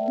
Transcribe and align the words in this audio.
Hallo 0.00 0.06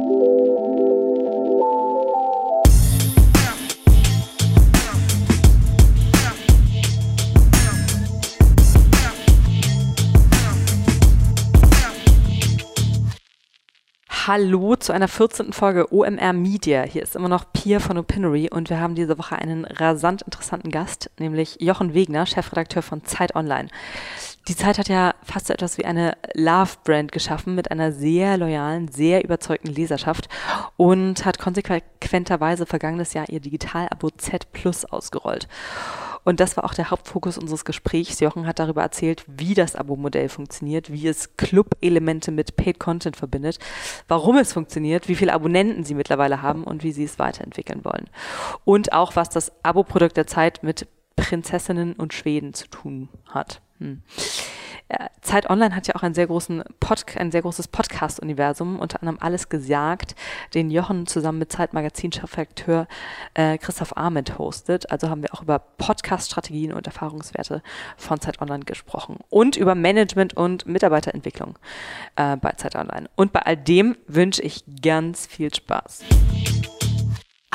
zu 14.76 14.92
einer 14.92 15.08
14. 15.08 15.54
Folge 15.54 15.94
OMR 15.94 16.34
Media. 16.34 16.84
Hier 16.84 17.02
ist 17.02 17.16
immer 17.16 17.30
noch 17.30 17.46
Pia 17.54 17.80
von 17.80 17.98
Opinory 17.98 18.50
und 18.52 18.70
wir 18.70 18.82
haben 18.82 18.94
diese 18.94 19.18
Woche 19.18 19.38
einen 19.38 19.64
rasant 19.64 20.24
interessanten 20.24 20.70
Gast, 20.70 21.12
nämlich 21.18 21.62
Jochen 21.62 21.94
Wegner, 21.94 22.26
Chefredakteur 22.26 22.82
von 22.82 23.06
Zeit 23.06 23.38
Online. 23.38 23.70
Die 24.48 24.56
Zeit 24.56 24.78
hat 24.78 24.88
ja 24.88 25.14
fast 25.24 25.48
so 25.48 25.54
etwas 25.54 25.78
wie 25.78 25.84
eine 25.84 26.16
Love-Brand 26.34 27.12
geschaffen 27.12 27.54
mit 27.54 27.70
einer 27.70 27.92
sehr 27.92 28.38
loyalen, 28.38 28.88
sehr 28.88 29.22
überzeugten 29.26 29.68
Leserschaft 29.74 30.30
und 30.78 31.26
hat 31.26 31.38
konsequenterweise 31.38 32.66
vergangenes 32.66 33.14
Jahr 33.14 33.28
ihr 33.28 33.42
Digital-Abo 33.42 34.10
Z 34.12 34.54
Plus 34.54 34.86
ausgerollt. 34.86 35.50
Und 36.24 36.40
das 36.40 36.56
war 36.56 36.64
auch 36.64 36.74
der 36.74 36.92
Hauptfokus 36.92 37.38
unseres 37.38 37.66
Gesprächs. 37.66 38.22
Jochen 38.22 38.48
hat 38.48 38.60
darüber 38.60 38.82
erzählt, 38.82 39.26
wie 39.28 39.54
das 39.54 39.76
Abo-Modell 39.76 40.30
funktioniert, 40.30 40.92
wie 40.92 41.08
es 41.08 41.36
Club-Elemente 41.36 42.32
mit 42.32 42.56
Paid 42.56 42.80
Content 42.80 43.18
verbindet, 43.18 43.60
warum 44.08 44.38
es 44.38 44.54
funktioniert, 44.54 45.10
wie 45.10 45.16
viele 45.16 45.34
Abonnenten 45.34 45.84
sie 45.84 45.96
mittlerweile 45.96 46.42
haben 46.42 46.64
und 46.64 46.84
wie 46.84 46.94
sie 46.94 47.04
es 47.04 47.20
weiterentwickeln 47.20 47.84
wollen. 47.84 48.10
Und 48.64 48.94
auch, 48.94 49.18
was 49.18 49.30
das 49.30 49.52
Abo-Produkt 49.64 50.16
der 50.16 50.28
Zeit 50.28 50.64
mit 50.64 50.88
Prinzessinnen 51.18 51.94
und 51.94 52.14
Schweden 52.14 52.54
zu 52.54 52.68
tun 52.68 53.10
hat. 53.28 53.62
Hm. 53.80 54.02
Zeit 55.22 55.50
Online 55.50 55.76
hat 55.76 55.88
ja 55.88 55.96
auch 55.96 56.04
einen 56.04 56.14
sehr 56.14 56.28
großen 56.28 56.64
Pod 56.80 57.04
ein 57.18 57.32
sehr 57.32 57.42
großes 57.42 57.68
Podcast-Universum, 57.68 58.80
unter 58.80 59.02
anderem 59.02 59.18
Alles 59.20 59.50
gesagt, 59.50 60.16
den 60.54 60.72
Jochen 60.72 61.08
zusammen 61.08 61.40
mit 61.40 61.52
Zeitmagazin-Chefredakteur 61.52 62.88
äh, 63.34 63.58
Christoph 63.58 63.98
Ahmed 63.98 64.38
hostet. 64.38 64.90
Also 64.90 65.10
haben 65.10 65.22
wir 65.22 65.34
auch 65.34 65.42
über 65.42 65.60
Podcast-Strategien 65.60 66.72
und 66.72 66.88
Erfahrungswerte 66.88 67.62
von 67.98 68.22
Zeit 68.22 68.42
Online 68.42 68.64
gesprochen 68.64 69.18
und 69.30 69.58
über 69.58 69.76
Management 69.76 70.38
und 70.38 70.66
Mitarbeiterentwicklung 70.66 71.60
äh, 72.16 72.38
bei 72.38 72.54
Zeit 72.54 72.76
Online. 72.76 73.10
Und 73.16 73.34
bei 73.34 73.42
all 73.42 73.58
dem 73.58 73.98
wünsche 74.08 74.42
ich 74.42 74.64
ganz 74.82 75.28
viel 75.28 75.54
Spaß. 75.54 76.06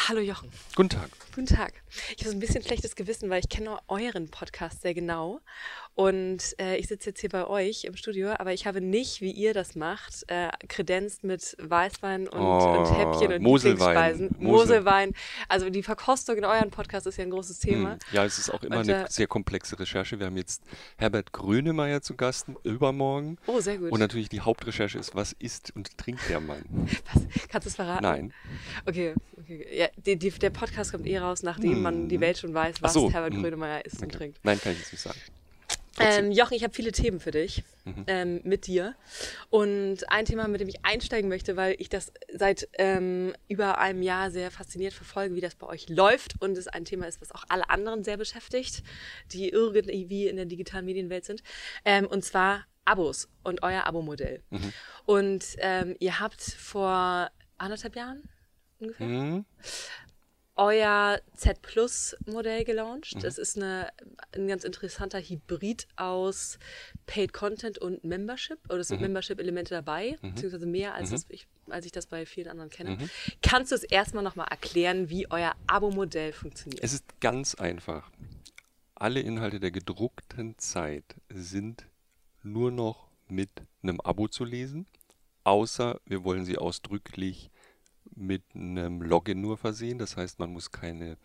Hallo 0.09 0.21
Jochen. 0.21 0.51
Guten 0.77 0.91
Tag. 0.91 1.22
Guten 1.35 1.47
Tag. 1.47 1.73
Ich 2.15 2.19
habe 2.19 2.29
so 2.29 2.37
ein 2.37 2.41
bisschen 2.41 2.63
schlechtes 2.63 2.95
Gewissen, 2.95 3.31
weil 3.31 3.41
ich 3.41 3.49
kenne 3.49 3.79
euren 3.89 4.31
Podcast 4.31 4.83
sehr 4.83 4.93
genau. 4.93 5.41
Und 5.95 6.55
äh, 6.61 6.77
ich 6.77 6.89
sitze 6.89 7.09
jetzt 7.09 7.21
hier 7.21 7.31
bei 7.31 7.47
euch 7.47 7.85
im 7.85 7.97
Studio, 7.97 8.35
aber 8.37 8.53
ich 8.53 8.67
habe 8.67 8.83
nicht, 8.83 9.23
wie 9.23 9.31
ihr 9.31 9.55
das 9.55 9.75
macht, 9.75 10.25
äh, 10.27 10.51
kredenzt 10.69 11.25
mit 11.25 11.57
Weißwein 11.59 12.29
und, 12.29 12.39
oh, 12.39 12.79
und 12.79 12.99
Häppchen 12.99 13.33
und 13.33 13.43
Moselwein. 13.43 14.13
Mosel. 14.13 14.31
Moselwein. 14.41 15.13
Also 15.49 15.71
die 15.71 15.83
Verkostung 15.83 16.37
in 16.37 16.45
euren 16.45 16.71
Podcast 16.71 17.07
ist 17.07 17.17
ja 17.17 17.25
ein 17.25 17.31
großes 17.31 17.61
Thema. 17.61 17.93
Hm. 17.93 17.99
Ja, 18.13 18.27
es 18.27 18.39
ist 18.39 18.53
auch 18.53 18.63
immer 18.63 18.81
und, 18.81 18.91
eine 18.91 19.07
äh, 19.07 19.11
sehr 19.11 19.27
komplexe 19.27 19.79
Recherche. 19.79 20.19
Wir 20.19 20.27
haben 20.27 20.37
jetzt 20.37 20.63
Herbert 20.99 21.33
Grönemeyer 21.33 22.03
zu 22.03 22.15
Gast 22.15 22.49
übermorgen. 22.63 23.39
Oh, 23.47 23.59
sehr 23.61 23.79
gut. 23.79 23.91
Und 23.91 24.01
natürlich 24.01 24.29
die 24.29 24.41
Hauptrecherche 24.41 24.99
ist, 24.99 25.15
was 25.15 25.33
isst 25.33 25.75
und 25.75 25.97
trinkt 25.97 26.29
der 26.29 26.41
Mann? 26.41 26.63
Was? 27.15 27.23
Kannst 27.49 27.65
du 27.65 27.69
es 27.71 27.77
verraten? 27.77 28.03
Nein. 28.03 28.35
Okay, 28.85 29.15
okay. 29.15 29.32
Ja, 29.73 29.89
die, 29.97 30.17
die, 30.17 30.31
der 30.31 30.51
Podcast 30.51 30.93
kommt 30.93 31.07
eh 31.07 31.19
raus, 31.19 31.43
nachdem 31.43 31.75
hm. 31.75 31.83
man 31.83 32.09
die 32.09 32.21
Welt 32.21 32.39
schon 32.39 32.55
weiß, 32.55 32.83
was 32.83 32.93
so. 32.93 33.11
Herbert 33.11 33.35
hm. 33.35 33.43
Grönemeyer 33.43 33.85
isst 33.85 33.97
okay. 33.97 34.05
und 34.05 34.13
trinkt. 34.13 34.41
Nein, 34.43 34.61
kann 34.61 34.73
ich 34.73 34.79
jetzt 34.79 34.93
nicht 34.93 35.03
sagen. 35.03 35.19
Ähm, 35.99 36.33
Jochen, 36.33 36.55
ich 36.55 36.65
habe 36.65 36.75
viele 36.75 36.93
Themen 36.93 37.21
für 37.21 37.31
dich 37.31 37.65
mhm. 37.85 38.05
ähm, 38.07 38.41
mit 38.45 38.67
dir. 38.67 38.95
Und 39.51 40.11
ein 40.11 40.25
Thema, 40.25 40.49
mit 40.49 40.61
dem 40.61 40.69
ich 40.69 40.85
einsteigen 40.85 41.29
möchte, 41.29 41.57
weil 41.57 41.77
ich 41.79 41.89
das 41.89 42.13
seit 42.33 42.69
ähm, 42.79 43.35
über 43.49 43.79
einem 43.79 44.03
Jahr 44.03 44.31
sehr 44.31 44.51
fasziniert 44.51 44.95
verfolge, 44.95 45.35
wie 45.35 45.41
das 45.41 45.55
bei 45.55 45.67
euch 45.67 45.89
läuft. 45.89 46.41
Und 46.41 46.57
es 46.57 46.67
ein 46.67 46.85
Thema 46.85 47.07
ist, 47.07 47.21
was 47.21 47.33
auch 47.33 47.45
alle 47.49 47.69
anderen 47.69 48.05
sehr 48.05 48.17
beschäftigt, 48.17 48.83
die 49.33 49.51
irgendwie 49.51 50.29
in 50.29 50.37
der 50.37 50.47
digitalen 50.47 50.87
Medienwelt 50.87 51.25
sind. 51.25 51.43
Ähm, 51.85 52.07
und 52.07 52.25
zwar 52.25 52.65
Abos 52.85 53.29
und 53.45 53.63
euer 53.63 53.85
Abo-Modell. 53.87 54.43
Mhm. 54.51 54.73
Und 55.05 55.45
ähm, 55.59 55.95
ihr 56.01 56.19
habt 56.21 56.43
vor 56.43 57.31
anderthalb 57.59 57.97
Jahren 57.97 58.29
ungefähr 58.83 59.07
mhm 59.07 59.45
euer 60.57 61.21
Z 61.35 61.63
Plus 61.63 62.15
Modell 62.27 62.65
gelauncht. 62.65 63.17
Mhm. 63.17 63.21
Das 63.21 63.39
ist 63.39 63.57
eine, 63.57 63.89
ein 64.35 64.47
ganz 64.47 64.65
interessanter 64.65 65.21
Hybrid 65.21 65.89
aus 65.97 66.59
Paid 67.07 67.33
Content 67.33 67.79
und 67.79 68.05
Membership. 68.05 68.59
Oder 68.69 68.79
es 68.79 68.89
sind 68.89 68.99
mhm. 68.99 69.05
Membership-Elemente 69.05 69.75
dabei, 69.75 70.19
mhm. 70.21 70.35
beziehungsweise 70.35 70.67
mehr 70.67 70.95
als, 70.95 71.11
mhm. 71.11 71.15
das, 71.15 71.27
ich, 71.29 71.47
als 71.69 71.87
ich 71.87 71.93
das 71.93 72.07
bei 72.07 72.27
vielen 72.27 72.49
anderen 72.49 72.71
kenne. 72.71 72.91
Mhm. 72.91 73.11
Kannst 73.41 73.73
du 73.73 73.77
es 73.77 73.83
erstmal 73.83 74.23
nochmal 74.23 74.49
erklären, 74.51 75.09
wie 75.09 75.31
euer 75.31 75.55
Abo-Modell 75.67 76.33
funktioniert? 76.33 76.85
Es 76.85 76.93
ist 76.93 77.21
ganz 77.21 77.55
einfach. 77.55 78.11
Alle 78.95 79.21
Inhalte 79.21 79.59
der 79.59 79.71
gedruckten 79.71 80.59
Zeit 80.59 81.17
sind 81.29 81.87
nur 82.43 82.71
noch 82.71 83.09
mit 83.27 83.51
einem 83.83 84.01
Abo 84.01 84.29
zu 84.29 84.45
lesen, 84.45 84.87
außer 85.45 86.01
wir 86.05 86.23
wollen 86.25 86.45
sie 86.45 86.59
ausdrücklich 86.59 87.51
mit 88.17 88.43
einem 88.55 89.03
Login 89.03 89.41
nur 89.41 89.57
versehen. 89.57 89.99
Das 89.99 90.17
heißt, 90.17 90.39
man 90.39 90.53
muss 90.53 90.71
keine 90.71 91.17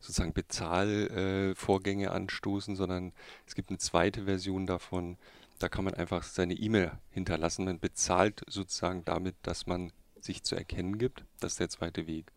sozusagen 0.00 0.34
Bezahlvorgänge 0.34 2.06
äh, 2.06 2.10
anstoßen, 2.10 2.76
sondern 2.76 3.12
es 3.46 3.54
gibt 3.54 3.70
eine 3.70 3.78
zweite 3.78 4.24
Version 4.24 4.66
davon. 4.66 5.16
Da 5.58 5.68
kann 5.68 5.84
man 5.84 5.94
einfach 5.94 6.24
seine 6.24 6.54
E-Mail 6.54 6.92
hinterlassen. 7.10 7.64
Man 7.64 7.80
bezahlt 7.80 8.42
sozusagen 8.48 9.04
damit, 9.04 9.36
dass 9.42 9.66
man 9.66 9.92
sich 10.20 10.42
zu 10.42 10.56
erkennen 10.56 10.98
gibt. 10.98 11.24
Das 11.40 11.52
ist 11.52 11.60
der 11.60 11.68
zweite 11.68 12.06
Weg. 12.06 12.32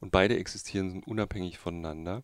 Und 0.00 0.10
beide 0.10 0.36
existieren 0.36 1.02
unabhängig 1.04 1.58
voneinander. 1.58 2.22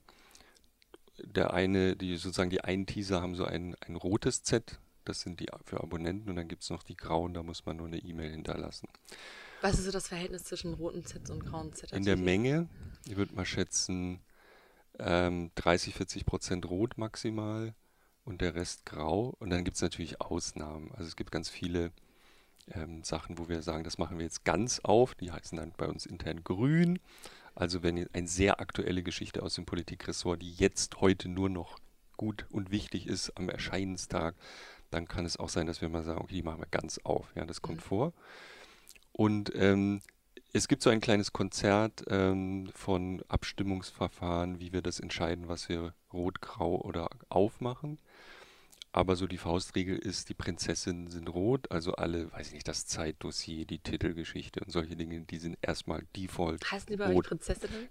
Der 1.25 1.53
eine, 1.53 1.97
die 1.97 2.17
sozusagen 2.17 2.51
die 2.51 2.63
einen 2.63 2.87
Teaser 2.87 3.23
haben 3.23 3.35
so 3.35 3.45
ein, 3.45 3.75
ein 3.87 3.97
rotes 3.97 4.43
Z, 4.43 4.79
das 5.05 5.21
sind 5.21 5.41
die 5.41 5.47
für 5.65 5.81
Abonnenten, 5.83 6.31
und 6.31 6.37
dann 6.37 6.49
gibt 6.49 6.63
es 6.63 6.71
noch 6.71 6.83
die 6.83 6.97
grauen, 6.97 7.35
da 7.35 7.43
muss 7.43 7.67
man 7.67 7.77
nur 7.77 7.87
eine 7.87 7.99
E-Mail 7.99 8.31
hinterlassen. 8.31 8.89
Was 9.61 9.79
ist 9.79 9.87
so 9.87 9.91
das 9.91 10.09
Verhältnis 10.09 10.45
zwischen 10.45 10.75
roten 10.75 11.03
Sets 11.03 11.31
und 11.31 11.45
grauen 11.45 11.73
Sets? 11.73 11.93
In 11.93 12.05
der 12.05 12.17
Menge, 12.17 12.69
ich 13.07 13.17
würde 13.17 13.35
mal 13.35 13.45
schätzen, 13.45 14.21
ähm, 14.99 15.51
30, 15.57 15.95
40 15.95 16.27
Prozent 16.27 16.67
rot 16.67 16.97
maximal 16.97 17.75
und 18.25 18.41
der 18.41 18.55
Rest 18.55 18.87
grau. 18.87 19.35
Und 19.39 19.51
dann 19.51 19.65
gibt 19.65 19.77
es 19.77 19.83
natürlich 19.83 20.21
Ausnahmen. 20.21 20.93
Also 20.93 21.05
es 21.05 21.17
gibt 21.17 21.33
ganz 21.33 21.49
viele 21.49 21.93
ähm, 22.71 23.03
Sachen, 23.03 23.39
wo 23.39 23.49
wir 23.49 23.63
sagen, 23.63 23.85
das 23.85 23.99
machen 23.99 24.19
wir 24.19 24.25
jetzt 24.25 24.45
ganz 24.45 24.81
auf. 24.81 25.15
Die 25.15 25.33
heißen 25.33 25.59
dann 25.59 25.73
bei 25.77 25.87
uns 25.87 26.07
intern 26.07 26.45
grün. 26.45 27.01
Also 27.55 27.83
wenn 27.83 28.09
eine 28.13 28.29
sehr 28.29 28.61
aktuelle 28.61 29.03
Geschichte 29.03 29.43
aus 29.43 29.55
dem 29.55 29.67
Politikressort, 29.67 30.41
die 30.41 30.53
jetzt 30.53 31.01
heute 31.01 31.29
nur 31.29 31.49
noch 31.49 31.79
gut 32.17 32.47
und 32.51 32.71
wichtig 32.71 33.09
ist 33.09 33.37
am 33.37 33.49
Erscheinenstag, 33.49 34.37
dann 34.91 35.09
kann 35.09 35.25
es 35.25 35.37
auch 35.37 35.49
sein, 35.49 35.67
dass 35.67 35.81
wir 35.81 35.89
mal 35.89 36.05
sagen, 36.05 36.21
okay, 36.21 36.35
die 36.35 36.43
machen 36.43 36.61
wir 36.61 36.69
ganz 36.71 36.99
auf. 37.03 37.27
Ja, 37.35 37.45
das 37.45 37.61
kommt 37.61 37.79
mhm. 37.79 37.83
vor. 37.83 38.13
Und 39.19 39.53
ähm, 39.57 40.01
es 40.53 40.69
gibt 40.69 40.81
so 40.81 40.91
ein 40.91 41.01
kleines 41.01 41.33
Konzert 41.33 42.05
ähm, 42.09 42.71
von 42.73 43.21
Abstimmungsverfahren, 43.27 44.61
wie 44.61 44.73
wir 44.73 44.81
das 44.81 45.01
entscheiden, 45.01 45.49
was 45.49 45.69
wir 45.69 45.93
rot, 46.13 46.41
grau 46.41 46.81
oder 46.81 47.11
aufmachen. 47.29 47.99
Aber 48.93 49.17
so 49.17 49.27
die 49.27 49.37
Faustregel 49.37 49.99
ist, 49.99 50.29
die 50.29 50.35
Prinzessinnen 50.35 51.09
sind 51.09 51.29
rot, 51.29 51.73
also 51.73 51.95
alle, 51.95 52.31
weiß 52.33 52.47
ich 52.47 52.53
nicht, 52.55 52.69
das 52.69 52.87
Zeitdossier, 52.87 53.67
die 53.67 53.81
Titelgeschichte 53.81 54.61
und 54.61 54.71
solche 54.71 54.95
Dinge, 54.95 55.21
die 55.23 55.39
sind 55.39 55.59
erstmal 55.63 56.05
default. 56.15 56.71
Heißen 56.71 56.87
die 56.89 56.97
bei 56.97 57.09
rot. 57.09 57.25
euch 57.25 57.29
Prinzessinnen? 57.29 57.89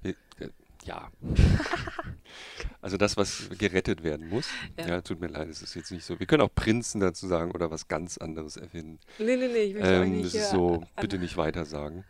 Ja. 0.88 1.12
also 2.82 2.98
das, 2.98 3.18
was 3.18 3.50
gerettet 3.58 4.04
werden 4.04 4.30
muss. 4.30 4.48
Ja. 4.80 4.88
ja. 4.88 5.02
tut 5.02 5.20
mir 5.20 5.28
leid, 5.28 5.50
es 5.50 5.62
ist 5.62 5.76
jetzt 5.76 5.92
nicht 5.92 6.06
so. 6.06 6.18
Wir 6.20 6.26
können 6.26 6.42
auch 6.42 6.54
Prinzen 6.54 7.02
dazu 7.02 7.28
sagen 7.28 7.52
oder 7.52 7.70
was 7.70 7.88
ganz 7.88 8.18
anderes 8.18 8.58
erfinden. 8.58 9.00
Nee, 9.20 9.36
nee, 9.36 9.48
nee, 9.48 9.64
ich 9.64 9.74
möchte 9.74 9.90
ähm, 9.90 10.12
nicht. 10.12 10.26
Das 10.26 10.34
ist 10.34 10.52
so, 10.52 10.84
bitte 11.00 11.20
nicht 11.20 11.36
weiter 11.36 11.66
sagen. 11.66 12.06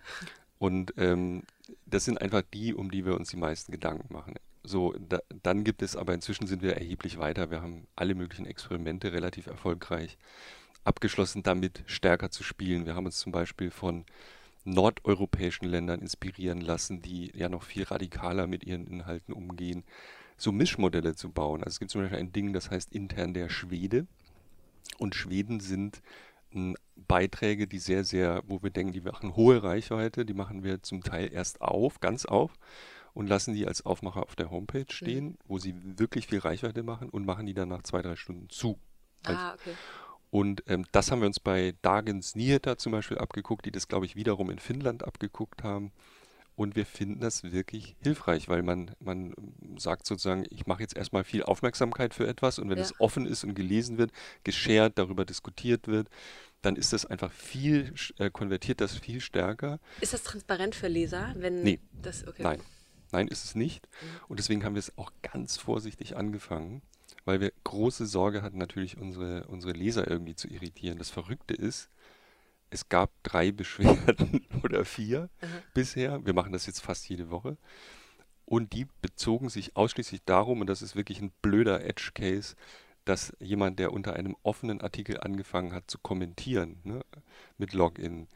Und 0.60 0.94
ähm, 0.98 1.44
das 1.86 2.06
sind 2.06 2.22
einfach 2.22 2.44
die, 2.54 2.74
um 2.74 2.92
die 2.92 3.06
wir 3.06 3.16
uns 3.16 3.30
die 3.30 3.38
meisten 3.38 3.72
Gedanken 3.72 4.14
machen. 4.14 4.36
So, 4.64 4.94
da, 5.00 5.20
dann 5.44 5.64
gibt 5.64 5.82
es 5.82 5.96
aber 5.96 6.14
inzwischen 6.14 6.46
sind 6.46 6.62
wir 6.62 6.76
erheblich 6.76 7.18
weiter. 7.18 7.50
Wir 7.50 7.62
haben 7.62 7.88
alle 7.96 8.16
möglichen 8.16 8.46
Experimente 8.46 9.12
relativ 9.14 9.48
erfolgreich 9.48 10.18
abgeschlossen, 10.84 11.44
damit 11.44 11.84
stärker 11.86 12.32
zu 12.32 12.44
spielen. 12.44 12.86
Wir 12.86 12.96
haben 12.96 13.06
uns 13.06 13.18
zum 13.18 13.32
Beispiel 13.32 13.72
von 13.72 14.06
nordeuropäischen 14.68 15.68
Ländern 15.68 16.02
inspirieren 16.02 16.62
lassen, 16.62 17.02
die 17.02 17.32
ja 17.36 17.50
noch 17.50 17.64
viel 17.64 17.84
radikaler 17.84 18.48
mit 18.48 18.66
ihren 18.66 18.86
Inhalten 18.86 19.34
umgehen, 19.34 19.84
so 20.38 20.52
Mischmodelle 20.52 21.16
zu 21.16 21.30
bauen. 21.32 21.64
Also 21.64 21.76
es 21.76 21.80
gibt 21.80 21.92
zum 21.92 22.02
Beispiel 22.02 22.20
ein 22.20 22.32
Ding, 22.32 22.54
das 22.54 22.70
heißt 22.70 22.92
intern 22.92 23.34
der 23.34 23.50
Schwede. 23.50 24.06
Und 25.00 25.16
Schweden 25.16 25.60
sind 25.60 26.02
hm, 26.52 26.76
Beiträge, 26.96 27.68
die 27.68 27.80
sehr, 27.80 28.04
sehr, 28.04 28.44
wo 28.48 28.62
wir 28.62 28.70
denken, 28.70 28.94
die 28.94 29.02
machen 29.02 29.36
hohe 29.36 29.64
Reichweite, 29.64 30.26
die 30.26 30.34
machen 30.34 30.64
wir 30.64 30.84
zum 30.84 31.02
Teil 31.04 31.32
erst 31.32 31.62
auf, 31.62 32.00
ganz 32.00 32.26
auf 32.26 32.54
und 33.14 33.28
lassen 33.28 33.54
die 33.54 33.68
als 33.68 33.86
Aufmacher 33.86 34.24
auf 34.24 34.36
der 34.36 34.52
Homepage 34.52 34.82
mhm. 34.82 34.92
stehen, 34.92 35.26
mhm. 35.26 35.38
wo 35.48 35.58
sie 35.58 35.76
wirklich 35.98 36.28
viel 36.28 36.40
Reichweite 36.40 36.84
machen 36.84 37.10
und 37.10 37.26
machen 37.26 37.46
die 37.46 37.54
dann 37.54 37.70
nach 37.70 37.84
zwei, 37.84 38.02
drei 38.02 38.16
Stunden 38.16 38.50
zu. 38.50 38.80
Ah, 39.24 39.54
okay. 39.54 39.74
Und 40.30 40.64
ähm, 40.68 40.86
das 40.92 41.12
haben 41.12 41.22
wir 41.22 41.28
uns 41.28 41.40
bei 41.40 41.74
Dagens 41.82 42.36
Nyheter 42.36 42.78
zum 42.78 42.92
Beispiel 42.92 43.18
abgeguckt, 43.18 43.66
die 43.66 43.72
das, 43.72 43.88
glaube 43.88 44.06
ich, 44.06 44.16
wiederum 44.16 44.50
in 44.50 44.60
Finnland 44.60 45.04
abgeguckt 45.04 45.64
haben. 45.64 45.92
Und 46.56 46.76
wir 46.76 46.88
finden 46.88 47.20
das 47.20 47.44
wirklich 47.44 47.96
hilfreich, 48.02 48.50
weil 48.50 48.64
man, 48.64 48.92
man 49.00 49.34
sagt 49.78 50.08
sozusagen, 50.08 50.44
ich 50.50 50.66
mache 50.66 50.82
jetzt 50.82 50.98
erstmal 50.98 51.24
viel 51.24 51.44
Aufmerksamkeit 51.44 52.16
für 52.16 52.28
etwas 52.28 52.58
und 52.58 52.68
wenn 52.70 52.80
Ja. 52.80 52.84
es 52.84 53.00
offen 53.00 53.28
ist 53.28 53.44
und 53.44 53.54
gelesen 53.54 54.00
wird, 54.00 54.12
geshared, 54.44 54.98
darüber 54.98 55.24
diskutiert 55.24 55.88
wird, 55.88 56.10
dann 56.64 56.76
ist 56.76 56.94
das 56.94 57.06
einfach 57.06 57.32
viel, 57.32 57.94
äh, 58.18 58.32
konvertiert 58.32 58.82
das 58.82 58.98
viel 58.98 59.22
stärker. 59.22 59.80
Ist 60.02 60.14
das 60.14 60.24
transparent 60.24 60.74
für 60.74 60.88
Leser, 60.88 61.32
wenn 61.38 61.62
Nee. 61.62 61.80
das 62.02 62.28
okay. 62.28 62.42
Nein, 62.42 62.60
nein, 63.12 63.28
ist 63.28 63.46
es 63.46 63.54
nicht. 63.54 63.88
Mhm. 64.02 64.08
Und 64.28 64.40
deswegen 64.40 64.64
haben 64.64 64.74
wir 64.74 64.80
es 64.80 64.98
auch 64.98 65.12
ganz 65.22 65.58
vorsichtig 65.58 66.18
angefangen, 66.18 66.82
weil 67.28 67.42
wir 67.42 67.52
große 67.66 68.06
Sorge 68.06 68.42
hatten, 68.42 68.58
natürlich 68.58 68.98
unsere, 68.98 69.46
unsere 69.48 69.74
Leser 69.74 70.10
irgendwie 70.10 70.36
zu 70.36 70.48
irritieren. 70.48 70.98
Das 70.98 71.10
Verrückte 71.10 71.54
ist, 71.54 71.90
es 72.70 72.88
gab 72.88 73.12
drei 73.24 73.52
Beschwerden 73.52 74.48
oder 74.64 74.86
vier 74.86 75.30
Aha. 75.42 75.50
bisher. 75.74 76.26
Wir 76.26 76.34
machen 76.34 76.54
das 76.54 76.68
jetzt 76.68 76.80
fast 76.80 77.08
jede 77.10 77.30
Woche. 77.30 77.58
Und 78.46 78.72
die 78.72 78.88
bezogen 79.02 79.50
sich 79.50 79.76
ausschließlich 79.76 80.22
darum, 80.24 80.62
und 80.62 80.68
das 80.68 80.82
ist 80.82 80.96
wirklich 80.96 81.20
ein 81.20 81.34
blöder 81.42 81.84
Edge-Case, 81.84 82.56
dass 83.04 83.36
jemand, 83.42 83.78
der 83.80 83.92
unter 83.92 84.14
einem 84.14 84.38
offenen 84.44 84.80
Artikel 84.80 85.20
angefangen 85.20 85.74
hat 85.74 85.92
zu 85.92 85.98
kommentieren, 85.98 86.80
ne, 86.86 87.02
mit 87.58 87.74
Login, 87.74 88.30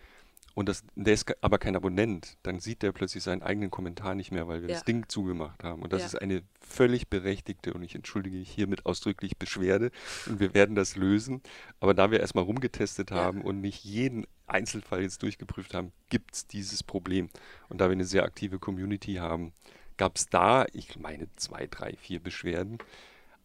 und 0.53 0.67
das, 0.69 0.83
der 0.95 1.13
ist 1.13 1.31
aber 1.43 1.57
kein 1.59 1.75
Abonnent, 1.75 2.37
dann 2.43 2.59
sieht 2.59 2.81
der 2.81 2.91
plötzlich 2.91 3.23
seinen 3.23 3.41
eigenen 3.41 3.71
Kommentar 3.71 4.15
nicht 4.15 4.31
mehr, 4.31 4.47
weil 4.47 4.61
wir 4.61 4.69
Ja. 4.69 4.75
das 4.75 4.83
Ding 4.83 5.07
zugemacht 5.07 5.63
haben. 5.63 5.81
Und 5.81 5.93
das 5.93 6.01
Ja. 6.01 6.07
ist 6.07 6.15
eine 6.21 6.43
völlig 6.59 7.07
berechtigte, 7.07 7.73
und 7.73 7.83
ich 7.83 7.95
entschuldige 7.95 8.37
mich 8.37 8.49
hiermit 8.49 8.85
ausdrücklich, 8.85 9.37
Beschwerde. 9.37 9.91
Und 10.27 10.39
wir 10.39 10.53
werden 10.53 10.75
das 10.75 10.95
lösen. 10.95 11.41
Aber 11.79 11.93
da 11.93 12.11
wir 12.11 12.19
erstmal 12.19 12.43
rumgetestet 12.43 13.11
Ja. 13.11 13.17
haben 13.17 13.41
und 13.41 13.61
nicht 13.61 13.83
jeden 13.83 14.27
Einzelfall 14.47 15.01
jetzt 15.01 15.23
durchgeprüft 15.23 15.73
haben, 15.73 15.91
gibt 16.09 16.35
es 16.35 16.47
dieses 16.47 16.83
Problem. 16.83 17.29
Und 17.69 17.79
da 17.79 17.85
wir 17.87 17.93
eine 17.93 18.05
sehr 18.05 18.23
aktive 18.23 18.59
Community 18.59 19.15
haben, 19.15 19.53
gab 19.97 20.17
es 20.17 20.27
da, 20.27 20.65
ich 20.73 20.99
meine, 20.99 21.27
zwei, 21.37 21.67
drei, 21.67 21.95
vier 21.95 22.19
Beschwerden. 22.19 22.77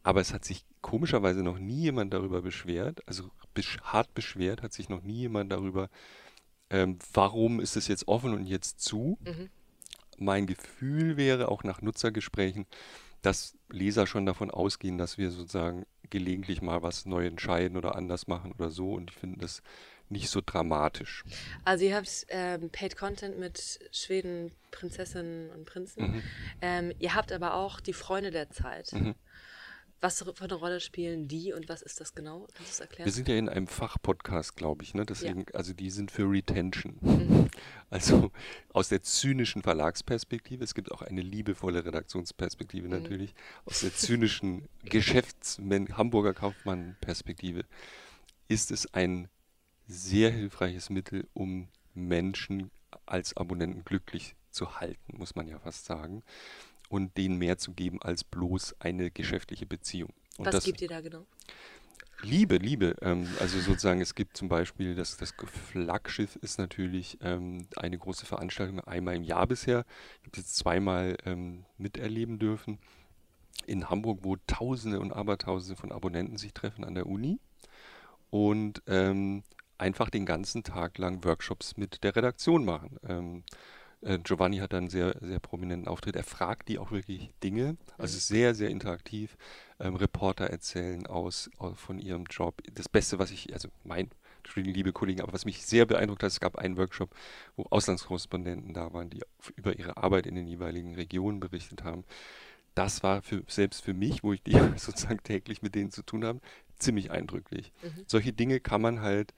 Aber 0.02 0.20
es 0.20 0.32
hat 0.32 0.44
sich 0.44 0.64
komischerweise 0.82 1.43
noch 1.43 1.59
nie 1.59 1.82
jemand 1.82 2.14
darüber 2.14 2.43
beschwert, 2.43 3.02
also 3.06 3.31
hart 3.82 4.12
beschwert 4.14 4.62
hat 4.62 4.73
sich 4.73 4.88
noch 4.88 5.02
nie 5.02 5.14
jemand 5.20 5.50
darüber, 5.50 5.88
ähm, 6.71 6.99
warum 7.13 7.61
ist 7.61 7.77
es 7.77 7.89
jetzt 7.89 8.09
offen 8.09 8.35
und 8.35 8.47
jetzt 8.47 8.81
zu. 8.81 9.19
Mhm. 9.25 9.51
Mein 10.19 10.47
Gefühl 10.47 11.17
wäre 11.17 11.49
auch 11.49 11.63
nach 11.63 11.83
Nutzergesprächen, 11.83 12.67
dass 13.23 13.55
Leser 13.69 14.07
schon 14.07 14.27
davon 14.27 14.51
ausgehen, 14.51 14.99
dass 14.99 15.19
wir 15.19 15.31
sozusagen 15.31 15.85
gelegentlich 16.11 16.63
mal 16.63 16.83
was 16.83 17.07
neu 17.07 17.27
entscheiden 17.27 17.77
oder 17.77 17.97
anders 17.97 18.27
machen 18.27 18.53
oder 18.53 18.71
so. 18.71 18.93
Und 18.93 19.11
ich 19.11 19.17
finde 19.17 19.41
das 19.41 19.63
nicht 20.09 20.31
so 20.31 20.41
dramatisch. 20.45 21.25
Also 21.65 21.85
ihr 21.85 21.97
habt 21.97 22.27
ähm, 22.29 22.71
Paid 22.71 22.97
Content 22.97 23.39
mit 23.39 23.81
Schweden, 23.91 24.53
Prinzessinnen 24.71 25.51
und 25.51 25.65
Prinzen. 25.65 26.03
Mhm. 26.03 26.23
Ähm, 26.61 26.93
ihr 26.99 27.15
habt 27.15 27.33
aber 27.33 27.55
auch 27.55 27.81
die 27.81 27.93
Freunde 27.93 28.31
der 28.31 28.51
Zeit. 28.51 28.93
Mhm. 28.93 29.15
Was 30.01 30.23
für 30.23 30.45
eine 30.45 30.55
Rolle 30.55 30.81
spielen 30.81 31.27
die 31.27 31.53
und 31.53 31.69
was 31.69 31.81
ist 31.83 32.01
das 32.01 32.15
genau? 32.15 32.41
Kannst 32.55 32.61
du 32.61 32.65
das 32.65 32.81
erklären? 32.81 33.07
Wir 33.07 33.13
sind 33.13 33.29
ja 33.29 33.37
in 33.37 33.49
einem 33.49 33.67
Fachpodcast, 33.67 34.55
glaube 34.57 34.85
ich, 34.85 34.95
ne? 34.95 35.07
Deswegen, 35.07 35.47
also 35.55 35.73
die 35.73 35.91
sind 35.91 36.11
für 36.11 36.31
Retention. 36.31 36.99
Mhm. 37.01 37.51
Also 37.89 38.33
aus 38.73 38.89
der 38.89 39.01
zynischen 39.03 39.63
Verlagsperspektive, 39.63 40.65
es 40.65 40.75
gibt 40.75 40.91
auch 40.91 41.03
eine 41.03 41.21
liebevolle 41.21 41.85
Redaktionsperspektive 41.85 42.89
Mhm. 42.89 43.03
natürlich, 43.03 43.35
aus 43.65 43.81
der 43.81 43.95
zynischen 43.95 44.69
Geschäftsmann, 44.85 45.97
Hamburger 45.97 46.35
Kaufmann-Perspektive 46.35 47.65
ist 48.49 48.73
es 48.73 48.93
ein 48.93 49.29
sehr 49.87 50.33
hilfreiches 50.33 50.91
Mittel, 50.91 51.29
um 51.33 51.69
Menschen 51.95 52.73
als 53.07 53.37
Abonnenten 53.37 53.85
glücklich 53.85 54.35
zu 54.51 54.81
halten, 54.81 55.17
muss 55.17 55.37
man 55.37 55.47
ja 55.47 55.59
fast 55.61 55.85
sagen, 55.85 56.23
und 56.88 57.17
denen 57.17 57.37
mehr 57.38 57.59
zu 57.59 57.73
geben 57.73 58.00
als 58.03 58.25
bloß 58.25 58.77
eine 58.81 59.11
geschäftliche 59.11 59.67
Beziehung. 59.67 60.12
Und 60.38 60.47
was 60.47 60.56
das, 60.56 60.65
gibt 60.65 60.81
ihr 60.83 60.88
da 60.88 61.00
genau? 61.00 61.27
Liebe, 62.23 62.56
Liebe. 62.56 62.97
Ähm, 63.03 63.29
also 63.41 63.61
sozusagen, 63.61 64.00
es 64.00 64.15
gibt 64.15 64.37
zum 64.37 64.49
Beispiel, 64.49 64.94
das, 64.94 65.17
das 65.17 65.35
Flaggschiff 65.71 66.37
ist 66.37 66.59
natürlich 66.59 67.19
ähm, 67.21 67.67
eine 67.77 67.99
große 67.99 68.27
Veranstaltung, 68.27 68.81
einmal 68.81 69.17
im 69.17 69.23
Jahr 69.23 69.47
bisher. 69.47 69.85
Ich 70.21 70.27
habe 70.27 70.31
es 70.33 70.38
jetzt 70.38 70.56
zweimal 70.56 71.17
ähm, 71.25 71.65
miterleben 71.79 72.38
dürfen. 72.38 72.79
In 73.67 73.91
Hamburg, 73.91 74.21
wo 74.23 74.37
Tausende 74.47 75.00
und 75.00 75.12
Abertausende 75.12 75.81
von 75.81 75.93
Abonnenten 75.93 76.37
sich 76.37 76.53
treffen 76.53 76.85
an 76.85 76.94
der 76.94 77.06
Uni 77.06 77.41
und 78.31 78.83
ähm, 78.87 79.43
einfach 79.79 80.11
den 80.11 80.27
ganzen 80.27 80.62
Tag 80.62 80.99
lang 80.99 81.25
Workshops 81.25 81.77
mit 81.77 82.05
der 82.05 82.17
Redaktion 82.17 82.65
machen. 82.65 83.44
Äh, 84.06 84.19
Giovanni 84.20 84.58
hat 84.58 84.73
da 84.73 84.79
einen 84.79 84.88
sehr, 84.88 85.17
sehr 85.20 85.41
prominenten 85.41 85.88
Auftritt. 85.88 86.14
Er 86.17 86.23
fragt 86.23 86.69
die 86.69 86.79
auch 86.79 86.93
wirklich 86.93 87.31
Dinge. 87.43 87.76
Also 87.99 88.19
sehr, 88.19 88.55
sehr 88.55 88.70
interaktiv. 88.70 89.37
Ähm, 89.81 89.97
Reporter 89.97 90.47
erzählen 90.47 91.06
aus, 91.06 91.50
aus 91.58 91.79
von 91.79 91.99
ihrem 91.99 92.25
Job. 92.31 92.62
Das 92.73 92.88
Beste, 92.88 93.19
was 93.19 93.31
ich, 93.32 93.53
also 93.53 93.69
mein, 93.85 94.11
liebe 94.55 94.93
Kollegen, 94.93 95.23
aber 95.23 95.32
was 95.32 95.44
mich 95.44 95.67
sehr 95.67 95.87
beeindruckt 95.87 96.23
hat, 96.23 96.31
es 96.31 96.38
gab 96.38 96.56
einen 96.56 96.76
Workshop, 96.76 97.11
wo 97.56 97.64
Auslandskorrespondenten 97.70 98.75
da 98.75 98.93
waren, 98.93 99.11
die 99.11 99.23
über 99.56 99.76
ihre 99.76 99.97
Arbeit 99.97 100.26
in 100.26 100.37
den 100.37 100.47
jeweiligen 100.47 100.94
Regionen 100.94 101.41
berichtet 101.41 101.82
haben. 101.82 102.05
Das 102.76 103.02
war 103.02 103.23
für, 103.23 103.43
selbst 103.49 103.82
für 103.82 103.94
mich, 103.94 104.23
wo 104.23 104.32
ich 104.32 104.43
die 104.43 104.52
sozusagen 104.76 105.20
täglich 105.25 105.62
mit 105.62 105.75
denen 105.75 105.91
zu 105.91 106.02
tun 106.02 106.25
habe, 106.25 106.41
ziemlich 106.79 107.11
eindrücklich. 107.11 107.73
Mhm. 107.82 108.05
Solche 108.06 108.32
Dinge 108.32 108.61
kann 108.61 108.81
man 108.81 109.00
halt 109.00 109.35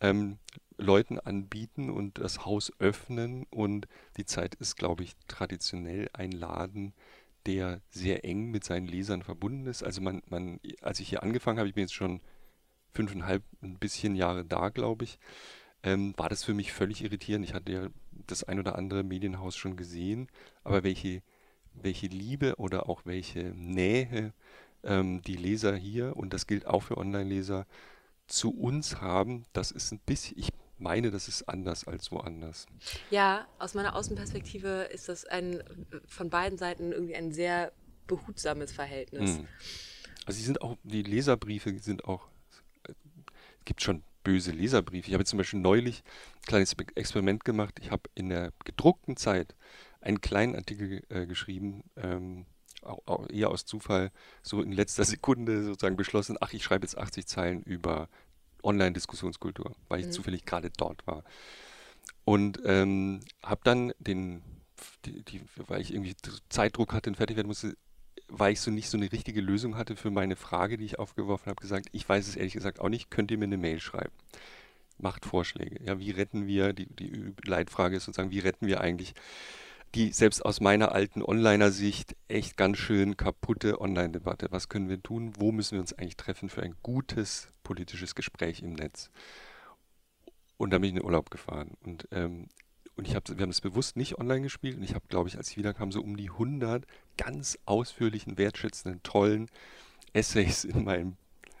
ähm, 0.00 0.38
Leuten 0.80 1.18
anbieten 1.18 1.90
und 1.90 2.18
das 2.18 2.44
Haus 2.44 2.72
öffnen. 2.78 3.46
Und 3.50 3.86
die 4.16 4.24
Zeit 4.24 4.54
ist, 4.56 4.76
glaube 4.76 5.04
ich, 5.04 5.14
traditionell 5.28 6.08
ein 6.12 6.32
Laden, 6.32 6.94
der 7.46 7.80
sehr 7.90 8.24
eng 8.24 8.50
mit 8.50 8.64
seinen 8.64 8.86
Lesern 8.86 9.22
verbunden 9.22 9.66
ist. 9.66 9.82
Also 9.82 10.00
man, 10.00 10.22
man, 10.28 10.60
als 10.82 11.00
ich 11.00 11.08
hier 11.08 11.22
angefangen 11.22 11.58
habe, 11.58 11.68
ich 11.68 11.74
bin 11.74 11.82
jetzt 11.82 11.94
schon 11.94 12.20
fünfeinhalb, 12.92 13.42
ein 13.62 13.78
bisschen 13.78 14.16
Jahre 14.16 14.44
da, 14.44 14.68
glaube 14.68 15.04
ich, 15.04 15.18
ähm, 15.82 16.12
war 16.16 16.28
das 16.28 16.44
für 16.44 16.54
mich 16.54 16.72
völlig 16.72 17.02
irritierend. 17.02 17.44
Ich 17.44 17.54
hatte 17.54 17.72
ja 17.72 17.88
das 18.26 18.44
ein 18.44 18.58
oder 18.58 18.76
andere 18.76 19.02
Medienhaus 19.02 19.56
schon 19.56 19.76
gesehen, 19.76 20.28
aber 20.64 20.82
welche, 20.82 21.22
welche 21.72 22.08
Liebe 22.08 22.56
oder 22.56 22.88
auch 22.88 23.02
welche 23.06 23.52
Nähe 23.54 24.34
ähm, 24.82 25.22
die 25.22 25.36
Leser 25.36 25.76
hier, 25.76 26.16
und 26.16 26.34
das 26.34 26.46
gilt 26.46 26.66
auch 26.66 26.82
für 26.82 26.98
Online-Leser, 26.98 27.66
zu 28.26 28.50
uns 28.50 29.00
haben, 29.00 29.44
das 29.52 29.70
ist 29.70 29.92
ein 29.92 30.00
bisschen, 30.06 30.38
ich 30.38 30.50
meine, 30.80 31.10
das 31.10 31.28
ist 31.28 31.48
anders 31.48 31.86
als 31.86 32.10
woanders. 32.10 32.66
Ja, 33.10 33.46
aus 33.58 33.74
meiner 33.74 33.94
Außenperspektive 33.94 34.88
ist 34.92 35.08
das 35.08 35.24
ein 35.24 35.62
von 36.06 36.30
beiden 36.30 36.58
Seiten 36.58 36.92
irgendwie 36.92 37.14
ein 37.14 37.32
sehr 37.32 37.72
behutsames 38.06 38.72
Verhältnis. 38.72 39.38
Mhm. 39.38 39.48
Also 40.26 40.38
sie 40.38 40.44
sind 40.44 40.62
auch, 40.62 40.76
die 40.82 41.02
Leserbriefe 41.02 41.78
sind 41.78 42.04
auch, 42.04 42.28
es 42.84 42.94
gibt 43.64 43.82
schon 43.82 44.02
böse 44.24 44.50
Leserbriefe. 44.50 45.08
Ich 45.08 45.14
habe 45.14 45.24
zum 45.24 45.38
Beispiel 45.38 45.60
neulich 45.60 46.02
ein 46.36 46.46
kleines 46.46 46.76
Experiment 46.94 47.44
gemacht. 47.44 47.78
Ich 47.80 47.90
habe 47.90 48.02
in 48.14 48.28
der 48.28 48.52
gedruckten 48.64 49.16
Zeit 49.16 49.54
einen 50.00 50.20
kleinen 50.20 50.56
Artikel 50.56 51.02
äh, 51.08 51.26
geschrieben, 51.26 51.84
ähm, 51.96 52.46
auch, 52.82 53.00
auch 53.06 53.28
eher 53.28 53.50
aus 53.50 53.64
Zufall, 53.64 54.10
so 54.42 54.62
in 54.62 54.72
letzter 54.72 55.04
Sekunde 55.16 55.64
sozusagen 55.64 55.96
beschlossen, 55.96 56.36
ach, 56.40 56.52
ich 56.52 56.64
schreibe 56.64 56.84
jetzt 56.84 56.98
80 56.98 57.26
Zeilen 57.26 57.62
über 57.62 58.08
Online-Diskussionskultur, 58.64 59.74
weil 59.88 60.00
ich 60.00 60.06
Mhm. 60.06 60.12
zufällig 60.12 60.44
gerade 60.44 60.70
dort 60.76 61.06
war. 61.06 61.24
Und 62.24 62.60
ähm, 62.64 63.20
habe 63.42 63.60
dann 63.64 63.92
den, 63.98 64.42
die, 65.04 65.22
die, 65.24 65.42
weil 65.56 65.80
ich 65.80 65.92
irgendwie 65.92 66.14
Zeitdruck 66.48 66.92
hatte 66.92 67.10
und 67.10 67.16
fertig 67.16 67.36
werden 67.36 67.48
musste, 67.48 67.76
weil 68.28 68.52
ich 68.52 68.60
so 68.60 68.70
nicht 68.70 68.88
so 68.88 68.96
eine 68.96 69.10
richtige 69.10 69.40
Lösung 69.40 69.76
hatte 69.76 69.96
für 69.96 70.10
meine 70.10 70.36
Frage, 70.36 70.76
die 70.76 70.84
ich 70.84 70.98
aufgeworfen 70.98 71.50
habe, 71.50 71.60
gesagt, 71.60 71.88
ich 71.92 72.08
weiß 72.08 72.28
es 72.28 72.36
ehrlich 72.36 72.52
gesagt 72.52 72.80
auch 72.80 72.88
nicht, 72.88 73.10
könnt 73.10 73.30
ihr 73.30 73.38
mir 73.38 73.46
eine 73.46 73.56
Mail 73.56 73.80
schreiben? 73.80 74.12
Macht 74.98 75.24
Vorschläge. 75.24 75.82
Ja, 75.84 75.98
wie 75.98 76.10
retten 76.10 76.46
wir, 76.46 76.72
die, 76.72 76.86
die 76.86 77.32
Leitfrage 77.44 77.96
ist 77.96 78.04
sozusagen, 78.04 78.30
wie 78.30 78.38
retten 78.38 78.66
wir 78.66 78.80
eigentlich 78.80 79.14
die 79.94 80.12
selbst 80.12 80.44
aus 80.44 80.60
meiner 80.60 80.92
alten 80.92 81.22
Onliner-Sicht 81.22 82.14
echt 82.28 82.56
ganz 82.56 82.78
schön 82.78 83.16
kaputte 83.16 83.80
Online-Debatte. 83.80 84.46
Was 84.50 84.68
können 84.68 84.88
wir 84.88 85.02
tun? 85.02 85.32
Wo 85.36 85.50
müssen 85.50 85.72
wir 85.72 85.80
uns 85.80 85.92
eigentlich 85.92 86.16
treffen 86.16 86.48
für 86.48 86.62
ein 86.62 86.76
gutes 86.82 87.48
politisches 87.64 88.14
Gespräch 88.14 88.62
im 88.62 88.74
Netz? 88.74 89.10
Und 90.56 90.70
da 90.70 90.78
bin 90.78 90.84
ich 90.84 90.90
in 90.90 90.96
den 90.96 91.04
Urlaub 91.04 91.30
gefahren. 91.30 91.72
Und, 91.82 92.06
ähm, 92.12 92.46
und 92.96 93.08
ich 93.08 93.16
hab, 93.16 93.28
wir 93.28 93.40
haben 93.42 93.50
es 93.50 93.60
bewusst 93.60 93.96
nicht 93.96 94.18
online 94.18 94.42
gespielt. 94.42 94.76
Und 94.76 94.82
ich 94.84 94.94
habe, 94.94 95.06
glaube 95.08 95.28
ich, 95.28 95.36
als 95.38 95.50
ich 95.50 95.56
wiederkam, 95.56 95.90
so 95.90 96.00
um 96.02 96.16
die 96.16 96.30
100 96.30 96.86
ganz 97.16 97.58
ausführlichen, 97.64 98.38
wertschätzenden, 98.38 99.02
tollen 99.02 99.48
Essays 100.12 100.64
in 100.64 100.84
meinem, 100.84 101.16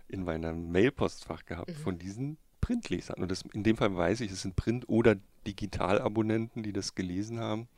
in 0.08 0.22
meinem 0.22 0.70
Mailpostfach 0.70 1.44
gehabt 1.46 1.70
Mhm. 1.70 1.82
von 1.82 1.98
diesen 1.98 2.36
Printlesern. 2.60 3.22
Und 3.22 3.30
das, 3.30 3.42
in 3.52 3.64
dem 3.64 3.76
Fall 3.76 3.96
weiß 3.96 4.20
ich, 4.20 4.30
es 4.30 4.42
sind 4.42 4.54
Print- 4.54 4.88
oder 4.88 5.16
Digitalabonnenten, 5.46 6.62
die 6.62 6.72
das 6.72 6.94
gelesen 6.94 7.40
haben. 7.40 7.68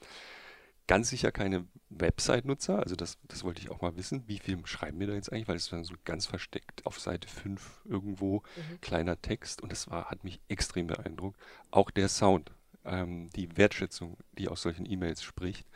Ganz 0.93 1.09
sicher 1.09 1.33
keine 1.33 1.67
Website-Nutzer, 1.89 2.79
also 2.79 2.97
das, 2.97 3.17
das 3.27 3.45
wollte 3.45 3.63
ich 3.63 3.71
auch 3.71 3.81
mal 3.81 3.97
wissen. 3.97 4.25
Wie 4.27 4.39
viel 4.39 4.59
schreiben 4.67 5.01
wir 5.01 5.07
da 5.07 5.15
jetzt 5.15 5.33
eigentlich? 5.33 5.49
Weil 5.49 5.57
es 5.57 5.71
dann 5.71 5.85
so 5.85 5.95
ganz 6.05 6.27
versteckt 6.27 6.85
auf 6.85 7.01
Seite 7.01 7.29
5 7.29 7.81
irgendwo 7.87 8.43
mhm. 8.57 8.81
kleiner 8.83 9.19
Text 9.23 9.63
und 9.63 9.73
das 9.73 9.91
war, 9.91 10.11
hat 10.11 10.23
mich 10.23 10.43
extrem 10.49 10.89
beeindruckt. 10.89 11.41
Auch 11.71 11.91
der 11.91 12.11
Sound, 12.11 12.53
ähm, 12.85 13.31
die 13.31 13.57
Wertschätzung, 13.57 14.19
die 14.37 14.49
aus 14.49 14.61
solchen 14.61 14.85
E-Mails 14.85 15.23
spricht. 15.23 15.67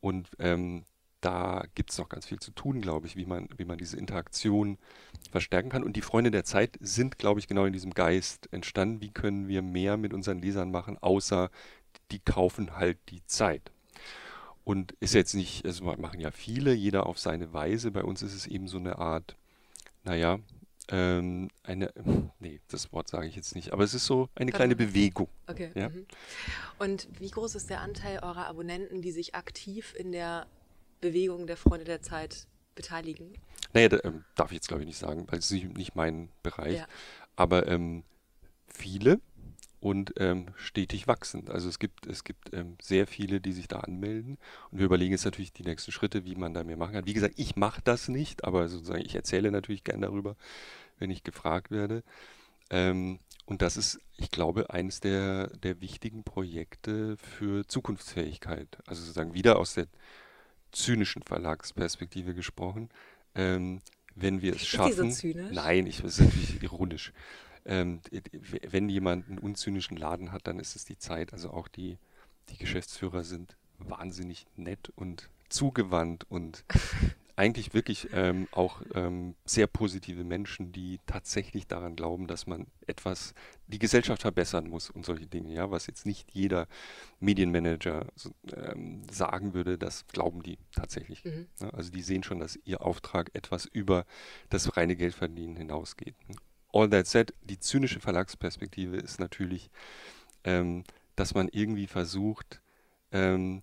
Und 0.00 0.30
ähm, 0.38 0.86
da 1.20 1.64
gibt 1.74 1.90
es 1.90 1.98
noch 1.98 2.08
ganz 2.08 2.24
viel 2.24 2.38
zu 2.38 2.52
tun, 2.52 2.80
glaube 2.80 3.08
ich, 3.08 3.16
wie 3.16 3.26
man, 3.26 3.46
wie 3.58 3.66
man 3.66 3.76
diese 3.76 3.98
Interaktion 3.98 4.78
verstärken 5.30 5.68
kann. 5.68 5.84
Und 5.84 5.96
die 5.96 6.00
Freunde 6.00 6.30
der 6.30 6.44
Zeit 6.44 6.78
sind, 6.80 7.18
glaube 7.18 7.40
ich, 7.40 7.46
genau 7.46 7.66
in 7.66 7.74
diesem 7.74 7.92
Geist 7.92 8.50
entstanden. 8.54 9.02
Wie 9.02 9.10
können 9.10 9.48
wir 9.48 9.60
mehr 9.60 9.98
mit 9.98 10.14
unseren 10.14 10.38
Lesern 10.38 10.70
machen, 10.70 10.96
außer 10.96 11.50
die 12.10 12.20
kaufen 12.20 12.76
halt 12.76 12.96
die 13.10 13.22
Zeit. 13.26 13.70
Und 14.70 14.92
ist 15.00 15.14
jetzt 15.14 15.34
nicht, 15.34 15.66
also 15.66 15.82
machen 15.82 16.20
ja 16.20 16.30
viele, 16.30 16.72
jeder 16.72 17.06
auf 17.06 17.18
seine 17.18 17.52
Weise. 17.52 17.90
Bei 17.90 18.04
uns 18.04 18.22
ist 18.22 18.34
es 18.34 18.46
eben 18.46 18.68
so 18.68 18.78
eine 18.78 18.98
Art, 18.98 19.34
naja, 20.04 20.38
ähm, 20.92 21.48
eine, 21.64 21.92
nee, 22.38 22.60
das 22.68 22.92
Wort 22.92 23.08
sage 23.08 23.26
ich 23.26 23.34
jetzt 23.34 23.56
nicht, 23.56 23.72
aber 23.72 23.82
es 23.82 23.94
ist 23.94 24.06
so 24.06 24.28
eine 24.36 24.52
kleine 24.52 24.76
Bewegung. 24.76 25.26
Okay. 25.48 25.72
Ja? 25.74 25.88
Mhm. 25.88 26.06
Und 26.78 27.08
wie 27.18 27.30
groß 27.30 27.56
ist 27.56 27.68
der 27.68 27.80
Anteil 27.80 28.20
eurer 28.22 28.46
Abonnenten, 28.46 29.02
die 29.02 29.10
sich 29.10 29.34
aktiv 29.34 29.92
in 29.98 30.12
der 30.12 30.46
Bewegung 31.00 31.48
der 31.48 31.56
Freunde 31.56 31.84
der 31.84 32.00
Zeit 32.00 32.46
beteiligen? 32.76 33.32
Naja, 33.72 33.88
da, 33.88 33.98
ähm, 34.04 34.24
darf 34.36 34.52
ich 34.52 34.58
jetzt 34.58 34.68
glaube 34.68 34.84
ich 34.84 34.86
nicht 34.86 34.98
sagen, 34.98 35.26
weil 35.26 35.40
es 35.40 35.50
ist 35.50 35.64
nicht 35.64 35.96
mein 35.96 36.28
Bereich. 36.44 36.76
Ja. 36.76 36.86
Aber 37.34 37.66
ähm, 37.66 38.04
viele 38.68 39.18
und 39.80 40.12
ähm, 40.18 40.46
stetig 40.56 41.08
wachsend. 41.08 41.50
Also 41.50 41.68
es 41.68 41.78
gibt, 41.78 42.06
es 42.06 42.22
gibt 42.22 42.52
ähm, 42.52 42.76
sehr 42.80 43.06
viele, 43.06 43.40
die 43.40 43.52
sich 43.52 43.66
da 43.66 43.80
anmelden 43.80 44.38
und 44.70 44.78
wir 44.78 44.86
überlegen 44.86 45.12
jetzt 45.12 45.24
natürlich 45.24 45.52
die 45.52 45.62
nächsten 45.62 45.90
Schritte, 45.90 46.24
wie 46.24 46.36
man 46.36 46.52
da 46.52 46.64
mehr 46.64 46.76
machen 46.76 46.92
kann. 46.92 47.06
Wie 47.06 47.14
gesagt, 47.14 47.34
ich 47.38 47.56
mache 47.56 47.80
das 47.82 48.08
nicht, 48.08 48.44
aber 48.44 48.68
sozusagen 48.68 49.04
ich 49.04 49.14
erzähle 49.14 49.50
natürlich 49.50 49.82
gern 49.82 50.02
darüber, 50.02 50.36
wenn 50.98 51.10
ich 51.10 51.24
gefragt 51.24 51.70
werde. 51.70 52.04
Ähm, 52.68 53.20
und 53.46 53.62
das 53.62 53.76
ist, 53.76 53.98
ich 54.16 54.30
glaube, 54.30 54.70
eines 54.70 55.00
der, 55.00 55.48
der 55.56 55.80
wichtigen 55.80 56.24
Projekte 56.24 57.16
für 57.16 57.66
Zukunftsfähigkeit. 57.66 58.78
Also 58.86 59.02
sozusagen 59.02 59.34
wieder 59.34 59.58
aus 59.58 59.74
der 59.74 59.86
zynischen 60.72 61.22
Verlagsperspektive 61.22 62.34
gesprochen. 62.34 62.90
Ähm, 63.34 63.80
wenn 64.14 64.42
wir 64.42 64.54
es 64.54 64.66
schaffen. 64.66 65.08
Ist 65.08 65.22
die 65.22 65.32
so 65.32 65.32
zynisch? 65.32 65.54
Nein, 65.54 65.86
ich, 65.86 66.02
das 66.02 66.18
ist 66.18 66.26
natürlich 66.26 66.62
ironisch 66.62 67.12
ähm, 67.64 68.00
wenn 68.68 68.88
jemand 68.88 69.28
einen 69.28 69.38
unzynischen 69.38 69.96
Laden 69.96 70.32
hat, 70.32 70.46
dann 70.46 70.58
ist 70.58 70.76
es 70.76 70.84
die 70.84 70.98
Zeit. 70.98 71.32
Also 71.32 71.50
auch 71.50 71.68
die, 71.68 71.98
die 72.50 72.56
Geschäftsführer 72.56 73.24
sind 73.24 73.56
wahnsinnig 73.78 74.46
nett 74.56 74.92
und 74.96 75.28
zugewandt 75.48 76.24
und 76.28 76.64
eigentlich 77.40 77.72
wirklich 77.72 78.08
ähm, 78.12 78.48
auch 78.52 78.82
ähm, 78.94 79.34
sehr 79.46 79.66
positive 79.66 80.24
Menschen, 80.24 80.72
die 80.72 81.00
tatsächlich 81.06 81.66
daran 81.66 81.96
glauben, 81.96 82.26
dass 82.26 82.46
man 82.46 82.66
etwas, 82.86 83.34
die 83.66 83.78
Gesellschaft 83.78 84.20
verbessern 84.20 84.68
muss 84.68 84.90
und 84.90 85.06
solche 85.06 85.26
Dinge, 85.26 85.54
ja, 85.54 85.70
was 85.70 85.86
jetzt 85.86 86.04
nicht 86.04 86.30
jeder 86.32 86.68
Medienmanager 87.18 88.06
ähm, 88.54 89.02
sagen 89.10 89.54
würde, 89.54 89.78
das 89.78 90.06
glauben 90.08 90.42
die 90.42 90.58
tatsächlich. 90.74 91.24
Mhm. 91.24 91.46
Ja, 91.60 91.70
also 91.70 91.90
die 91.90 92.02
sehen 92.02 92.22
schon, 92.22 92.40
dass 92.40 92.58
ihr 92.64 92.82
Auftrag 92.82 93.30
etwas 93.32 93.64
über 93.64 94.04
das 94.50 94.76
reine 94.76 94.94
Geldverdienen 94.94 95.56
hinausgeht. 95.56 96.16
All 96.72 96.88
That 96.90 97.06
Said, 97.06 97.34
die 97.42 97.58
zynische 97.58 98.00
Verlagsperspektive 98.00 98.96
ist 98.96 99.20
natürlich, 99.20 99.70
ähm, 100.44 100.84
dass 101.16 101.34
man 101.34 101.48
irgendwie 101.48 101.86
versucht, 101.86 102.60
ähm, 103.12 103.62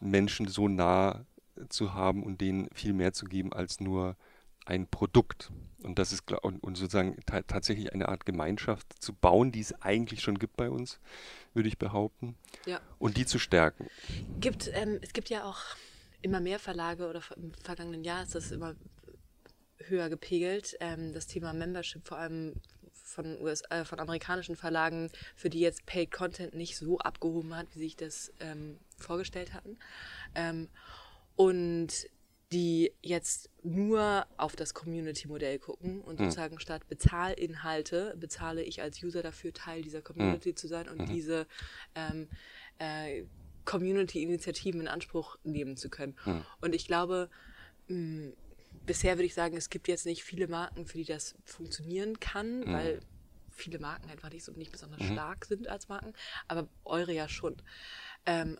Menschen 0.00 0.48
so 0.48 0.68
nah 0.68 1.24
zu 1.68 1.94
haben 1.94 2.22
und 2.22 2.40
denen 2.40 2.68
viel 2.72 2.92
mehr 2.92 3.12
zu 3.12 3.26
geben 3.26 3.52
als 3.52 3.80
nur 3.80 4.16
ein 4.64 4.86
Produkt. 4.86 5.50
Und 5.82 5.98
das 5.98 6.12
ist 6.12 6.30
und, 6.30 6.62
und 6.62 6.76
sozusagen 6.76 7.16
tatsächlich 7.26 7.92
eine 7.92 8.08
Art 8.08 8.26
Gemeinschaft 8.26 9.02
zu 9.02 9.12
bauen, 9.12 9.50
die 9.50 9.60
es 9.60 9.72
eigentlich 9.80 10.20
schon 10.20 10.38
gibt 10.38 10.56
bei 10.56 10.70
uns, 10.70 11.00
würde 11.54 11.68
ich 11.68 11.78
behaupten. 11.78 12.36
Ja. 12.66 12.80
Und 12.98 13.16
die 13.16 13.26
zu 13.26 13.38
stärken. 13.38 13.88
Gibt, 14.40 14.70
ähm, 14.74 14.98
es 15.02 15.12
gibt 15.12 15.30
ja 15.30 15.44
auch 15.44 15.60
immer 16.20 16.40
mehr 16.40 16.58
Verlage 16.58 17.08
oder 17.08 17.22
im 17.36 17.52
vergangenen 17.54 18.04
Jahr 18.04 18.22
ist 18.22 18.34
das 18.34 18.50
immer 18.50 18.74
höher 19.78 20.08
gepegelt. 20.08 20.76
Ähm, 20.80 21.12
das 21.12 21.26
Thema 21.26 21.52
Membership, 21.52 22.06
vor 22.06 22.18
allem 22.18 22.54
von, 22.92 23.40
US, 23.40 23.62
äh, 23.70 23.84
von 23.84 24.00
amerikanischen 24.00 24.56
Verlagen, 24.56 25.10
für 25.34 25.50
die 25.50 25.60
jetzt 25.60 25.86
Paid 25.86 26.10
Content 26.10 26.54
nicht 26.54 26.76
so 26.76 26.98
abgehoben 26.98 27.56
hat, 27.56 27.66
wie 27.74 27.80
sich 27.80 27.96
das 27.96 28.32
ähm, 28.40 28.78
vorgestellt 28.98 29.54
hatten. 29.54 29.78
Ähm, 30.34 30.68
und 31.36 32.08
die 32.52 32.92
jetzt 33.02 33.50
nur 33.62 34.26
auf 34.38 34.56
das 34.56 34.72
Community-Modell 34.72 35.58
gucken 35.58 36.00
und 36.00 36.18
mhm. 36.18 36.24
sozusagen 36.24 36.58
statt 36.60 36.88
Bezahlinhalte 36.88 38.14
bezahle 38.18 38.62
ich 38.62 38.80
als 38.80 39.02
User 39.02 39.22
dafür, 39.22 39.52
Teil 39.52 39.82
dieser 39.82 40.00
Community 40.00 40.50
mhm. 40.50 40.56
zu 40.56 40.66
sein 40.66 40.88
und 40.88 41.02
mhm. 41.02 41.06
diese 41.06 41.46
ähm, 41.94 42.28
äh, 42.78 43.24
Community-Initiativen 43.66 44.80
in 44.80 44.88
Anspruch 44.88 45.36
nehmen 45.44 45.76
zu 45.76 45.90
können. 45.90 46.16
Mhm. 46.24 46.44
Und 46.62 46.74
ich 46.74 46.86
glaube, 46.86 47.28
mh, 47.88 48.32
bisher 48.86 49.16
würde 49.16 49.26
ich 49.26 49.34
sagen, 49.34 49.56
es 49.56 49.70
gibt 49.70 49.88
jetzt 49.88 50.06
nicht 50.06 50.24
viele 50.24 50.48
Marken, 50.48 50.86
für 50.86 50.98
die 50.98 51.04
das 51.04 51.34
funktionieren 51.44 52.20
kann, 52.20 52.60
mhm. 52.60 52.72
weil 52.72 53.00
viele 53.50 53.78
Marken 53.78 54.10
einfach 54.10 54.30
nicht 54.30 54.44
so 54.44 54.52
nicht 54.52 54.72
besonders 54.72 55.00
mhm. 55.00 55.12
stark 55.12 55.44
sind 55.44 55.68
als 55.68 55.88
Marken, 55.88 56.12
aber 56.46 56.68
eure 56.84 57.12
ja 57.12 57.28
schon. 57.28 57.56
Ähm, 58.26 58.58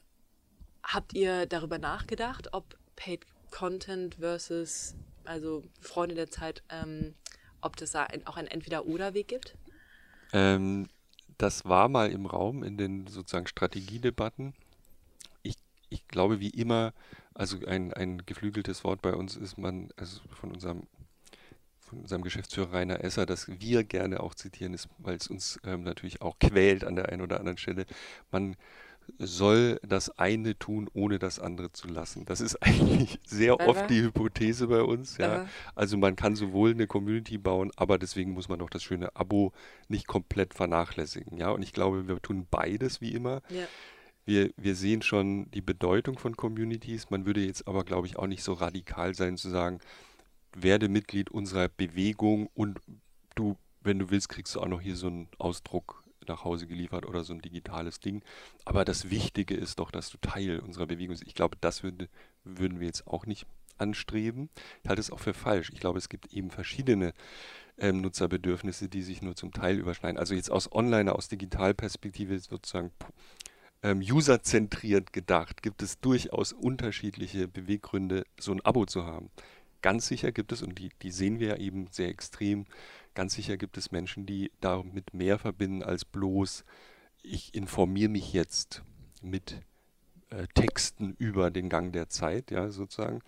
habt 0.83 1.15
ihr 1.15 1.47
darüber 1.47 1.79
nachgedacht, 1.79 2.53
ob 2.53 2.77
Paid 2.97 3.27
Content 3.51 4.17
versus 4.17 4.95
also 5.25 5.63
Freunde 5.81 6.15
der 6.15 6.31
Zeit, 6.31 6.63
ähm, 6.71 7.15
ob 7.61 7.77
das 7.77 7.93
da 7.93 8.05
ein, 8.05 8.27
auch 8.27 8.37
ein 8.37 8.47
Entweder-Oder-Weg 8.47 9.29
gibt? 9.29 9.57
Ähm, 10.33 10.89
das 11.37 11.65
war 11.65 11.89
mal 11.89 12.11
im 12.11 12.27
Raum 12.27 12.63
in 12.63 12.77
den 12.77 13.07
sozusagen 13.07 13.47
Strategiedebatten. 13.47 14.55
Ich, 15.43 15.57
ich 15.91 16.09
glaube, 16.09 16.41
wie 16.41 16.51
immer 16.51 16.93
also 17.38 17.57
ein, 17.66 17.92
ein 17.92 18.26
geflügeltes 18.26 18.83
Wort 18.83 19.00
bei 19.00 19.14
uns 19.14 19.37
ist 19.37 19.59
man, 19.59 19.90
also 19.97 20.21
von 20.28 20.50
unserem, 20.50 20.83
von 21.78 22.00
unserem 22.00 22.23
Geschäftsführer 22.23 22.73
Rainer 22.73 23.04
Esser, 23.04 23.26
das 23.26 23.47
wir 23.61 23.85
gerne 23.85 24.21
auch 24.21 24.35
zitieren, 24.35 24.75
ist, 24.75 24.88
weil 24.99 25.16
es 25.16 25.28
uns 25.28 25.61
ähm, 25.64 25.85
natürlich 25.85 26.21
auch 26.21 26.40
quält 26.40 26.83
an 26.83 26.97
der 26.97 27.11
einen 27.11 27.23
oder 27.23 27.38
anderen 27.38 27.57
Stelle. 27.57 27.87
Man 28.33 28.57
soll 29.18 29.78
das 29.87 30.18
eine 30.18 30.59
tun, 30.59 30.90
ohne 30.92 31.21
das 31.21 31.38
andere 31.38 31.71
zu 31.71 31.87
lassen. 31.87 32.25
Das 32.26 32.40
ist 32.40 32.57
eigentlich 32.61 33.21
sehr 33.25 33.54
Aha. 33.54 33.66
oft 33.66 33.88
die 33.88 34.02
Hypothese 34.02 34.66
bei 34.66 34.83
uns. 34.83 35.16
Ja. 35.16 35.47
Also 35.76 35.97
man 35.97 36.16
kann 36.16 36.35
sowohl 36.35 36.73
eine 36.73 36.88
Community 36.88 37.38
bauen, 37.38 37.71
aber 37.76 37.99
deswegen 37.99 38.33
muss 38.33 38.49
man 38.49 38.61
auch 38.62 38.71
das 38.71 38.83
schöne 38.83 39.14
Abo 39.14 39.52
nicht 39.87 40.09
komplett 40.09 40.54
vernachlässigen. 40.54 41.38
Ja. 41.38 41.50
Und 41.50 41.62
ich 41.62 41.73
glaube, 41.73 42.09
wir 42.09 42.21
tun 42.21 42.49
beides 42.50 43.00
wie 43.00 43.14
immer. 43.14 43.42
Ja 43.49 43.68
wir, 44.29 44.51
wir 44.59 44.75
sehen 44.75 45.01
schon 45.01 45.51
die 45.53 45.63
Bedeutung 45.63 46.19
von 46.19 46.37
Communities. 46.37 47.09
Man 47.09 47.25
würde 47.25 47.41
jetzt 47.45 47.67
aber, 47.67 47.83
glaube 47.83 48.07
ich, 48.07 48.19
auch 48.19 48.27
nicht 48.27 48.43
so 48.43 48.53
radikal 48.53 49.15
sein 49.15 49.39
zu 49.39 49.49
sagen, 49.49 49.81
werde 50.55 50.91
Mitglied 50.91 51.31
unserer 51.31 51.71
Bewegung 51.71 52.51
und 52.53 52.79
du, 53.37 53.57
wenn 53.81 53.99
du 53.99 54.11
willst, 54.11 54.29
kriegst 54.29 54.55
du 54.55 54.61
auch 54.61 54.69
noch 54.69 54.83
hier 54.83 54.97
so 54.97 55.07
einen 55.07 55.29
Ausdruck 55.39 56.05
nach 56.27 56.45
Hause 56.45 56.67
geliefert 56.67 57.07
oder 57.07 57.25
so 57.25 57.33
ein 57.33 57.41
digitales 57.41 58.01
Ding. 58.01 58.23
Aber 58.67 58.85
das 58.85 59.09
Wichtige 59.09 59.55
ist 59.55 59.79
doch, 59.79 59.91
dass 59.91 60.11
du 60.11 60.19
Teil 60.19 60.61
unserer 60.61 60.87
Bewegung 60.87 61.15
bist. 61.15 61.27
Ich 61.27 61.35
glaube, 61.35 61.57
das 61.63 61.83
würde, 61.83 62.11
würden 62.45 62.81
wir 62.81 62.87
jetzt 62.87 63.07
auch 63.07 63.25
nicht 63.25 63.47
anstreben. 63.79 64.51
Ich 64.83 64.91
halte 64.91 65.01
es 65.01 65.11
auch 65.11 65.21
für 65.21 65.33
falsch. 65.33 65.71
Ich 65.73 65.81
glaube, 65.81 65.97
es 65.97 66.11
gibt 66.11 66.35
eben 66.35 66.51
verschiedene 66.51 67.15
ähm, 67.79 68.03
Nutzerbedürfnisse, 68.03 68.91
die 68.91 69.03
sich 69.03 69.23
nur 69.23 69.37
zum 69.37 69.53
Teil 69.53 69.79
überschneiden. 69.79 70.19
Also 70.19 70.35
jetzt 70.35 70.51
aus 70.51 70.71
Online, 70.71 71.15
aus 71.15 71.29
Digitalperspektive 71.29 72.39
sozusagen 72.41 72.91
ähm, 73.83 74.01
userzentriert 74.01 75.13
gedacht, 75.13 75.63
gibt 75.63 75.83
es 75.83 76.01
durchaus 76.01 76.53
unterschiedliche 76.53 77.49
Beweggründe, 77.49 78.25
so 78.39 78.53
ein 78.53 78.65
Abo 78.65 78.87
zu 78.87 79.05
haben. 79.05 79.31
Ganz 79.83 80.09
sicher 80.09 80.33
gibt 80.33 80.53
es, 80.53 80.63
und 80.63 80.79
die, 80.79 80.91
die 81.03 81.11
sehen 81.11 81.39
wir 81.39 81.49
ja 81.49 81.57
eben 81.57 81.87
sehr 81.91 82.09
extrem, 82.09 82.67
ganz 83.15 83.35
sicher 83.35 83.57
gibt 83.57 83.77
es 83.77 83.93
Menschen, 83.93 84.27
die 84.27 84.51
damit 84.61 85.15
mehr 85.15 85.39
verbinden 85.39 85.83
als 85.83 86.05
bloß, 86.05 86.65
ich 87.23 87.55
informiere 87.55 88.11
mich 88.11 88.33
jetzt 88.33 88.83
mit 89.23 89.61
äh, 90.31 90.47
Texten 90.55 91.15
über 91.19 91.51
den 91.51 91.69
Gang 91.69 91.93
der 91.93 92.09
Zeit, 92.09 92.51
ja, 92.51 92.71
sozusagen. 92.71 93.23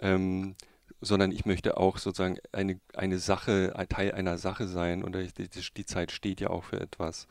Ähm, 0.00 0.56
sondern 1.00 1.30
ich 1.30 1.44
möchte 1.44 1.76
auch 1.76 1.98
sozusagen 1.98 2.38
eine, 2.52 2.80
eine 2.94 3.18
Sache, 3.18 3.74
ein 3.76 3.88
Teil 3.88 4.12
einer 4.12 4.38
Sache 4.38 4.66
sein 4.66 5.04
und 5.04 5.14
die, 5.14 5.48
die 5.48 5.86
Zeit 5.86 6.10
steht 6.10 6.40
ja 6.40 6.48
auch 6.50 6.64
für 6.64 6.80
etwas. 6.80 7.26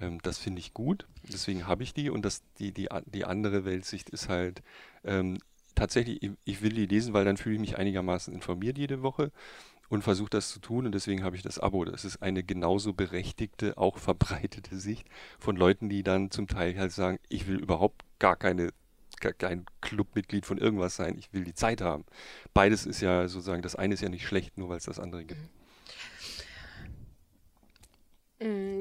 Ähm, 0.00 0.20
das 0.22 0.38
finde 0.38 0.60
ich 0.60 0.74
gut, 0.74 1.06
deswegen 1.32 1.66
habe 1.66 1.82
ich 1.82 1.94
die 1.94 2.10
und 2.10 2.24
das, 2.24 2.42
die, 2.58 2.72
die, 2.72 2.88
die 3.06 3.24
andere 3.24 3.64
Weltsicht 3.64 4.10
ist 4.10 4.28
halt 4.28 4.62
ähm, 5.04 5.38
tatsächlich, 5.74 6.22
ich, 6.22 6.32
ich 6.44 6.62
will 6.62 6.72
die 6.72 6.86
lesen, 6.86 7.14
weil 7.14 7.24
dann 7.24 7.36
fühle 7.36 7.54
ich 7.54 7.60
mich 7.60 7.78
einigermaßen 7.78 8.34
informiert 8.34 8.78
jede 8.78 9.02
Woche 9.02 9.30
und 9.88 10.02
versuche 10.02 10.30
das 10.30 10.50
zu 10.50 10.60
tun 10.60 10.86
und 10.86 10.92
deswegen 10.92 11.22
habe 11.22 11.36
ich 11.36 11.42
das 11.42 11.58
Abo. 11.58 11.84
Das 11.84 12.04
ist 12.04 12.22
eine 12.22 12.42
genauso 12.42 12.92
berechtigte, 12.92 13.76
auch 13.78 13.98
verbreitete 13.98 14.78
Sicht 14.78 15.06
von 15.38 15.56
Leuten, 15.56 15.88
die 15.88 16.02
dann 16.02 16.30
zum 16.30 16.48
Teil 16.48 16.76
halt 16.78 16.92
sagen, 16.92 17.18
ich 17.28 17.46
will 17.46 17.56
überhaupt 17.56 18.04
gar 18.18 18.36
keine 18.36 18.70
kein 19.38 19.64
Clubmitglied 19.80 20.44
von 20.44 20.58
irgendwas 20.58 20.96
sein, 20.96 21.16
ich 21.16 21.32
will 21.32 21.44
die 21.44 21.54
Zeit 21.54 21.80
haben. 21.80 22.04
Beides 22.52 22.84
ist 22.84 23.00
ja 23.00 23.26
sozusagen, 23.26 23.62
das 23.62 23.74
eine 23.74 23.94
ist 23.94 24.02
ja 24.02 24.10
nicht 24.10 24.26
schlecht, 24.26 24.58
nur 24.58 24.68
weil 24.68 24.76
es 24.76 24.84
das 24.84 24.98
andere 24.98 25.24
gibt. 25.24 25.40
Mhm. 25.40 25.63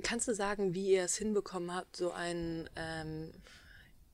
Kannst 0.03 0.27
du 0.27 0.33
sagen, 0.33 0.73
wie 0.73 0.91
ihr 0.91 1.03
es 1.03 1.15
hinbekommen 1.15 1.73
habt, 1.73 1.95
so 1.95 2.11
ein 2.11 2.69
ähm, 2.75 3.31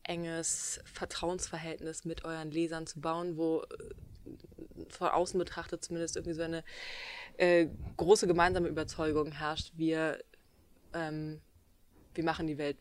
enges 0.03 0.79
Vertrauensverhältnis 0.86 2.06
mit 2.06 2.24
euren 2.24 2.51
Lesern 2.51 2.86
zu 2.86 3.01
bauen, 3.01 3.38
wo 3.38 3.62
äh, 3.62 4.89
von 4.89 5.08
außen 5.08 5.39
betrachtet 5.39 5.84
zumindest 5.84 6.15
irgendwie 6.15 6.36
so 6.36 6.44
eine 6.44 6.63
äh, 7.38 7.68
große 7.98 8.27
gemeinsame 8.27 8.68
Überzeugung 8.68 9.32
herrscht, 9.32 9.72
wir, 9.75 10.20
ähm, 10.94 11.41
wir 12.13 12.24
machen 12.24 12.48
die 12.48 12.58
Welt 12.58 12.77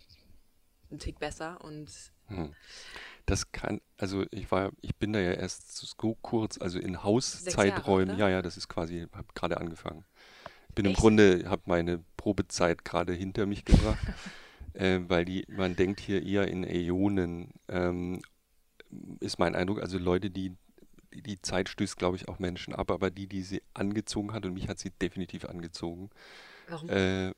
einen 0.91 0.99
Tick 0.99 1.19
besser 1.19 1.63
und 1.65 1.89
hm. 2.29 2.55
Das 3.27 3.53
kann, 3.53 3.83
also 3.99 4.25
ich 4.31 4.51
war, 4.51 4.73
ich 4.81 4.97
bin 4.97 5.13
da 5.13 5.21
ja 5.21 5.33
erst 5.33 5.77
so 5.77 6.17
kurz, 6.23 6.59
also 6.59 6.79
in 6.79 7.03
Hauszeiträumen, 7.03 8.19
ja, 8.19 8.29
ja, 8.31 8.41
das 8.41 8.57
ist 8.57 8.69
quasi, 8.69 9.07
habe 9.13 9.29
gerade 9.35 9.59
angefangen. 9.59 10.07
Bin 10.75 10.87
Echt? 10.87 10.97
im 10.97 11.01
Grunde, 11.01 11.45
habe 11.47 11.63
meine 11.67 12.05
Probezeit 12.17 12.85
gerade 12.85 13.13
hinter 13.13 13.47
mich 13.47 13.65
gebracht. 13.65 13.99
äh, 14.75 15.01
weil 15.09 15.25
die, 15.25 15.45
man 15.49 15.77
denkt 15.77 16.01
hier 16.01 16.25
eher 16.25 16.49
in 16.49 16.65
Äonen, 16.65 17.51
ähm, 17.69 18.23
ist 19.21 19.39
mein 19.39 19.55
Eindruck. 19.55 19.81
Also 19.81 19.99
Leute, 19.99 20.31
die, 20.31 20.55
die 21.13 21.41
Zeit 21.43 21.69
stößt, 21.69 21.97
glaube 21.97 22.17
ich, 22.17 22.29
auch 22.29 22.39
Menschen 22.39 22.75
ab, 22.75 22.91
aber 22.91 23.11
die, 23.11 23.27
die 23.27 23.43
sie 23.43 23.63
angezogen 23.75 24.33
hat, 24.33 24.47
und 24.47 24.55
mich 24.55 24.69
hat 24.69 24.79
sie 24.79 24.91
definitiv 24.91 25.45
angezogen. 25.45 26.11
Warum? 26.69 26.89
Äh, 26.89 27.31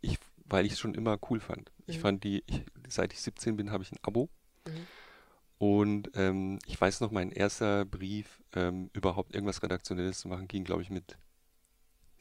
ich, 0.00 0.18
weil 0.44 0.66
ich 0.66 0.72
es 0.72 0.78
schon 0.78 0.94
immer 0.94 1.18
cool 1.30 1.40
fand. 1.40 1.70
Mhm. 1.78 1.84
Ich 1.86 1.98
fand 1.98 2.24
die, 2.24 2.44
ich, 2.46 2.64
seit 2.88 3.12
ich 3.12 3.20
17 3.20 3.56
bin, 3.56 3.70
habe 3.70 3.82
ich 3.82 3.92
ein 3.92 3.98
Abo. 4.02 4.28
Mhm. 4.66 4.86
Und 5.58 6.10
ähm, 6.14 6.58
ich 6.66 6.80
weiß 6.80 7.00
noch, 7.00 7.12
mein 7.12 7.30
erster 7.30 7.84
Brief, 7.84 8.42
ähm, 8.54 8.90
überhaupt 8.94 9.34
irgendwas 9.34 9.62
Redaktionelles 9.62 10.18
zu 10.18 10.28
machen, 10.28 10.48
ging, 10.48 10.64
glaube 10.64 10.82
ich, 10.82 10.90
mit 10.90 11.16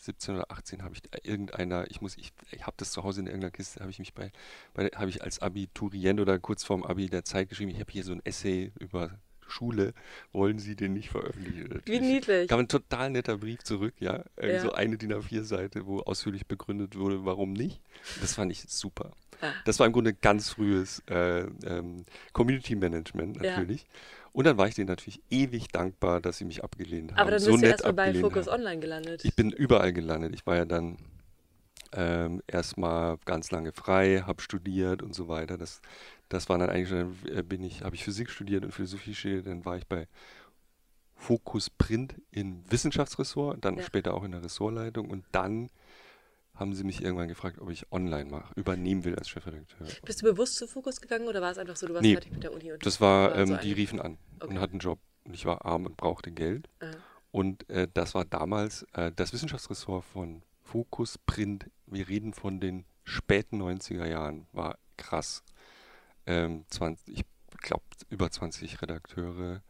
17 0.01 0.36
oder 0.36 0.51
18 0.51 0.84
habe 0.84 0.96
ich 0.96 1.01
irgendeiner, 1.25 1.89
ich 1.89 2.01
muss, 2.01 2.17
ich, 2.17 2.34
ich 2.51 2.65
habe 2.65 2.75
das 2.77 2.91
zu 2.91 3.03
Hause 3.03 3.22
in 3.22 3.27
irgendeiner 3.27 3.51
Kiste, 3.51 3.79
habe 3.81 3.91
ich 3.91 4.00
mich 4.00 4.13
bei, 4.13 4.31
bei 4.74 4.88
habe 4.96 5.10
ich 5.10 5.24
als 5.24 5.39
Abiturient 5.39 6.20
oder 6.20 6.39
kurz 6.39 6.63
vorm 6.63 6.84
Abi 6.84 7.08
der 7.08 7.24
Zeit 7.24 7.50
geschrieben, 7.50 7.72
ich 7.72 7.79
habe 7.79 7.91
hier 7.91 8.03
so 8.03 8.12
ein 8.12 8.22
Essay 8.25 8.72
über 8.79 9.12
Schule, 9.51 9.93
wollen 10.31 10.60
Sie 10.60 10.75
den 10.75 10.93
nicht 10.93 11.10
veröffentlichen? 11.10 11.81
Wie 11.86 12.00
niedlich. 12.00 12.48
Kam 12.48 12.62
ein 12.62 12.67
total 12.67 13.12
netter 13.12 13.38
Brief 13.38 13.63
zurück, 13.63 13.93
ja. 14.00 14.24
ja. 14.41 14.62
So 14.62 14.72
eine 14.72 14.98
DIN 14.98 15.13
A4-Seite, 15.13 15.86
wo 15.86 16.00
ausführlich 16.00 16.48
begründet 16.48 16.98
wurde, 16.98 17.25
warum 17.25 17.53
nicht. 17.53 17.81
Das 18.22 18.34
fand 18.34 18.51
ich 18.51 18.63
super. 18.67 19.12
Ja. 19.41 19.53
Das 19.65 19.79
war 19.79 19.88
im 19.88 19.93
Grunde 19.93 20.13
ganz 20.13 20.50
frühes 20.50 21.03
äh, 21.10 21.41
ähm, 21.65 22.05
Community 22.31 22.75
Management 22.75 23.41
natürlich. 23.41 23.81
Ja. 23.81 23.88
Und 24.33 24.45
dann 24.45 24.57
war 24.57 24.67
ich 24.67 24.75
denen 24.75 24.88
natürlich 24.88 25.21
ewig 25.29 25.67
dankbar, 25.69 26.21
dass 26.21 26.38
sie 26.38 26.45
mich 26.45 26.63
abgelehnt 26.63 27.11
haben. 27.11 27.19
Aber 27.19 27.31
dann 27.31 27.38
bist 27.38 27.47
so 27.47 27.57
du 27.57 27.65
erstmal 27.65 27.93
bei 27.93 28.13
Focus 28.13 28.47
haben. 28.47 28.61
Online 28.61 28.79
gelandet. 28.79 29.25
Ich 29.25 29.35
bin 29.35 29.51
überall 29.51 29.91
gelandet. 29.91 30.33
Ich 30.33 30.45
war 30.45 30.55
ja 30.55 30.65
dann 30.65 30.97
ähm, 31.93 32.41
erstmal 32.47 33.17
ganz 33.25 33.51
lange 33.51 33.73
frei, 33.73 34.23
habe 34.25 34.41
studiert 34.41 35.01
und 35.01 35.13
so 35.13 35.27
weiter. 35.27 35.57
Das, 35.57 35.81
das 36.29 36.47
war 36.47 36.57
dann 36.57 36.69
eigentlich, 36.69 36.89
dann 36.89 37.17
äh, 37.35 37.43
bin 37.43 37.63
ich, 37.63 37.83
habe 37.83 37.95
ich 37.95 38.03
Physik 38.03 38.29
studiert 38.29 38.63
und 38.63 38.71
Philosophie 38.71 39.13
studiert, 39.13 39.47
dann 39.47 39.65
war 39.65 39.77
ich 39.77 39.88
bei 39.88 40.07
Focus 41.15 41.69
Print 41.69 42.15
im 42.31 42.63
Wissenschaftsressort, 42.69 43.63
dann 43.63 43.77
ja. 43.77 43.83
später 43.83 44.13
auch 44.13 44.23
in 44.23 44.31
der 44.31 44.43
Ressortleitung 44.43 45.09
und 45.09 45.25
dann 45.31 45.69
haben 46.55 46.74
sie 46.74 46.84
mich 46.84 47.01
irgendwann 47.01 47.27
gefragt, 47.27 47.60
ob 47.60 47.70
ich 47.70 47.91
online 47.91 48.29
mache, 48.29 48.53
übernehmen 48.55 49.03
will 49.03 49.15
als 49.15 49.29
Chefredakteur. 49.29 49.88
Bist 50.05 50.22
du 50.22 50.25
bewusst 50.25 50.55
zu 50.55 50.67
Fokus 50.67 51.01
gegangen 51.01 51.27
oder 51.27 51.41
war 51.41 51.51
es 51.51 51.58
einfach 51.58 51.75
so, 51.75 51.88
du 51.88 51.93
warst 51.93 52.03
nee, 52.03 52.13
fertig 52.13 52.31
mit 52.31 52.43
der 52.43 52.53
Uni? 52.53 52.72
Und 52.72 52.86
das 52.86 53.01
war, 53.01 53.36
ähm, 53.36 53.48
so 53.48 53.58
die 53.58 53.72
riefen 53.72 54.00
an 54.00 54.17
okay. 54.39 54.48
und 54.48 54.60
hatten 54.60 54.74
einen 54.74 54.79
Job. 54.79 55.00
Und 55.24 55.34
ich 55.34 55.46
war 55.46 55.65
arm 55.65 55.86
und 55.86 55.98
brauchte 55.98 56.31
Geld. 56.31 56.67
Aha. 56.79 56.91
Und 57.31 57.70
äh, 57.70 57.88
das 57.93 58.13
war 58.13 58.25
damals 58.25 58.84
äh, 58.93 59.12
das 59.15 59.34
Wissenschaftsressort 59.34 60.03
von 60.03 60.43
Fokus 60.62 61.17
Print. 61.17 61.70
Wir 61.86 62.08
reden 62.08 62.34
von 62.34 62.60
den 62.60 62.86
späten 63.03 63.62
90er 63.62 64.05
Jahren. 64.05 64.48
War 64.51 64.77
krass. 64.98 65.43
Ähm, 66.25 66.65
20, 66.70 67.17
ich 67.17 67.25
glaube, 67.62 67.84
über 68.10 68.29
20 68.29 68.81
Redakteure, 68.81 69.62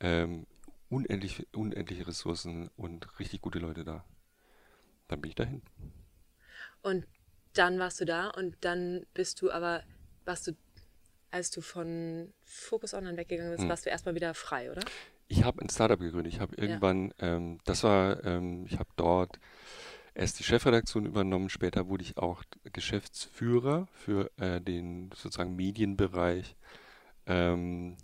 ähm, 0.00 0.46
unendlich, 0.90 1.46
unendliche 1.54 2.06
Ressourcen 2.06 2.70
und 2.76 3.18
richtig 3.18 3.40
gute 3.40 3.58
Leute 3.58 3.84
da. 3.84 4.04
Dann 5.08 5.20
bin 5.20 5.30
ich 5.30 5.34
dahin. 5.34 5.62
Und 6.82 7.06
dann 7.54 7.78
warst 7.78 8.00
du 8.00 8.04
da 8.04 8.28
und 8.28 8.56
dann 8.60 9.06
bist 9.14 9.42
du 9.42 9.50
aber, 9.50 9.82
warst 10.24 10.46
du, 10.46 10.52
als 11.30 11.50
du 11.50 11.60
von 11.60 12.32
Focus 12.44 12.94
Online 12.94 13.16
weggegangen 13.16 13.52
bist, 13.52 13.62
hm. 13.62 13.68
warst 13.68 13.86
du 13.86 13.90
erstmal 13.90 14.14
wieder 14.14 14.34
frei, 14.34 14.70
oder? 14.70 14.82
Ich 15.28 15.44
habe 15.44 15.60
ein 15.60 15.68
Startup 15.68 15.98
gegründet. 15.98 16.32
Ich 16.32 16.40
habe 16.40 16.56
irgendwann, 16.56 17.12
ja. 17.20 17.36
ähm, 17.36 17.58
das 17.64 17.84
war, 17.84 18.24
ähm, 18.24 18.64
ich 18.66 18.78
habe 18.78 18.88
dort 18.96 19.38
erst 20.14 20.38
die 20.38 20.44
Chefredaktion 20.44 21.06
übernommen, 21.06 21.48
später 21.48 21.88
wurde 21.88 22.02
ich 22.02 22.16
auch 22.16 22.42
Geschäftsführer 22.72 23.86
für 23.92 24.30
äh, 24.38 24.60
den 24.60 25.10
sozusagen 25.14 25.54
Medienbereich 25.54 26.56
ähm, 27.26 27.96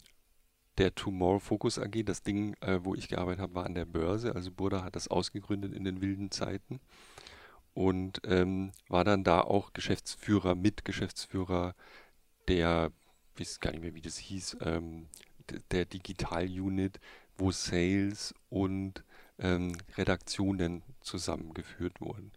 der 0.79 0.95
Tomorrow 0.95 1.39
Focus 1.39 1.79
AG. 1.79 2.05
Das 2.05 2.23
Ding, 2.23 2.55
äh, 2.61 2.81
wo 2.83 2.95
ich 2.95 3.09
gearbeitet 3.09 3.41
habe, 3.41 3.55
war 3.55 3.65
an 3.65 3.75
der 3.75 3.87
Börse. 3.87 4.35
Also 4.35 4.51
Burda 4.51 4.85
hat 4.85 4.97
das 4.97 5.09
ausgegründet 5.09 5.73
in 5.73 5.85
den 5.85 6.01
wilden 6.01 6.31
Zeiten 6.31 6.81
und 7.75 8.21
ähm, 8.25 8.73
war 8.89 9.05
dann 9.05 9.25
da 9.25 9.41
auch 9.41 9.73
Geschäftsführer, 9.73 10.55
Mitgeschäftsführer 10.55 11.75
der, 12.49 12.93
ich 13.35 13.41
weiß 13.41 13.61
gar 13.61 13.73
nicht 13.73 13.83
mehr, 13.83 13.95
wie 13.95 14.01
das 14.01 14.17
hieß, 14.17 14.59
ähm, 14.63 15.09
der 15.71 15.85
Digital-Unit, 15.85 17.01
wo 17.37 17.51
Sales 17.51 18.35
und 18.49 19.05
ähm, 19.39 19.77
Redaktionen 19.97 20.83
zusammengeführt 21.01 22.01
wurden 22.01 22.33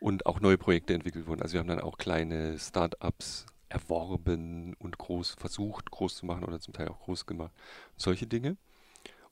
und 0.00 0.26
auch 0.26 0.40
neue 0.40 0.58
Projekte 0.58 0.94
entwickelt 0.94 1.26
wurden. 1.26 1.42
Also 1.42 1.54
wir 1.54 1.60
haben 1.60 1.68
dann 1.68 1.80
auch 1.80 1.98
kleine 1.98 2.58
Start-ups 2.58 3.46
erworben 3.68 4.74
und 4.78 4.96
groß 4.98 5.32
versucht, 5.38 5.90
groß 5.90 6.16
zu 6.16 6.26
machen 6.26 6.44
oder 6.44 6.60
zum 6.60 6.72
Teil 6.72 6.88
auch 6.88 7.00
groß 7.00 7.26
gemacht. 7.26 7.52
Solche 7.96 8.26
Dinge. 8.26 8.56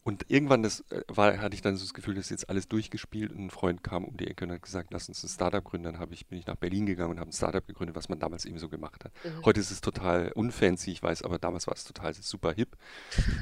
Und 0.07 0.25
irgendwann 0.29 0.63
das, 0.63 0.85
äh, 0.91 1.03
war, 1.09 1.37
hatte 1.39 1.57
ich 1.57 1.63
dann 1.63 1.77
so 1.77 1.83
das 1.83 1.93
Gefühl, 1.93 2.15
das 2.15 2.27
ist 2.27 2.31
jetzt 2.31 2.49
alles 2.49 2.69
durchgespielt 2.69 3.33
und 3.33 3.47
ein 3.47 3.51
Freund 3.51 3.83
kam 3.83 4.05
um 4.05 4.17
die 4.17 4.29
Ecke 4.29 4.45
und 4.45 4.53
hat 4.53 4.63
gesagt, 4.63 4.93
lass 4.93 5.09
uns 5.09 5.25
ein 5.25 5.29
Startup 5.29 5.65
gründen. 5.65 5.93
Dann 5.93 6.13
ich, 6.13 6.29
bin 6.29 6.39
ich 6.39 6.47
nach 6.47 6.55
Berlin 6.55 6.87
gegangen 6.87 7.11
und 7.11 7.19
habe 7.19 7.31
ein 7.31 7.33
Startup 7.33 7.67
gegründet, 7.67 7.97
was 7.97 8.09
man 8.09 8.21
damals 8.21 8.45
eben 8.45 8.57
so 8.61 8.69
gemacht 8.69 9.05
hat. 9.05 9.13
Mhm. 9.25 9.45
Heute 9.45 9.59
ist 9.59 9.73
es 9.73 9.81
total 9.81 10.31
unfancy, 10.31 10.93
ich 10.93 11.03
weiß, 11.03 11.23
aber 11.23 11.41
damals 11.41 11.67
war 11.67 11.75
es 11.75 11.83
total 11.83 12.15
super 12.15 12.53
hip. 12.53 12.77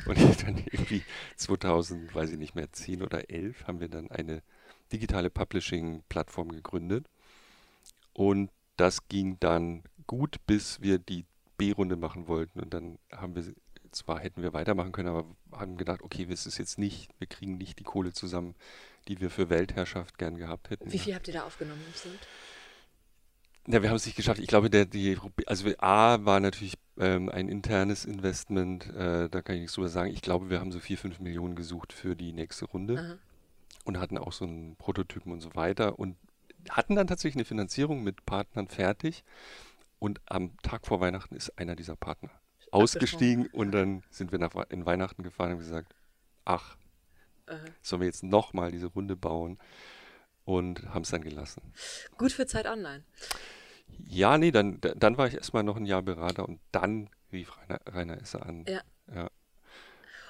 Und 0.07 0.16
dann 0.42 0.57
irgendwie 0.57 1.03
2000, 1.37 2.14
weiß 2.14 2.31
ich 2.31 2.38
nicht 2.38 2.55
mehr, 2.55 2.72
10 2.72 3.03
oder 3.03 3.29
11 3.29 3.66
haben 3.66 3.81
wir 3.81 3.88
dann 3.88 4.11
eine 4.11 4.42
digitale 4.90 5.29
Publishing-Plattform 5.29 6.48
gegründet. 6.48 7.11
Und 8.14 8.50
das 8.79 9.07
ging 9.09 9.37
dann 9.38 9.83
gut, 10.07 10.38
bis 10.46 10.81
wir 10.81 10.98
die 10.98 11.27
B-Runde 11.59 11.96
machen 11.96 12.27
wollten. 12.27 12.61
Und 12.61 12.72
dann 12.72 12.98
haben 13.12 13.35
wir 13.35 13.44
zwar 13.94 14.20
hätten 14.20 14.42
wir 14.42 14.52
weitermachen 14.52 14.92
können, 14.92 15.09
aber 15.09 15.24
haben 15.52 15.76
gedacht, 15.76 16.02
okay, 16.02 16.28
wir 16.28 16.35
ist 16.35 16.59
jetzt 16.59 16.78
nicht, 16.78 17.11
wir 17.18 17.26
kriegen 17.26 17.57
nicht 17.57 17.78
die 17.78 17.85
Kohle 17.85 18.12
zusammen, 18.12 18.54
die 19.09 19.20
wir 19.20 19.30
für 19.30 19.50
Weltherrschaft 19.50 20.18
gern 20.18 20.37
gehabt 20.37 20.70
hätten. 20.70 20.92
Wie 20.92 20.98
viel 20.98 21.14
habt 21.14 21.28
ihr 21.28 21.35
da 21.35 21.44
aufgenommen 21.44 21.80
im 21.87 23.72
Ja, 23.72 23.83
wir 23.83 23.88
haben 23.88 23.96
es 23.96 24.07
nicht 24.07 24.16
geschafft. 24.16 24.40
Ich 24.40 24.46
glaube, 24.46 24.70
der, 24.70 24.85
die, 24.85 25.18
also 25.46 25.68
A 25.78 26.24
war 26.24 26.40
natürlich 26.40 26.74
ähm, 26.98 27.28
ein 27.28 27.48
internes 27.48 28.04
Investment, 28.04 28.87
äh, 28.94 29.28
da 29.28 29.42
kann 29.42 29.57
ich 29.57 29.62
nichts 29.62 29.74
drüber 29.74 29.88
sagen. 29.88 30.11
Ich 30.11 30.22
glaube, 30.22 30.50
wir 30.50 30.61
haben 30.61 30.72
so 30.72 30.80
vier, 30.80 30.98
fünf 30.98 31.20
Millionen 31.20 31.54
gesucht 31.54 31.92
für 31.92 32.14
die 32.14 32.33
nächste 32.33 32.66
Runde 32.66 32.98
Aha. 32.98 33.18
und 33.85 33.98
hatten 33.98 34.18
auch 34.18 34.33
so 34.33 34.44
einen 34.44 34.76
Prototypen 34.76 35.33
und 35.33 35.40
so 35.40 35.54
weiter 35.54 35.98
und 35.98 36.16
hatten 36.68 36.94
dann 36.94 37.07
tatsächlich 37.07 37.37
eine 37.37 37.44
Finanzierung 37.44 38.02
mit 38.02 38.24
Partnern 38.26 38.68
fertig. 38.68 39.24
Und 39.98 40.20
am 40.26 40.57
Tag 40.59 40.87
vor 40.87 41.00
Weihnachten 41.00 41.35
ist 41.35 41.59
einer 41.59 41.76
dieser 41.76 41.96
Partner 41.96 42.30
ausgestiegen 42.74 43.46
und 43.48 43.72
dann 43.72 44.02
sind 44.10 44.32
wir 44.32 44.38
nach, 44.38 44.54
in 44.70 44.84
Weihnachten 44.87 45.22
gefahren 45.22 45.52
und 45.52 45.58
gesagt, 45.58 45.94
ach, 46.44 46.76
Aha. 47.46 47.58
sollen 47.82 48.02
wir 48.02 48.06
jetzt 48.06 48.22
nochmal 48.22 48.72
diese 48.72 48.87
Runde 48.87 49.16
bauen 49.16 49.58
und 50.44 50.82
haben 50.88 51.02
es 51.02 51.10
dann 51.10 51.22
gelassen. 51.22 51.62
Gut 52.18 52.32
für 52.32 52.46
Zeit 52.46 52.66
Online. 52.66 53.04
Ja, 54.06 54.38
nee, 54.38 54.50
dann, 54.50 54.80
dann 54.80 55.16
war 55.16 55.28
ich 55.28 55.34
erstmal 55.34 55.62
noch 55.62 55.76
ein 55.76 55.87
Jahr 55.87 56.02
Berater 56.02 56.48
und 56.48 56.60
dann 56.72 57.10
rief 57.32 57.56
Rainer, 57.56 57.80
Rainer 57.87 58.20
Esser 58.20 58.44
an. 58.44 58.64
Ja. 58.66 58.82
ja. 59.14 59.30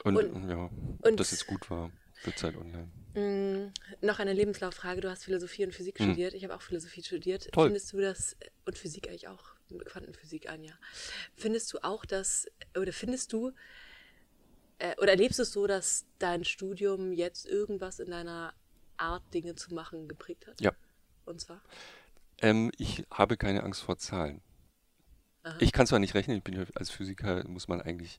Und, 0.04 0.16
und, 0.16 0.50
ja, 0.50 0.70
und 1.00 1.20
das 1.20 1.30
jetzt 1.30 1.46
gut 1.46 1.70
war 1.70 1.90
für 2.14 2.34
Zeit 2.34 2.56
Online. 2.56 2.90
Mh, 3.14 3.20
mm, 3.20 3.72
noch 4.02 4.18
eine 4.18 4.32
Lebenslauffrage. 4.32 5.00
Du 5.00 5.10
hast 5.10 5.24
Philosophie 5.24 5.64
und 5.64 5.72
Physik 5.72 5.98
mhm. 5.98 6.04
studiert. 6.04 6.34
Ich 6.34 6.44
habe 6.44 6.54
auch 6.54 6.62
Philosophie 6.62 7.02
studiert. 7.02 7.48
Toll. 7.52 7.68
Findest 7.68 7.92
du 7.92 8.00
das, 8.00 8.36
und 8.66 8.76
Physik 8.76 9.08
eigentlich 9.08 9.28
auch, 9.28 9.53
Quantenphysik 9.84 10.48
an, 10.48 10.62
ja. 10.62 10.74
Findest 11.34 11.72
du 11.72 11.78
auch, 11.82 12.04
dass, 12.04 12.46
oder 12.76 12.92
findest 12.92 13.32
du, 13.32 13.52
äh, 14.78 14.94
oder 14.98 15.10
erlebst 15.10 15.38
du 15.38 15.42
es 15.42 15.52
so, 15.52 15.66
dass 15.66 16.06
dein 16.18 16.44
Studium 16.44 17.12
jetzt 17.12 17.46
irgendwas 17.46 17.98
in 17.98 18.10
deiner 18.10 18.54
Art, 18.96 19.22
Dinge 19.32 19.54
zu 19.54 19.74
machen, 19.74 20.08
geprägt 20.08 20.46
hat? 20.46 20.60
Ja. 20.60 20.72
Und 21.24 21.40
zwar? 21.40 21.62
Ähm, 22.38 22.70
ich 22.76 23.04
habe 23.10 23.36
keine 23.36 23.62
Angst 23.62 23.82
vor 23.82 23.96
Zahlen. 23.96 24.42
Aha. 25.42 25.56
Ich 25.60 25.72
kann 25.72 25.86
zwar 25.86 25.98
nicht 25.98 26.14
rechnen, 26.14 26.38
ich 26.38 26.44
bin 26.44 26.54
ja 26.54 26.64
als 26.74 26.90
Physiker, 26.90 27.46
muss 27.46 27.68
man 27.68 27.80
eigentlich, 27.80 28.18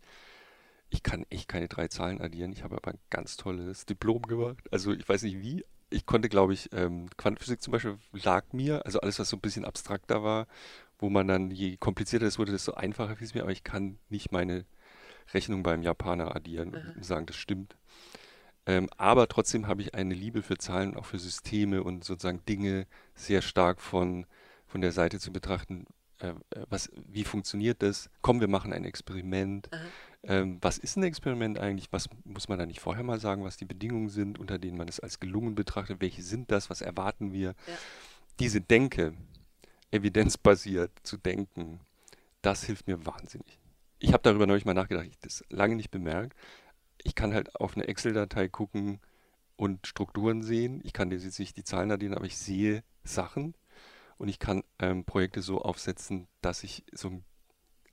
ich 0.89 1.03
kann 1.03 1.25
echt 1.29 1.47
keine 1.47 1.67
drei 1.67 1.87
Zahlen 1.87 2.21
addieren. 2.21 2.51
Ich 2.53 2.63
habe 2.63 2.75
aber 2.75 2.91
ein 2.91 2.99
ganz 3.09 3.35
tolles 3.35 3.85
Diplom 3.85 4.21
gemacht. 4.21 4.63
Also 4.71 4.93
ich 4.93 5.07
weiß 5.07 5.23
nicht 5.23 5.39
wie. 5.41 5.65
Ich 5.89 6.05
konnte, 6.05 6.29
glaube 6.29 6.53
ich, 6.53 6.71
ähm, 6.73 7.09
Quantenphysik 7.17 7.61
zum 7.61 7.71
Beispiel 7.71 7.97
lag 8.11 8.51
mir, 8.53 8.85
also 8.85 8.99
alles, 9.01 9.19
was 9.19 9.29
so 9.29 9.37
ein 9.37 9.41
bisschen 9.41 9.65
abstrakter 9.65 10.23
war, 10.23 10.47
wo 10.99 11.09
man 11.09 11.27
dann, 11.27 11.51
je 11.51 11.77
komplizierter 11.77 12.25
es 12.25 12.39
wurde, 12.39 12.51
desto 12.51 12.73
einfacher 12.73 13.15
fiel 13.15 13.27
es 13.27 13.33
mir, 13.33 13.43
aber 13.43 13.51
ich 13.51 13.63
kann 13.63 13.97
nicht 14.09 14.31
meine 14.31 14.65
Rechnung 15.33 15.63
beim 15.63 15.81
Japaner 15.81 16.35
addieren 16.35 16.75
Aha. 16.75 16.93
und 16.95 17.05
sagen, 17.05 17.25
das 17.25 17.35
stimmt. 17.35 17.75
Ähm, 18.67 18.89
aber 18.97 19.27
trotzdem 19.27 19.67
habe 19.67 19.81
ich 19.81 19.93
eine 19.93 20.13
Liebe 20.13 20.41
für 20.41 20.57
Zahlen, 20.57 20.95
auch 20.95 21.05
für 21.05 21.19
Systeme 21.19 21.83
und 21.83 22.03
sozusagen 22.03 22.43
Dinge 22.47 22.87
sehr 23.13 23.41
stark 23.41 23.81
von, 23.81 24.25
von 24.67 24.81
der 24.81 24.91
Seite 24.91 25.19
zu 25.19 25.31
betrachten. 25.31 25.85
Äh, 26.19 26.29
äh 26.29 26.65
was, 26.69 26.89
wie 27.07 27.23
funktioniert 27.23 27.83
das? 27.83 28.09
Komm, 28.21 28.39
wir 28.39 28.47
machen 28.47 28.73
ein 28.73 28.85
Experiment. 28.85 29.69
Ähm, 30.23 30.57
was 30.61 30.79
ist 30.79 30.97
ein 30.97 31.03
Experiment 31.03 31.59
eigentlich? 31.59 31.91
Was 31.91 32.09
muss 32.23 32.47
man 32.47 32.57
da 32.57 32.65
nicht 32.65 32.79
vorher 32.79 33.03
mal 33.03 33.19
sagen, 33.19 33.43
was 33.43 33.57
die 33.57 33.65
Bedingungen 33.65 34.09
sind, 34.09 34.39
unter 34.39 34.57
denen 34.57 34.77
man 34.77 34.87
es 34.87 34.99
als 34.99 35.19
gelungen 35.19 35.53
betrachtet? 35.53 36.01
Welche 36.01 36.23
sind 36.23 36.49
das? 36.49 36.69
Was 36.71 36.81
erwarten 36.81 37.31
wir? 37.31 37.49
Ja. 37.49 37.77
Diese 38.39 38.61
Denke, 38.61 39.13
evidenzbasiert 39.95 40.91
zu 41.03 41.17
denken, 41.17 41.79
das 42.41 42.63
hilft 42.63 42.87
mir 42.87 43.05
wahnsinnig. 43.05 43.59
Ich 43.99 44.13
habe 44.13 44.23
darüber 44.23 44.45
neulich 44.45 44.65
mal 44.65 44.73
nachgedacht, 44.73 45.07
ich 45.07 45.19
das 45.19 45.43
lange 45.49 45.75
nicht 45.75 45.89
bemerkt, 45.89 46.37
ich 47.03 47.15
kann 47.15 47.33
halt 47.33 47.55
auf 47.55 47.75
eine 47.75 47.87
Excel-Datei 47.87 48.47
gucken 48.47 48.99
und 49.55 49.87
Strukturen 49.87 50.41
sehen. 50.41 50.81
Ich 50.83 50.93
kann 50.93 51.11
jetzt 51.11 51.39
nicht 51.39 51.57
die 51.57 51.63
Zahlen 51.63 51.91
addieren, 51.91 52.15
aber 52.15 52.25
ich 52.25 52.37
sehe 52.37 52.83
Sachen 53.03 53.55
und 54.17 54.27
ich 54.27 54.39
kann 54.39 54.63
ähm, 54.79 55.05
Projekte 55.05 55.41
so 55.41 55.61
aufsetzen, 55.61 56.27
dass 56.41 56.63
ich 56.63 56.83
so 56.91 57.09
ein, 57.09 57.25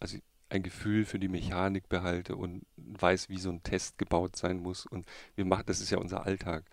also 0.01 0.19
ein 0.49 0.63
Gefühl 0.63 1.05
für 1.05 1.19
die 1.19 1.29
Mechanik 1.29 1.89
behalte 1.89 2.37
und 2.37 2.67
weiß, 2.77 3.29
wie 3.29 3.39
so 3.39 3.51
ein 3.51 3.63
Test 3.63 3.99
gebaut 3.99 4.37
sein 4.37 4.59
muss. 4.59 4.87
Und 4.87 5.07
wir 5.35 5.45
machen, 5.45 5.65
das 5.67 5.81
ist 5.81 5.91
ja 5.91 5.99
unser 5.99 6.27
Alltag. 6.27 6.65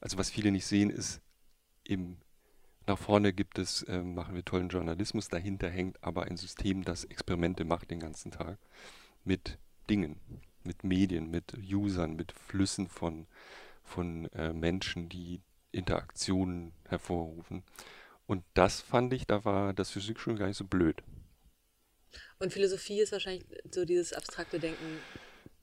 Also 0.00 0.18
was 0.18 0.30
viele 0.30 0.50
nicht 0.50 0.66
sehen, 0.66 0.90
ist 0.90 1.20
im 1.84 2.18
nach 2.86 2.98
vorne 2.98 3.32
gibt 3.32 3.58
es, 3.58 3.82
äh, 3.84 4.02
machen 4.02 4.34
wir 4.34 4.44
tollen 4.44 4.68
Journalismus, 4.68 5.28
dahinter 5.28 5.68
hängt 5.68 6.02
aber 6.02 6.24
ein 6.24 6.36
System, 6.36 6.84
das 6.84 7.04
Experimente 7.04 7.64
macht 7.64 7.90
den 7.90 8.00
ganzen 8.00 8.30
Tag 8.30 8.58
mit 9.24 9.58
Dingen 9.88 10.20
mit 10.66 10.84
Medien, 10.84 11.30
mit 11.30 11.54
Usern, 11.54 12.16
mit 12.16 12.32
Flüssen 12.32 12.88
von, 12.88 13.26
von 13.82 14.26
äh, 14.32 14.52
Menschen, 14.52 15.08
die 15.08 15.40
Interaktionen 15.72 16.72
hervorrufen. 16.88 17.62
Und 18.26 18.44
das 18.54 18.80
fand 18.80 19.12
ich, 19.12 19.26
da 19.26 19.44
war 19.44 19.72
das 19.72 19.90
Physikstudium 19.90 20.38
gar 20.38 20.48
nicht 20.48 20.56
so 20.56 20.64
blöd. 20.64 21.02
Und 22.38 22.52
Philosophie 22.52 23.00
ist 23.00 23.12
wahrscheinlich 23.12 23.44
so 23.70 23.84
dieses 23.84 24.12
abstrakte 24.12 24.58
Denken. 24.58 24.98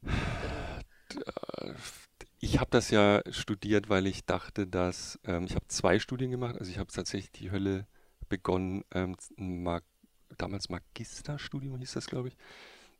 Ich 2.44 2.60
habe 2.60 2.70
das 2.72 2.90
ja 2.90 3.22
studiert, 3.30 3.88
weil 3.88 4.06
ich 4.06 4.26
dachte, 4.26 4.68
dass 4.68 5.18
ähm, 5.24 5.46
ich 5.46 5.56
habe 5.56 5.66
zwei 5.70 5.98
Studien 5.98 6.30
gemacht. 6.30 6.58
Also 6.60 6.70
ich 6.70 6.78
habe 6.78 6.92
tatsächlich 6.92 7.32
die 7.32 7.52
Hölle 7.52 7.88
begonnen, 8.28 8.84
ähm, 8.94 9.16
Mag 9.38 9.86
damals 10.38 10.68
Magisterstudium 10.68 11.80
hieß 11.80 11.94
das, 11.94 12.08
glaube 12.08 12.28
ich, 12.28 12.38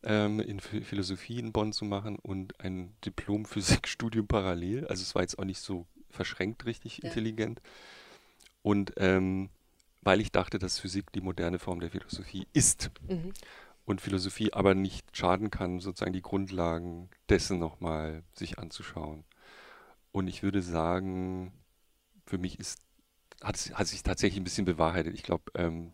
ähm, 0.04 0.40
in 0.40 0.62
Philosophie 0.62 1.40
in 1.40 1.52
Bonn 1.52 1.74
zu 1.74 1.84
machen 1.84 2.20
und 2.20 2.58
ein 2.62 2.96
Diplom-Physikstudium 3.04 4.28
parallel. 4.28 4.88
Also 4.88 5.02
es 5.02 5.14
war 5.14 5.24
jetzt 5.24 5.38
auch 5.38 5.44
nicht 5.44 5.60
so 5.60 5.88
verschränkt 6.10 6.66
richtig 6.66 7.00
ja. 7.00 7.10
intelligent. 7.10 7.62
Und 8.62 8.94
ähm, 8.96 9.50
weil 10.04 10.22
ich 10.22 10.32
dachte, 10.32 10.58
dass 10.58 10.80
Physik 10.80 11.12
die 11.12 11.22
moderne 11.22 11.60
Form 11.60 11.82
der 11.82 11.92
Philosophie 11.92 12.48
ist 12.54 12.92
mhm. 13.10 13.34
und 13.84 14.00
Philosophie 14.00 14.54
aber 14.54 14.74
nicht 14.74 15.06
schaden 15.12 15.52
kann, 15.52 15.82
sozusagen 15.82 16.14
die 16.14 16.22
Grundlagen 16.22 17.10
dessen 17.28 17.60
nochmal 17.60 18.24
sich 18.36 18.58
anzuschauen. 18.58 19.26
Und 20.14 20.28
ich 20.28 20.44
würde 20.44 20.62
sagen, 20.62 21.52
für 22.26 22.38
mich 22.38 22.60
ist, 22.60 22.80
hat, 23.42 23.58
hat 23.74 23.88
sich 23.88 24.04
tatsächlich 24.04 24.40
ein 24.40 24.46
bisschen 24.46 24.64
bewahrheitet. 24.64 25.14
Ich 25.16 25.24
glaube, 25.24 25.52
ähm, 25.56 25.92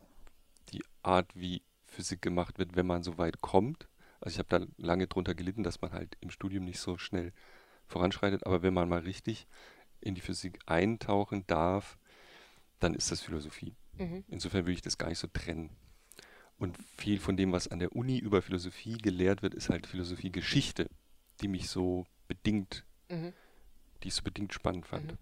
die 0.72 0.84
Art, 1.02 1.32
wie 1.34 1.64
Physik 1.86 2.22
gemacht 2.22 2.60
wird, 2.60 2.76
wenn 2.76 2.86
man 2.86 3.02
so 3.02 3.18
weit 3.18 3.42
kommt, 3.42 3.88
also 4.22 4.36
ich 4.36 4.40
habe 4.40 4.50
da 4.50 4.66
lange 4.78 5.08
drunter 5.08 5.34
gelitten, 5.34 5.64
dass 5.64 5.82
man 5.82 5.94
halt 5.94 6.18
im 6.20 6.30
Studium 6.30 6.66
nicht 6.66 6.80
so 6.80 6.98
schnell 6.98 7.32
voranschreitet. 7.88 8.46
Aber 8.46 8.62
wenn 8.62 8.74
man 8.74 8.90
mal 8.90 9.00
richtig 9.00 9.48
in 10.02 10.16
die 10.16 10.22
Physik 10.22 10.60
eintauchen 10.66 11.46
darf, 11.48 11.98
dann 12.80 12.94
ist 12.94 13.12
das 13.12 13.22
Philosophie. 13.22 13.76
Mhm. 13.98 14.24
Insofern 14.28 14.66
würde 14.66 14.74
ich 14.74 14.82
das 14.82 14.98
gar 14.98 15.10
nicht 15.10 15.20
so 15.20 15.28
trennen. 15.28 15.70
Und 16.58 16.78
viel 16.98 17.20
von 17.20 17.38
dem, 17.38 17.54
was 17.54 17.70
an 17.70 17.80
der 17.80 17.96
Uni 17.96 18.18
über 18.20 18.42
Philosophie 18.42 18.98
gelehrt 18.98 19.42
wird, 19.42 19.54
ist 19.54 19.70
halt 19.70 19.88
Philosophiegeschichte, 19.88 20.90
die 21.40 21.48
mich 21.48 21.70
so 21.70 22.06
bedingt, 22.28 22.84
mhm. 23.10 23.34
Die 24.04 24.10
ich 24.10 24.16
so 24.16 24.24
bedingt 24.24 24.54
spannend 24.54 24.86
fand. 24.86 25.12
Mhm. 25.12 25.18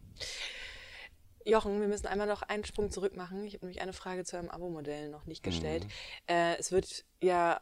Jochen, 1.46 1.80
wir 1.80 1.88
müssen 1.88 2.08
einmal 2.08 2.28
noch 2.28 2.42
einen 2.42 2.66
Sprung 2.66 2.92
zurück 2.92 3.16
machen. 3.16 3.46
Ich 3.46 3.54
habe 3.54 3.66
nämlich 3.66 3.82
eine 3.82 3.94
Frage 3.94 4.26
zu 4.26 4.38
einem 4.38 4.50
Abo-Modell 4.50 5.10
noch 5.10 5.26
nicht 5.26 5.44
gestellt. 5.44 5.86
Mhm. 5.86 5.90
Äh, 6.28 6.58
es 6.58 6.72
wird 6.72 7.06
ja 7.22 7.62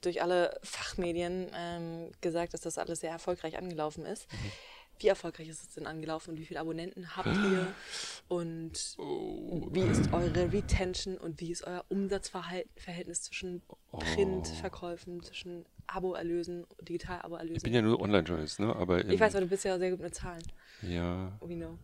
durch 0.00 0.22
alle 0.22 0.58
Fachmedien 0.62 1.50
ähm, 1.54 2.10
gesagt, 2.20 2.54
dass 2.54 2.60
das 2.60 2.78
alles 2.78 3.00
sehr 3.00 3.10
erfolgreich 3.10 3.58
angelaufen 3.58 4.04
ist. 4.06 4.30
Mhm. 4.32 4.52
Wie 5.00 5.08
erfolgreich 5.08 5.48
ist 5.48 5.62
es 5.62 5.74
denn 5.74 5.86
angelaufen 5.86 6.30
und 6.30 6.38
wie 6.38 6.46
viele 6.46 6.58
Abonnenten 6.58 7.16
habt 7.16 7.28
ihr? 7.28 7.72
Und 8.28 8.96
oh. 8.98 9.68
wie 9.70 9.80
ist 9.80 10.12
eure 10.12 10.52
Retention 10.52 11.16
und 11.16 11.40
wie 11.40 11.50
ist 11.50 11.64
euer 11.64 11.82
Umsatzverhältnis 11.88 13.22
zwischen 13.22 13.62
Printverkäufen, 13.98 15.18
oh. 15.18 15.22
zwischen 15.22 15.64
Abo-Erlösen, 15.86 16.66
Digital-Abo-Erlösen? 16.82 17.56
Ich 17.56 17.62
bin 17.62 17.74
ja 17.74 17.82
nur 17.82 18.00
Online-Journalist, 18.00 18.60
ne? 18.60 18.74
Aber 18.74 19.04
ich 19.04 19.20
weiß, 19.20 19.34
aber 19.34 19.44
du 19.44 19.50
bist 19.50 19.64
ja 19.64 19.78
sehr 19.78 19.90
gut 19.90 20.00
mit 20.00 20.14
Zahlen. 20.14 20.42
Ja. 20.82 21.32
We 21.40 21.56
know. 21.56 21.78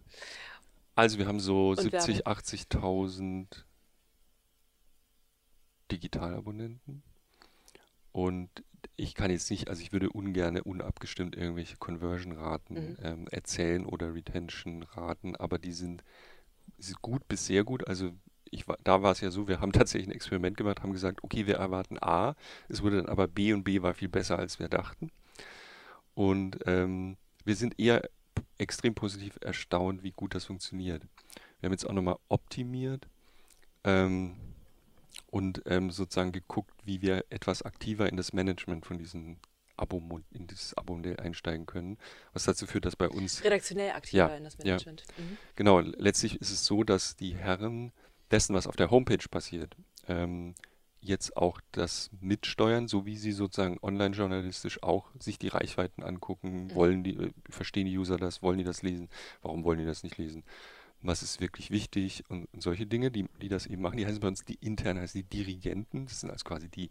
Also 0.95 1.19
wir 1.19 1.27
haben 1.27 1.41
so 1.41 1.71
und 1.71 1.81
70, 1.81 2.27
80.000 2.27 3.47
Digitalabonnenten. 5.91 7.03
Und 8.13 8.49
ich 8.97 9.15
kann 9.15 9.31
jetzt 9.31 9.51
nicht, 9.51 9.69
also 9.69 9.83
ich 9.83 9.93
würde 9.93 10.11
ungern 10.11 10.59
unabgestimmt 10.61 11.37
irgendwelche 11.37 11.77
Conversion-Raten 11.77 12.75
mhm. 12.75 12.97
ähm, 13.03 13.29
erzählen 13.29 13.87
oder 13.87 14.15
Retention-Raten, 14.15 15.35
aber 15.37 15.59
die 15.59 15.73
sind, 15.73 16.05
sind 16.79 17.03
gut 17.03 17.27
bis 17.27 17.47
sehr 17.47 17.65
gut. 17.65 17.89
Also 17.89 18.13
ich, 18.51 18.65
da 18.83 19.03
war 19.03 19.13
es 19.13 19.21
ja 19.21 19.31
so, 19.31 19.49
wir 19.49 19.61
haben 19.61 19.73
tatsächlich 19.73 20.09
ein 20.09 20.15
Experiment 20.15 20.57
gemacht, 20.57 20.83
haben 20.83 20.93
gesagt, 20.93 21.23
okay, 21.23 21.47
wir 21.47 21.57
erwarten 21.57 21.99
A, 22.01 22.35
es 22.69 22.83
wurde 22.83 22.97
dann 22.99 23.09
aber 23.09 23.29
B 23.29 23.53
und 23.53 23.65
B 23.65 23.83
war 23.83 23.95
viel 23.95 24.09
besser, 24.09 24.39
als 24.39 24.59
wir 24.59 24.69
dachten. 24.69 25.11
Und 26.15 26.59
ähm, 26.67 27.17
wir 27.45 27.57
sind 27.57 27.79
eher 27.79 28.09
extrem 28.59 28.95
positiv 28.95 29.39
erstaunt, 29.41 30.03
wie 30.03 30.13
gut 30.13 30.35
das 30.35 30.45
funktioniert. 30.45 31.03
Wir 31.61 31.69
haben 31.69 31.73
jetzt 31.73 31.89
auch 31.89 31.93
nochmal 31.93 32.19
optimiert. 32.29 33.09
Ähm, 33.83 34.37
und 35.35 35.63
ähm, 35.67 35.91
sozusagen 35.91 36.31
geguckt, 36.31 36.73
wie 36.85 37.03
wir 37.03 37.25
etwas 37.29 37.63
aktiver 37.63 38.09
in 38.09 38.17
das 38.17 38.33
Management 38.33 38.87
von 38.87 38.99
diesen 38.99 39.41
Abo 39.77 40.21
in 40.31 40.47
dieses 40.47 40.77
Abo-Modell 40.77 41.19
einsteigen 41.19 41.67
können, 41.67 41.99
was 42.33 42.45
dazu 42.45 42.67
führt, 42.67 42.85
dass 42.85 42.95
bei 42.95 43.09
uns 43.09 43.43
redaktionell 43.43 43.91
aktiver 43.91 44.29
ja, 44.29 44.37
in 44.37 44.45
das 44.45 44.57
Management. 44.59 45.05
Ja. 45.19 45.25
Mhm. 45.25 45.37
Genau, 45.57 45.81
letztlich 45.81 46.41
ist 46.41 46.51
es 46.51 46.65
so, 46.65 46.85
dass 46.85 47.17
die 47.17 47.35
Herren 47.35 47.93
dessen, 48.31 48.55
was 48.55 48.67
auf 48.67 48.77
der 48.77 48.91
Homepage 48.91 49.29
passiert, 49.31 49.77
ähm, 50.09 50.55
jetzt 51.01 51.37
auch 51.37 51.61
das 51.73 52.11
mitsteuern, 52.21 52.89
so 52.89 53.05
wie 53.05 53.19
sie 53.19 53.33
sozusagen 53.33 53.79
online-journalistisch 53.83 54.83
auch 54.83 55.11
sich 55.19 55.39
die 55.39 55.49
Reichweiten 55.49 56.03
angucken, 56.03 56.65
mhm. 56.65 56.75
wollen 56.75 57.05
die, 57.05 57.17
äh, 57.17 57.31
verstehen 57.51 57.87
die 57.87 57.99
User 57.99 58.17
das, 58.17 58.43
wollen 58.43 58.59
die 58.59 58.65
das 58.65 58.83
lesen, 58.83 59.09
warum 59.43 59.65
wollen 59.65 59.79
die 59.79 59.87
das 59.87 60.03
nicht 60.03 60.17
lesen? 60.17 60.45
was 61.05 61.23
ist 61.23 61.41
wirklich 61.41 61.71
wichtig 61.71 62.25
und, 62.29 62.47
und, 62.53 62.63
solche 62.63 62.87
Dinge, 62.87 63.11
die, 63.11 63.27
die 63.41 63.49
das 63.49 63.67
eben 63.67 63.83
machen. 63.83 63.99
Die 63.99 64.07
heißen 64.07 64.21
bei 64.21 64.29
uns 64.29 64.45
die 64.45 64.55
intern, 64.55 64.99
heißen 64.99 65.21
die 65.21 65.29
Dirigenten. 65.29 66.07
Das 66.07 66.21
sind 66.21 66.31
also 66.31 66.45
quasi 66.45 66.69
die, 66.71 66.91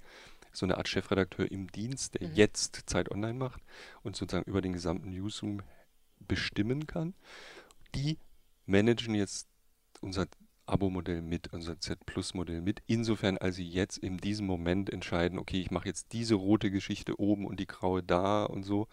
so 0.51 0.67
eine 0.67 0.77
Art 0.77 0.87
Chefredakteur 0.87 1.51
im 1.51 1.71
Dienst, 1.71 2.19
der 2.19 2.29
mhm. 2.29 2.35
jetzt 2.35 2.83
Zeit 2.85 3.09
Online 3.09 3.33
macht 3.33 3.61
und 4.03 4.15
sozusagen 4.15 4.47
über 4.47 4.61
den 4.61 4.73
gesamten 4.73 5.09
Newsroom 5.09 5.63
bestimmen 6.19 6.85
kann. 6.85 7.15
Die 7.95 8.19
managen 8.67 9.15
jetzt 9.15 9.47
unser 9.99 10.27
Abo-Modell 10.73 11.21
mit, 11.21 11.53
unser 11.53 11.79
Z-Plus-Modell 11.79 12.61
mit, 12.61 12.81
insofern 12.87 13.37
als 13.37 13.57
sie 13.57 13.67
jetzt 13.67 13.97
in 13.97 14.17
diesem 14.17 14.47
Moment 14.47 14.89
entscheiden, 14.89 15.37
okay, 15.37 15.61
ich 15.61 15.71
mache 15.71 15.87
jetzt 15.87 16.13
diese 16.13 16.35
rote 16.35 16.71
Geschichte 16.71 17.19
oben 17.19 17.45
und 17.45 17.59
die 17.59 17.67
graue 17.67 18.01
da 18.01 18.43
und 18.45 18.63
so 18.63 18.87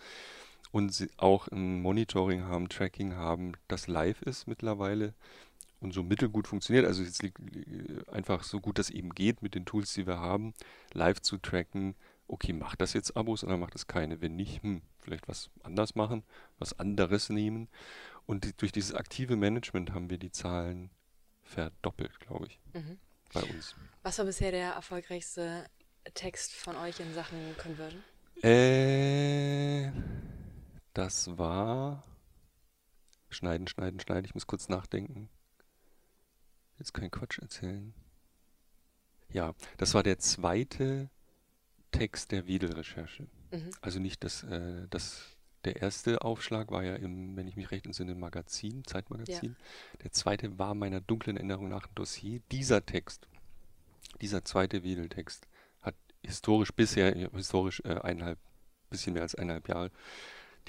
und 0.73 0.93
sie 0.93 1.11
auch 1.16 1.49
ein 1.49 1.81
Monitoring 1.81 2.45
haben, 2.45 2.69
Tracking 2.69 3.16
haben, 3.16 3.53
das 3.66 3.87
live 3.87 4.23
ist 4.23 4.47
mittlerweile 4.47 5.14
und 5.81 5.93
so 5.93 6.03
mittelgut 6.03 6.47
funktioniert. 6.47 6.87
Also 6.87 7.03
es 7.03 7.23
liegt 7.23 7.38
einfach 8.09 8.45
so 8.45 8.61
gut 8.61 8.79
das 8.79 8.90
eben 8.90 9.11
geht 9.11 9.43
mit 9.43 9.55
den 9.55 9.64
Tools, 9.64 9.95
die 9.95 10.07
wir 10.07 10.19
haben, 10.19 10.55
live 10.93 11.21
zu 11.21 11.38
tracken. 11.38 11.95
Okay, 12.29 12.53
macht 12.53 12.81
das 12.81 12.93
jetzt 12.93 13.16
Abos 13.16 13.43
oder 13.43 13.57
macht 13.57 13.75
es 13.75 13.87
keine? 13.87 14.21
Wenn 14.21 14.37
nicht, 14.37 14.62
hm, 14.62 14.83
vielleicht 14.99 15.27
was 15.27 15.51
anders 15.62 15.95
machen, 15.95 16.23
was 16.59 16.79
anderes 16.79 17.31
nehmen. 17.31 17.69
Und 18.27 18.61
durch 18.61 18.71
dieses 18.71 18.95
aktive 18.95 19.37
Management 19.37 19.93
haben 19.93 20.11
wir 20.11 20.19
die 20.19 20.31
Zahlen 20.31 20.90
verdoppelt, 21.51 22.19
glaube 22.21 22.47
ich. 22.47 22.61
Mhm. 22.73 22.99
bei 23.33 23.43
uns. 23.43 23.75
Was 24.03 24.19
war 24.19 24.25
bisher 24.25 24.51
der 24.51 24.73
erfolgreichste 24.73 25.67
Text 26.15 26.55
von 26.55 26.77
euch 26.77 27.01
in 27.01 27.13
Sachen 27.13 27.57
Conversion? 27.59 28.03
Äh, 28.43 29.93
das 30.95 31.37
war. 31.37 32.05
Schneiden, 33.29 33.69
schneiden, 33.69 34.01
schneiden. 34.01 34.25
Ich 34.25 34.35
muss 34.35 34.47
kurz 34.47 34.69
nachdenken. 34.69 35.29
Jetzt 36.79 36.95
kein 36.95 37.11
Quatsch 37.11 37.39
erzählen. 37.39 37.95
Ja, 39.29 39.55
das 39.77 39.95
war 39.95 40.03
der 40.03 40.19
zweite 40.19 41.11
Text 41.93 42.33
der 42.33 42.47
Wedel-Recherche. 42.47 43.29
Mhm. 43.53 43.71
Also 43.81 44.01
nicht 44.01 44.25
das, 44.25 44.43
äh, 44.45 44.89
das, 44.89 45.37
der 45.64 45.77
erste 45.83 46.23
Aufschlag 46.23 46.70
war 46.70 46.83
ja 46.85 46.94
im, 46.96 47.37
wenn 47.37 47.46
ich 47.49 47.57
mich 47.57 47.70
recht 47.70 47.87
entsinne, 47.87 48.14
Magazin, 48.14 48.85
Zeitmagazin. 48.85 49.57
Der 50.03 50.12
zweite 50.12 50.59
war 50.59 50.75
meiner 50.75 51.01
dunklen 51.01 51.37
Erinnerung 51.37 51.68
nach 51.68 51.87
ein 51.87 51.94
Dossier. 51.94 52.40
Dieser 52.51 52.85
Text, 52.87 53.29
dieser 54.20 54.44
zweite 54.44 54.83
Wedel-Text 54.83 55.46
hat 55.83 55.94
historisch 56.23 56.73
bisher, 56.73 57.14
historisch 57.33 57.81
äh, 57.85 57.99
eineinhalb, 58.01 58.38
bisschen 58.88 59.12
mehr 59.12 59.23
als 59.23 59.35
eineinhalb 59.35 59.68
Jahre, 59.68 59.90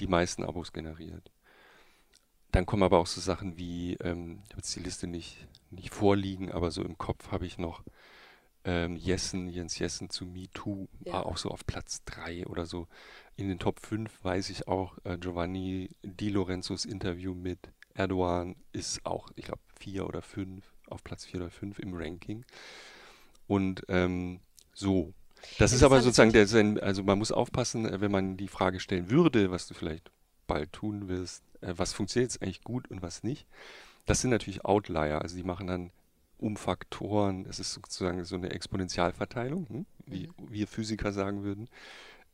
die 0.00 0.06
meisten 0.06 0.44
Abos 0.44 0.72
generiert. 0.72 1.30
Dann 2.50 2.66
kommen 2.66 2.82
aber 2.82 2.98
auch 2.98 3.06
so 3.06 3.20
Sachen 3.20 3.56
wie, 3.56 3.94
ähm, 3.94 4.40
ich 4.44 4.50
habe 4.50 4.58
jetzt 4.58 4.76
die 4.76 4.80
Liste 4.80 5.06
nicht, 5.06 5.46
nicht 5.70 5.92
vorliegen, 5.94 6.52
aber 6.52 6.70
so 6.70 6.82
im 6.82 6.98
Kopf 6.98 7.30
habe 7.32 7.46
ich 7.46 7.56
noch 7.56 7.82
ähm, 8.64 8.96
Jessen, 8.96 9.48
Jens 9.48 9.78
Jessen 9.78 10.10
zu 10.10 10.26
MeToo, 10.26 10.86
Ja. 11.00 11.14
war 11.14 11.26
auch 11.26 11.36
so 11.36 11.50
auf 11.50 11.66
Platz 11.66 12.04
3 12.04 12.46
oder 12.46 12.66
so. 12.66 12.86
In 13.36 13.48
den 13.48 13.58
Top 13.58 13.80
5 13.80 14.22
weiß 14.22 14.50
ich 14.50 14.68
auch, 14.68 14.98
äh, 15.04 15.16
Giovanni 15.18 15.90
Di 16.02 16.28
Lorenzos 16.28 16.84
Interview 16.84 17.34
mit 17.34 17.58
Erdogan 17.94 18.56
ist 18.72 19.04
auch, 19.04 19.30
ich 19.36 19.46
glaube, 19.46 19.62
4 19.78 20.06
oder 20.06 20.22
5, 20.22 20.64
auf 20.88 21.02
Platz 21.02 21.24
4 21.24 21.40
oder 21.40 21.50
5 21.50 21.78
im 21.78 21.94
Ranking. 21.94 22.44
Und 23.46 23.84
ähm, 23.88 24.40
so. 24.74 25.12
Das 25.58 25.72
ist 25.72 25.82
aber 25.82 26.00
sozusagen 26.00 26.32
der, 26.32 26.46
also 26.82 27.02
man 27.02 27.18
muss 27.18 27.32
aufpassen, 27.32 27.86
äh, 27.86 28.00
wenn 28.00 28.10
man 28.10 28.36
die 28.36 28.48
Frage 28.48 28.80
stellen 28.80 29.10
würde, 29.10 29.50
was 29.50 29.66
du 29.66 29.74
vielleicht 29.74 30.10
bald 30.46 30.72
tun 30.72 31.08
wirst, 31.08 31.42
äh, 31.60 31.74
was 31.76 31.92
funktioniert 31.92 32.32
jetzt 32.32 32.42
eigentlich 32.42 32.62
gut 32.62 32.90
und 32.90 33.02
was 33.02 33.22
nicht. 33.22 33.46
Das 34.06 34.20
sind 34.20 34.30
natürlich 34.30 34.64
Outlier, 34.64 35.20
also 35.22 35.36
die 35.36 35.42
machen 35.42 35.66
dann 35.66 35.90
um 36.38 36.56
Faktoren, 36.56 37.44
das 37.44 37.60
ist 37.60 37.72
sozusagen 37.72 38.24
so 38.24 38.34
eine 38.34 38.50
Exponentialverteilung, 38.50 39.68
hm? 39.68 39.86
wie 40.06 40.28
wir 40.48 40.66
Physiker 40.66 41.12
sagen 41.12 41.44
würden. 41.44 41.68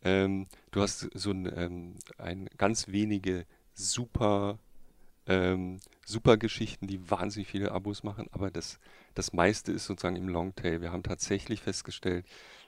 Ähm, 0.02 0.46
du 0.70 0.80
hast 0.82 1.08
so 1.14 1.30
ein, 1.30 1.50
ähm, 1.56 1.94
ein 2.18 2.48
ganz 2.56 2.88
wenige 2.88 3.46
super, 3.74 4.58
ähm, 5.26 5.80
super 6.06 6.36
Geschichten, 6.36 6.86
die 6.86 7.10
wahnsinnig 7.10 7.48
viele 7.48 7.72
Abos 7.72 8.02
machen, 8.02 8.28
aber 8.32 8.50
das, 8.50 8.78
das 9.14 9.32
meiste 9.32 9.72
ist 9.72 9.86
sozusagen 9.86 10.16
im 10.16 10.28
Longtail. 10.28 10.80
Wir 10.80 10.92
haben 10.92 11.02
tatsächlich 11.02 11.62
festgestellt, 11.62 12.26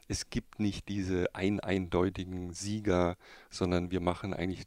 es 0.08 0.28
gibt 0.28 0.58
nicht 0.58 0.88
diese 0.88 1.34
ein 1.34 1.60
eindeutigen 1.60 2.52
Sieger, 2.52 3.16
sondern 3.48 3.92
wir 3.92 4.00
machen 4.00 4.34
eigentlich 4.34 4.64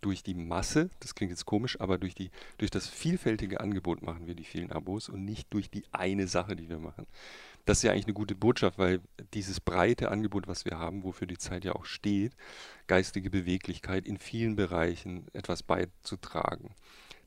durch 0.00 0.22
die 0.22 0.34
Masse, 0.34 0.90
das 1.00 1.14
klingt 1.14 1.30
jetzt 1.30 1.46
komisch, 1.46 1.80
aber 1.80 1.98
durch 1.98 2.14
die, 2.14 2.30
durch 2.58 2.70
das 2.70 2.88
vielfältige 2.88 3.60
Angebot 3.60 4.02
machen 4.02 4.26
wir 4.26 4.34
die 4.34 4.44
vielen 4.44 4.72
Abos 4.72 5.08
und 5.08 5.24
nicht 5.24 5.52
durch 5.52 5.70
die 5.70 5.84
eine 5.92 6.28
Sache, 6.28 6.56
die 6.56 6.68
wir 6.68 6.78
machen. 6.78 7.06
Das 7.64 7.78
ist 7.78 7.82
ja 7.82 7.92
eigentlich 7.92 8.06
eine 8.06 8.14
gute 8.14 8.34
Botschaft, 8.36 8.78
weil 8.78 9.00
dieses 9.34 9.60
breite 9.60 10.10
Angebot, 10.10 10.46
was 10.46 10.64
wir 10.64 10.78
haben, 10.78 11.02
wofür 11.02 11.26
die 11.26 11.38
Zeit 11.38 11.64
ja 11.64 11.74
auch 11.74 11.84
steht, 11.84 12.32
geistige 12.86 13.28
Beweglichkeit 13.30 14.06
in 14.06 14.18
vielen 14.18 14.54
Bereichen 14.56 15.26
etwas 15.32 15.62
beizutragen, 15.62 16.74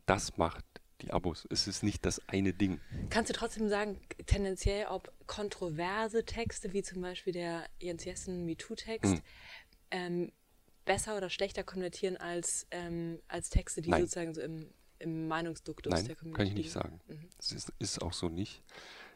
das 0.05 0.37
macht 0.37 0.65
die 1.01 1.11
Abos. 1.11 1.47
Es 1.49 1.67
ist 1.67 1.83
nicht 1.83 2.05
das 2.05 2.21
eine 2.27 2.53
Ding. 2.53 2.79
Kannst 3.09 3.29
du 3.29 3.33
trotzdem 3.33 3.69
sagen, 3.69 3.99
tendenziell, 4.25 4.87
ob 4.87 5.11
kontroverse 5.27 6.25
Texte, 6.25 6.73
wie 6.73 6.83
zum 6.83 7.01
Beispiel 7.01 7.33
der 7.33 7.65
Jens 7.79 8.03
Jessen 8.05 8.45
MeToo-Text, 8.45 9.13
Hm. 9.13 9.21
ähm, 9.91 10.31
besser 10.89 11.15
oder 11.15 11.29
schlechter 11.29 11.63
konvertieren 11.63 12.17
als, 12.17 12.65
ähm, 12.71 13.19
als 13.27 13.51
Texte, 13.51 13.79
die 13.81 13.91
Nein. 13.91 14.01
sozusagen 14.01 14.33
so 14.33 14.41
im, 14.41 14.71
im 14.97 15.27
Meinungsduktus 15.27 15.93
Nein, 15.93 16.05
der 16.07 16.15
Community 16.15 16.37
kann 16.37 16.47
ich 16.47 16.53
nicht 16.55 16.71
sagen. 16.71 16.99
Es 17.37 17.51
ist, 17.51 17.71
ist 17.77 18.01
auch 18.01 18.11
so 18.11 18.27
nicht. 18.27 18.63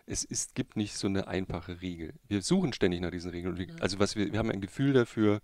Es 0.06 0.24
ist, 0.24 0.54
gibt 0.54 0.78
nicht 0.78 0.96
so 0.96 1.08
eine 1.08 1.28
einfache 1.28 1.82
Regel. 1.82 2.14
Wir 2.28 2.44
suchen 2.44 2.74
ständig 2.74 3.02
nach 3.02 3.10
diesen 3.10 3.32
Regeln. 3.32 3.58
Wir, 3.58 3.70
also 3.80 3.98
was 3.98 4.16
wir, 4.16 4.32
wir 4.32 4.38
haben 4.38 4.52
ein 4.52 4.62
Gefühl 4.62 4.94
dafür, 4.94 5.42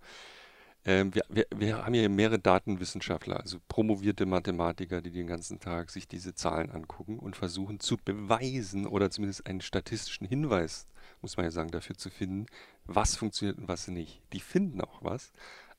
ähm, 0.84 1.12
wir, 1.12 1.24
wir, 1.28 1.46
wir 1.52 1.84
haben 1.84 1.94
hier 1.94 2.08
mehrere 2.08 2.38
Datenwissenschaftler, 2.38 3.40
also 3.40 3.58
promovierte 3.66 4.24
Mathematiker, 4.24 5.02
die 5.02 5.10
den 5.10 5.26
ganzen 5.26 5.58
Tag 5.58 5.90
sich 5.90 6.06
diese 6.06 6.34
Zahlen 6.34 6.70
angucken 6.70 7.18
und 7.18 7.34
versuchen 7.34 7.80
zu 7.80 7.96
beweisen 7.96 8.86
oder 8.86 9.10
zumindest 9.10 9.46
einen 9.46 9.62
statistischen 9.62 10.28
Hinweis, 10.28 10.86
muss 11.22 11.36
man 11.36 11.44
ja 11.44 11.50
sagen, 11.50 11.72
dafür 11.72 11.96
zu 11.96 12.08
finden, 12.08 12.46
was 12.84 13.16
funktioniert 13.16 13.58
und 13.58 13.66
was 13.66 13.88
nicht. 13.88 14.22
Die 14.32 14.40
finden 14.40 14.80
auch 14.80 15.02
was, 15.02 15.32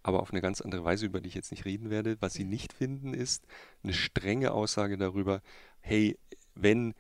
aber 0.04 0.22
auf 0.22 0.32
eine 0.32 0.42
ganz 0.42 0.62
andere 0.62 0.84
Weise, 0.84 1.06
über 1.06 1.22
die 1.22 1.30
ich 1.30 1.36
jetzt 1.36 1.52
nicht 1.52 1.66
reden 1.66 1.90
werde. 1.90 2.18
Was 2.20 2.34
sie 2.34 2.44
nicht 2.44 2.74
finden, 2.74 3.14
ist 3.14 3.46
eine 3.84 3.94
strenge 3.94 4.52
Aussage 4.52 4.98
darüber, 4.98 5.42
hey, 5.80 6.18
wenn 6.56 6.94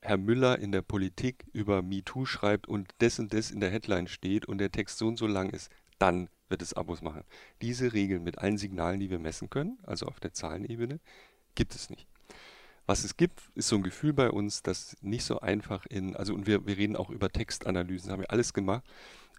Herr 0.00 0.16
Müller 0.16 0.58
in 0.58 0.72
der 0.72 0.82
Politik 0.82 1.46
über 1.52 1.82
MeToo 1.82 2.24
schreibt 2.24 2.68
und 2.68 2.92
das 2.98 3.18
und 3.18 3.32
das 3.34 3.50
in 3.50 3.60
der 3.60 3.70
Headline 3.70 4.06
steht 4.06 4.46
und 4.46 4.58
der 4.58 4.70
Text 4.70 4.98
so 4.98 5.08
und 5.08 5.16
so 5.16 5.26
lang 5.26 5.50
ist, 5.50 5.70
dann 5.98 6.28
wird 6.48 6.62
es 6.62 6.74
Abos 6.74 7.02
machen. 7.02 7.24
Diese 7.60 7.92
Regeln 7.92 8.22
mit 8.22 8.38
allen 8.38 8.58
Signalen, 8.58 9.00
die 9.00 9.10
wir 9.10 9.18
messen 9.18 9.50
können, 9.50 9.78
also 9.82 10.06
auf 10.06 10.20
der 10.20 10.32
Zahlenebene, 10.32 11.00
gibt 11.54 11.74
es 11.74 11.90
nicht. 11.90 12.06
Was 12.86 13.04
es 13.04 13.16
gibt, 13.16 13.42
ist 13.54 13.68
so 13.68 13.76
ein 13.76 13.82
Gefühl 13.82 14.14
bei 14.14 14.30
uns, 14.30 14.62
das 14.62 14.96
nicht 15.02 15.24
so 15.24 15.40
einfach 15.40 15.84
in, 15.86 16.16
also 16.16 16.32
und 16.32 16.46
wir, 16.46 16.66
wir 16.66 16.78
reden 16.78 16.96
auch 16.96 17.10
über 17.10 17.28
Textanalysen, 17.28 18.10
haben 18.10 18.20
wir 18.20 18.30
alles 18.30 18.54
gemacht. 18.54 18.82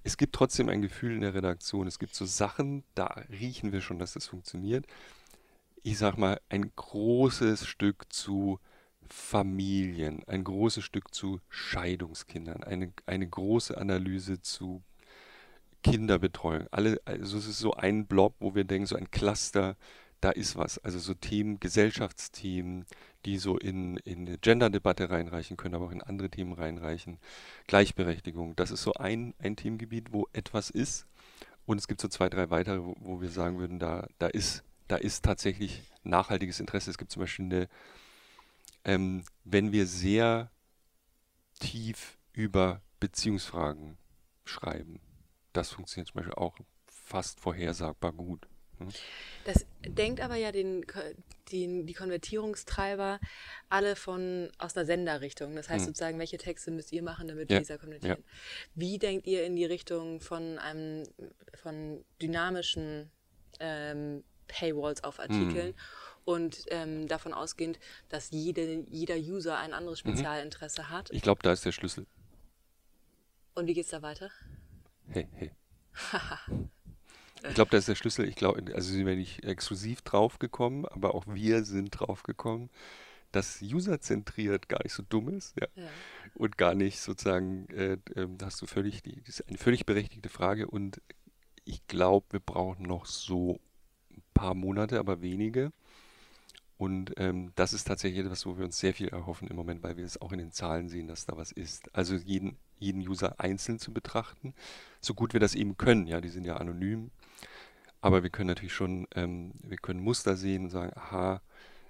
Es 0.03 0.17
gibt 0.17 0.33
trotzdem 0.35 0.69
ein 0.69 0.81
Gefühl 0.81 1.13
in 1.13 1.21
der 1.21 1.33
Redaktion. 1.33 1.87
Es 1.87 1.99
gibt 1.99 2.15
so 2.15 2.25
Sachen, 2.25 2.83
da 2.95 3.05
riechen 3.29 3.71
wir 3.71 3.81
schon, 3.81 3.99
dass 3.99 4.13
das 4.13 4.27
funktioniert. 4.27 4.85
Ich 5.83 5.97
sag 5.97 6.17
mal, 6.17 6.39
ein 6.49 6.71
großes 6.75 7.65
Stück 7.65 8.11
zu 8.11 8.59
Familien, 9.07 10.23
ein 10.27 10.43
großes 10.43 10.83
Stück 10.83 11.13
zu 11.13 11.41
Scheidungskindern, 11.49 12.63
eine, 12.63 12.93
eine 13.05 13.27
große 13.27 13.77
Analyse 13.77 14.41
zu 14.41 14.83
Kinderbetreuung. 15.83 16.67
Alle, 16.71 17.01
also 17.05 17.37
es 17.37 17.47
ist 17.47 17.59
so 17.59 17.73
ein 17.73 18.05
Blob, 18.05 18.35
wo 18.39 18.55
wir 18.55 18.65
denken, 18.65 18.85
so 18.85 18.95
ein 18.95 19.09
Cluster, 19.11 19.77
da 20.21 20.31
ist 20.31 20.57
was. 20.57 20.77
Also 20.79 20.99
so 20.99 21.13
Themen, 21.13 21.59
Gesellschaftsthemen, 21.59 22.85
die 23.25 23.37
so 23.37 23.57
in, 23.57 23.97
in 23.97 24.27
eine 24.27 24.37
Gender-Debatte 24.37 25.09
reinreichen 25.09 25.57
können, 25.57 25.75
aber 25.75 25.85
auch 25.85 25.91
in 25.91 26.01
andere 26.01 26.29
Themen 26.29 26.53
reinreichen. 26.53 27.19
Gleichberechtigung, 27.67 28.55
das 28.55 28.71
ist 28.71 28.83
so 28.83 28.93
ein, 28.93 29.33
ein 29.39 29.55
Themengebiet, 29.55 30.13
wo 30.13 30.27
etwas 30.33 30.69
ist. 30.69 31.05
Und 31.65 31.77
es 31.77 31.87
gibt 31.87 32.01
so 32.01 32.07
zwei, 32.07 32.29
drei 32.29 32.49
weitere, 32.49 32.79
wo, 32.81 32.95
wo 32.99 33.21
wir 33.21 33.29
sagen 33.29 33.59
würden, 33.59 33.79
da, 33.79 34.07
da 34.17 34.27
ist, 34.27 34.63
da 34.87 34.95
ist 34.95 35.23
tatsächlich 35.23 35.83
nachhaltiges 36.03 36.59
Interesse. 36.59 36.89
Es 36.89 36.97
gibt 36.97 37.11
zum 37.11 37.21
Beispiel 37.21 37.45
eine, 37.45 37.69
ähm, 38.85 39.23
wenn 39.43 39.71
wir 39.71 39.85
sehr 39.85 40.49
tief 41.59 42.17
über 42.33 42.81
Beziehungsfragen 42.99 43.97
schreiben, 44.45 44.99
das 45.53 45.71
funktioniert 45.71 46.07
zum 46.07 46.15
Beispiel 46.15 46.35
auch 46.35 46.57
fast 46.87 47.39
vorhersagbar 47.39 48.13
gut. 48.13 48.47
Das 49.45 49.65
denkt 49.85 50.21
aber 50.21 50.35
ja 50.35 50.51
den, 50.51 50.85
den, 51.51 51.85
die 51.85 51.93
Konvertierungstreiber 51.93 53.19
alle 53.69 53.95
von 53.95 54.49
aus 54.57 54.75
einer 54.75 54.85
Senderrichtung. 54.85 55.55
Das 55.55 55.69
heißt 55.69 55.81
Hm. 55.81 55.87
sozusagen, 55.87 56.19
welche 56.19 56.37
Texte 56.37 56.71
müsst 56.71 56.91
ihr 56.91 57.01
machen, 57.03 57.27
damit 57.27 57.49
Ja, 57.51 57.59
dieser 57.59 57.77
konvertieren. 57.77 58.23
Wie 58.75 58.97
denkt 58.97 59.27
ihr 59.27 59.45
in 59.45 59.55
die 59.55 59.65
Richtung 59.65 60.21
von 60.21 60.57
einem 60.59 61.03
von 61.55 62.03
dynamischen 62.21 63.11
ähm, 63.59 64.23
Paywalls 64.47 65.03
auf 65.03 65.19
Artikeln 65.19 65.73
und 66.25 66.65
ähm, 66.67 67.07
davon 67.07 67.33
ausgehend, 67.33 67.79
dass 68.09 68.31
jede, 68.31 68.85
jeder 68.89 69.15
User 69.15 69.57
ein 69.57 69.73
anderes 69.73 69.99
Spezialinteresse 69.99 70.89
hat? 70.89 71.09
Ich 71.11 71.21
glaube, 71.21 71.41
da 71.43 71.53
ist 71.53 71.65
der 71.65 71.71
Schlüssel. 71.71 72.05
Und 73.55 73.67
wie 73.67 73.73
geht's 73.73 73.89
da 73.89 74.01
weiter? 74.01 74.31
Hey, 75.07 75.27
hey. 75.33 75.51
Ich 77.47 77.55
glaube, 77.55 77.71
das 77.71 77.81
ist 77.81 77.87
der 77.89 77.95
Schlüssel. 77.95 78.27
Ich 78.27 78.35
glaube, 78.35 78.63
also 78.73 78.91
sind 78.91 79.05
wir 79.05 79.15
nicht 79.15 79.45
exklusiv 79.45 80.01
draufgekommen, 80.01 80.85
aber 80.85 81.15
auch 81.15 81.25
wir 81.27 81.63
sind 81.63 81.91
draufgekommen, 81.91 82.69
dass 83.31 83.61
userzentriert 83.61 84.69
gar 84.69 84.83
nicht 84.83 84.93
so 84.93 85.03
dumm 85.07 85.29
ist, 85.29 85.55
ja. 85.59 85.67
Ja. 85.75 85.89
Und 86.35 86.57
gar 86.57 86.75
nicht 86.75 86.99
sozusagen, 86.99 87.67
äh, 87.69 87.97
da 88.15 88.45
hast 88.47 88.61
du 88.61 88.65
völlig, 88.65 89.01
die, 89.03 89.21
das 89.21 89.39
ist 89.39 89.47
eine 89.47 89.57
völlig 89.57 89.85
berechtigte 89.85 90.29
Frage 90.29 90.67
und 90.67 91.01
ich 91.65 91.85
glaube, 91.87 92.25
wir 92.31 92.39
brauchen 92.39 92.85
noch 92.85 93.05
so 93.05 93.59
ein 94.11 94.23
paar 94.33 94.53
Monate, 94.53 94.99
aber 94.99 95.21
wenige. 95.21 95.71
Und 96.77 97.13
ähm, 97.17 97.51
das 97.55 97.73
ist 97.73 97.85
tatsächlich 97.85 98.25
etwas, 98.25 98.45
wo 98.45 98.57
wir 98.57 98.63
uns 98.63 98.79
sehr 98.79 98.93
viel 98.93 99.09
erhoffen 99.09 99.49
im 99.49 99.57
Moment, 99.57 99.83
weil 99.83 99.97
wir 99.97 100.05
es 100.05 100.21
auch 100.21 100.31
in 100.31 100.39
den 100.39 100.53
Zahlen 100.53 100.87
sehen, 100.87 101.07
dass 101.07 101.25
da 101.25 101.35
was 101.35 101.51
ist. 101.51 101.93
Also 101.93 102.15
jeden, 102.15 102.57
jeden 102.77 103.01
User 103.05 103.39
einzeln 103.39 103.79
zu 103.79 103.91
betrachten, 103.91 104.53
so 105.01 105.13
gut 105.13 105.33
wir 105.33 105.41
das 105.41 105.55
eben 105.55 105.77
können. 105.77 106.07
Ja, 106.07 106.21
die 106.21 106.29
sind 106.29 106.45
ja 106.45 106.55
anonym, 106.55 107.11
aber 108.01 108.23
wir 108.23 108.29
können 108.29 108.47
natürlich 108.47 108.73
schon, 108.73 109.07
ähm, 109.15 109.53
wir 109.63 109.77
können 109.77 109.99
Muster 110.01 110.35
sehen 110.35 110.65
und 110.65 110.69
sagen, 110.69 110.91
aha, 110.95 111.41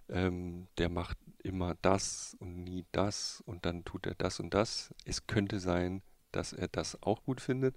ähm, 0.10 0.68
der 0.78 0.90
macht 0.90 1.18
immer 1.44 1.76
das 1.82 2.36
und 2.40 2.64
nie 2.64 2.86
das 2.92 3.44
und 3.46 3.66
dann 3.66 3.86
tut 3.86 4.06
er 4.08 4.16
das 4.16 4.40
und 4.40 4.54
das. 4.54 4.94
Es 5.06 5.28
könnte 5.28 5.60
sein, 5.60 6.02
dass 6.32 6.54
er 6.54 6.68
das 6.68 7.02
auch 7.02 7.24
gut 7.24 7.42
findet 7.42 7.76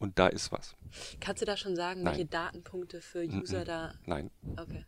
und 0.00 0.18
da 0.18 0.26
ist 0.26 0.50
was. 0.52 0.74
Kannst 1.20 1.42
du 1.42 1.46
da 1.46 1.56
schon 1.56 1.76
sagen, 1.76 2.02
Nein. 2.02 2.12
welche 2.12 2.26
Datenpunkte 2.26 3.00
für 3.00 3.24
User 3.24 3.62
Mm-mm. 3.62 3.64
da? 3.64 3.94
Nein, 4.06 4.30
Okay. 4.56 4.84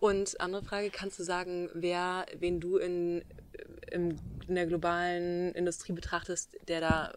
Und 0.00 0.40
andere 0.40 0.62
Frage, 0.64 0.90
kannst 0.90 1.18
du 1.18 1.24
sagen, 1.24 1.70
wer, 1.74 2.26
wen 2.38 2.60
du 2.60 2.76
in, 2.78 3.24
im, 3.90 4.16
in 4.46 4.54
der 4.54 4.66
globalen 4.66 5.52
Industrie 5.52 5.92
betrachtest, 5.92 6.56
der 6.68 6.80
da 6.80 7.12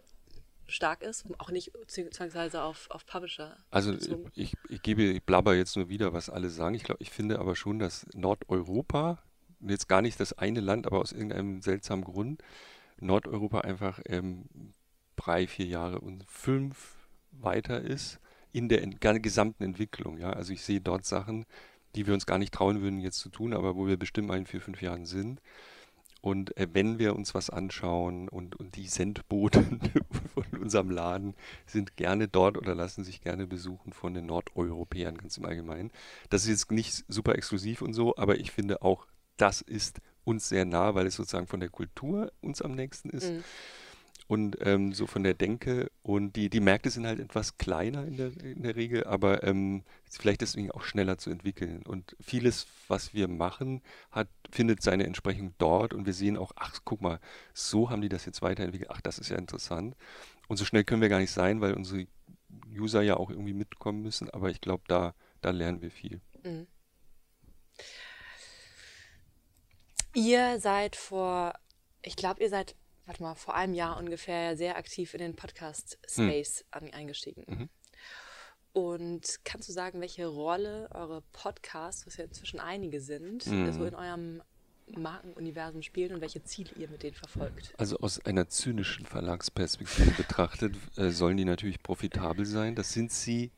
stark 0.66 1.02
ist, 1.02 1.24
auch 1.38 1.50
nicht 1.50 1.72
zwangsweise 1.86 2.62
auf, 2.62 2.90
auf 2.90 3.04
Publisher 3.06 3.56
also 3.70 3.92
bezogen? 3.92 4.30
ich, 4.34 4.54
ich 4.68 4.82
gebe, 4.82 5.02
ich 5.02 5.22
blabber 5.22 5.54
jetzt 5.54 5.76
nur 5.76 5.88
wieder, 5.88 6.12
was 6.12 6.30
alle 6.30 6.50
sagen. 6.50 6.74
Ich 6.74 6.84
glaube, 6.84 7.02
ich 7.02 7.10
finde 7.10 7.38
aber 7.38 7.56
schon, 7.56 7.78
dass 7.78 8.06
Nordeuropa, 8.14 9.22
jetzt 9.60 9.88
gar 9.88 10.02
nicht 10.02 10.18
das 10.20 10.32
eine 10.38 10.60
Land, 10.60 10.86
aber 10.86 11.00
aus 11.00 11.12
irgendeinem 11.12 11.62
seltsamen 11.62 12.04
Grund, 12.04 12.42
Nordeuropa 12.98 13.60
einfach 13.60 14.00
ähm, 14.06 14.44
drei, 15.16 15.46
vier 15.46 15.66
Jahre 15.66 16.00
und 16.00 16.24
fünf 16.24 16.96
weiter 17.32 17.80
ist 17.80 18.18
in 18.52 18.68
der 18.68 18.82
ent- 18.82 19.00
gesamten 19.22 19.64
Entwicklung. 19.64 20.18
Ja? 20.18 20.30
Also 20.30 20.52
ich 20.52 20.62
sehe 20.62 20.80
dort 20.80 21.04
Sachen, 21.04 21.46
die 21.94 22.06
wir 22.06 22.14
uns 22.14 22.26
gar 22.26 22.38
nicht 22.38 22.54
trauen 22.54 22.80
würden 22.80 23.00
jetzt 23.00 23.18
zu 23.18 23.28
tun, 23.28 23.52
aber 23.52 23.76
wo 23.76 23.86
wir 23.86 23.96
bestimmt 23.96 24.30
in 24.32 24.46
vier, 24.46 24.60
fünf 24.60 24.80
Jahren 24.80 25.06
sind. 25.06 25.40
Und 26.22 26.56
äh, 26.56 26.68
wenn 26.72 26.98
wir 26.98 27.14
uns 27.14 27.34
was 27.34 27.50
anschauen 27.50 28.28
und, 28.28 28.56
und 28.56 28.76
die 28.76 28.86
Sendboten 28.86 29.80
von 30.34 30.60
unserem 30.60 30.90
Laden 30.90 31.34
sind 31.66 31.96
gerne 31.96 32.28
dort 32.28 32.56
oder 32.56 32.74
lassen 32.74 33.04
sich 33.04 33.20
gerne 33.20 33.46
besuchen 33.46 33.92
von 33.92 34.14
den 34.14 34.26
Nordeuropäern 34.26 35.18
ganz 35.18 35.36
im 35.36 35.44
Allgemeinen. 35.44 35.90
Das 36.30 36.44
ist 36.44 36.48
jetzt 36.48 36.70
nicht 36.70 37.04
super 37.08 37.34
exklusiv 37.34 37.82
und 37.82 37.92
so, 37.92 38.16
aber 38.16 38.38
ich 38.38 38.52
finde 38.52 38.82
auch, 38.82 39.06
das 39.36 39.60
ist 39.60 40.00
uns 40.24 40.48
sehr 40.48 40.64
nah, 40.64 40.94
weil 40.94 41.06
es 41.06 41.16
sozusagen 41.16 41.48
von 41.48 41.60
der 41.60 41.70
Kultur 41.70 42.32
uns 42.40 42.62
am 42.62 42.72
nächsten 42.72 43.10
ist 43.10 43.30
Mhm. 43.30 43.44
Und 44.32 44.56
ähm, 44.62 44.94
so 44.94 45.06
von 45.06 45.24
der 45.24 45.34
Denke. 45.34 45.90
Und 46.02 46.36
die, 46.36 46.48
die 46.48 46.60
Märkte 46.60 46.88
sind 46.88 47.06
halt 47.06 47.20
etwas 47.20 47.58
kleiner 47.58 48.06
in 48.06 48.16
der, 48.16 48.28
in 48.42 48.62
der 48.62 48.76
Regel, 48.76 49.04
aber 49.04 49.44
ähm, 49.44 49.84
vielleicht 50.08 50.40
deswegen 50.40 50.70
auch 50.70 50.84
schneller 50.84 51.18
zu 51.18 51.28
entwickeln. 51.28 51.82
Und 51.82 52.16
vieles, 52.18 52.66
was 52.88 53.12
wir 53.12 53.28
machen, 53.28 53.82
hat, 54.10 54.28
findet 54.50 54.82
seine 54.82 55.04
Entsprechung 55.04 55.52
dort 55.58 55.92
und 55.92 56.06
wir 56.06 56.14
sehen 56.14 56.38
auch, 56.38 56.52
ach, 56.56 56.78
guck 56.86 57.02
mal, 57.02 57.20
so 57.52 57.90
haben 57.90 58.00
die 58.00 58.08
das 58.08 58.24
jetzt 58.24 58.40
weiterentwickelt. 58.40 58.90
Ach, 58.90 59.02
das 59.02 59.18
ist 59.18 59.28
ja 59.28 59.36
interessant. 59.36 59.96
Und 60.48 60.56
so 60.56 60.64
schnell 60.64 60.84
können 60.84 61.02
wir 61.02 61.10
gar 61.10 61.20
nicht 61.20 61.30
sein, 61.30 61.60
weil 61.60 61.74
unsere 61.74 62.06
User 62.74 63.02
ja 63.02 63.18
auch 63.18 63.28
irgendwie 63.28 63.52
mitkommen 63.52 64.00
müssen. 64.00 64.30
Aber 64.30 64.48
ich 64.48 64.62
glaube, 64.62 64.84
da, 64.88 65.14
da 65.42 65.50
lernen 65.50 65.82
wir 65.82 65.90
viel. 65.90 66.22
Mhm. 66.42 66.66
Ihr 70.14 70.58
seid 70.58 70.96
vor, 70.96 71.52
ich 72.00 72.16
glaube, 72.16 72.42
ihr 72.42 72.48
seid, 72.48 72.76
warte 73.06 73.22
mal, 73.22 73.34
vor 73.34 73.54
einem 73.54 73.74
Jahr 73.74 73.96
ungefähr 73.98 74.56
sehr 74.56 74.76
aktiv 74.76 75.12
in 75.14 75.20
den 75.20 75.36
Podcast-Space 75.36 76.64
an, 76.70 76.92
eingestiegen. 76.92 77.44
Mhm. 77.48 77.68
Und 78.72 79.40
kannst 79.44 79.68
du 79.68 79.72
sagen, 79.72 80.00
welche 80.00 80.26
Rolle 80.26 80.88
eure 80.94 81.22
Podcasts, 81.32 82.06
was 82.06 82.16
ja 82.16 82.24
inzwischen 82.24 82.58
einige 82.60 83.00
sind, 83.00 83.46
Mhm. 83.46 83.72
so 83.72 83.84
in 83.84 83.94
eurem 83.94 84.42
Markenuniversum 84.96 85.82
spielen 85.82 86.14
und 86.14 86.20
welche 86.20 86.42
Ziele 86.42 86.70
ihr 86.76 86.88
mit 86.88 87.02
denen 87.02 87.14
verfolgt? 87.14 87.74
Also 87.78 87.98
aus 87.98 88.24
einer 88.24 88.48
zynischen 88.48 89.04
Verlagsperspektive 89.06 90.10
betrachtet, 90.12 90.74
äh, 90.96 91.10
sollen 91.10 91.36
die 91.36 91.44
natürlich 91.44 91.82
profitabel 91.82 92.46
sein. 92.46 92.74
Das 92.74 92.92
sind 92.92 93.12
sie 93.12 93.52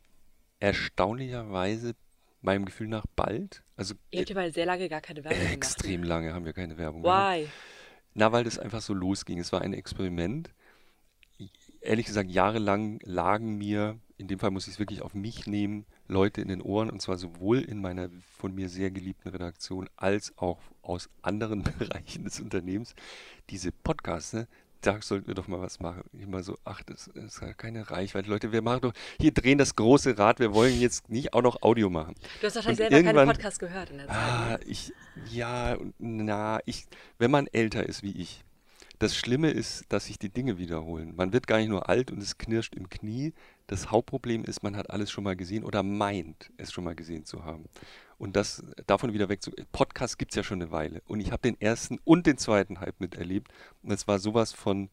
erstaunlicherweise 0.61 1.95
meinem 2.41 2.65
Gefühl 2.65 2.89
nach 2.89 3.07
bald. 3.17 3.63
Also 3.77 3.95
Ihr 4.11 4.21
habt 4.21 4.29
ja 4.31 4.35
mal 4.35 4.53
sehr 4.53 4.67
lange 4.67 4.89
gar 4.89 5.01
keine 5.01 5.25
Werbung 5.25 5.39
äh, 5.39 5.43
gemacht. 5.43 5.55
extrem 5.55 6.03
lange 6.03 6.35
haben 6.35 6.45
wir 6.45 6.53
keine 6.53 6.77
Werbung 6.77 7.03
gemacht. 7.03 7.39
Why? 7.39 7.49
Na, 8.15 8.31
weil 8.33 8.45
das 8.45 8.59
einfach 8.59 8.81
so 8.81 8.95
losging. 8.95 9.39
Es 9.39 9.53
war 9.53 9.63
ein 9.63 9.75
Experiment. 9.75 10.51
Ehrlich 11.81 12.07
gesagt, 12.07 12.31
jahrelang 12.31 13.01
lagen 13.03 13.59
mir, 13.59 13.99
in 14.17 14.29
dem 14.29 14.39
Fall 14.39 14.53
muss 14.53 14.69
ich 14.69 14.75
es 14.75 14.79
wirklich 14.79 15.03
auf 15.03 15.15
mich 15.15 15.47
nehmen, 15.47 15.85
Leute 16.07 16.41
in 16.41 16.49
den 16.49 16.63
Ohren, 16.63 16.91
und 16.91 17.03
zwar 17.03 17.19
sowohl 17.19 17.59
in 17.61 17.81
meiner 17.81 18.09
von 18.39 18.55
mir 18.55 18.69
sehr 18.69 18.91
geliebten 18.91 19.29
Redaktion 19.29 19.91
als 19.97 20.33
auch 20.39 20.61
aus 20.83 21.11
anderen 21.23 21.63
Bereichen 21.79 22.25
des 22.25 22.41
Unternehmens. 22.41 22.95
Diese 23.51 23.73
Podcasts, 23.73 24.33
ne, 24.33 24.47
da 24.87 25.01
sollten 25.01 25.27
wir 25.27 25.35
doch 25.35 25.49
mal 25.49 25.61
was 25.61 25.81
machen. 25.81 26.03
Immer 26.13 26.43
so, 26.43 26.59
ach, 26.65 26.83
das, 26.83 27.11
das 27.15 27.41
hat 27.41 27.59
keine 27.59 27.91
Reichweite. 27.91 28.29
Leute, 28.29 28.53
wir 28.53 28.63
machen 28.63 28.81
doch, 28.83 28.93
hier 29.21 29.33
drehen 29.33 29.59
das 29.59 29.75
große 29.77 30.19
Rad, 30.19 30.41
wir 30.41 30.53
wollen 30.55 30.79
jetzt 30.81 31.09
nicht 31.11 31.33
auch 31.33 31.43
noch 31.43 31.63
Audio 31.63 31.91
machen. 31.91 32.15
Du 32.41 32.47
hast 32.47 32.57
wahrscheinlich 32.57 32.81
Und 32.81 32.91
selber 32.91 32.97
keine 33.07 33.19
irgendwann- 33.19 33.29
Podcasts 33.37 33.59
gehört 33.59 33.91
in 33.91 33.99
der 33.99 34.07
Zeit. 34.09 34.17
Ah, 34.17 34.49
ne? 34.51 34.61
ich, 34.67 34.93
ja, 35.31 35.77
na, 35.99 36.61
ich, 36.67 36.87
wenn 37.19 37.31
man 37.31 37.47
älter 37.49 37.85
ist 37.87 38.03
wie 38.03 38.13
ich, 38.13 38.45
das 38.99 39.17
Schlimme 39.17 39.51
ist, 39.51 39.85
dass 39.89 40.07
sich 40.07 40.19
die 40.19 40.29
Dinge 40.29 40.57
wiederholen. 40.59 41.15
Man 41.17 41.33
wird 41.33 41.47
gar 41.47 41.59
nicht 41.59 41.69
nur 41.69 41.89
alt 41.89 42.11
und 42.13 42.23
es 42.23 42.39
knirscht 42.39 42.75
im 42.77 42.89
Knie. 42.89 43.33
Das 43.67 43.91
Hauptproblem 43.91 44.45
ist, 44.45 44.63
man 44.63 44.77
hat 44.77 44.91
alles 44.91 45.11
schon 45.11 45.25
mal 45.25 45.37
gesehen 45.37 45.65
oder 45.65 45.83
meint, 45.83 46.51
es 46.59 46.73
schon 46.73 46.85
mal 46.85 46.95
gesehen 46.95 47.25
zu 47.25 47.45
haben. 47.45 47.65
Und 48.19 48.37
das 48.37 48.63
davon 48.87 49.13
wieder 49.13 49.29
weg 49.29 49.43
zu. 49.43 49.51
Podcast 49.73 50.19
gibt 50.19 50.33
es 50.33 50.37
ja 50.37 50.43
schon 50.43 50.61
eine 50.63 50.71
Weile. 50.71 51.03
Und 51.07 51.21
ich 51.21 51.33
habe 51.33 51.43
den 51.43 51.61
ersten 51.61 51.99
und 52.05 52.27
den 52.27 52.39
zweiten 52.39 52.81
Hype 52.81 53.01
miterlebt. 53.01 53.51
Und 53.83 53.91
es 53.93 54.07
war 54.07 54.19
sowas 54.19 54.53
von 54.53 54.91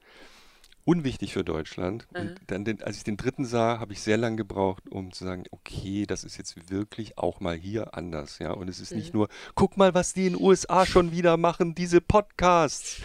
unwichtig 0.85 1.33
für 1.33 1.43
Deutschland. 1.43 2.07
Mhm. 2.11 2.19
Und 2.19 2.41
dann, 2.47 2.65
den, 2.65 2.81
als 2.81 2.97
ich 2.97 3.03
den 3.03 3.17
dritten 3.17 3.45
sah, 3.45 3.79
habe 3.79 3.93
ich 3.93 4.01
sehr 4.01 4.17
lange 4.17 4.37
gebraucht, 4.37 4.89
um 4.89 5.11
zu 5.11 5.25
sagen, 5.25 5.43
okay, 5.51 6.05
das 6.07 6.23
ist 6.23 6.37
jetzt 6.37 6.71
wirklich 6.71 7.17
auch 7.17 7.39
mal 7.39 7.55
hier 7.55 7.93
anders, 7.95 8.39
ja. 8.39 8.51
Und 8.51 8.69
es 8.69 8.79
ist 8.79 8.93
nicht 8.93 9.13
Mhm. 9.13 9.19
nur, 9.19 9.29
guck 9.53 9.77
mal, 9.77 9.93
was 9.93 10.13
die 10.13 10.27
in 10.27 10.33
den 10.33 10.41
USA 10.41 10.85
schon 10.85 11.11
wieder 11.11 11.37
machen, 11.37 11.75
diese 11.75 12.01
Podcasts. 12.01 13.01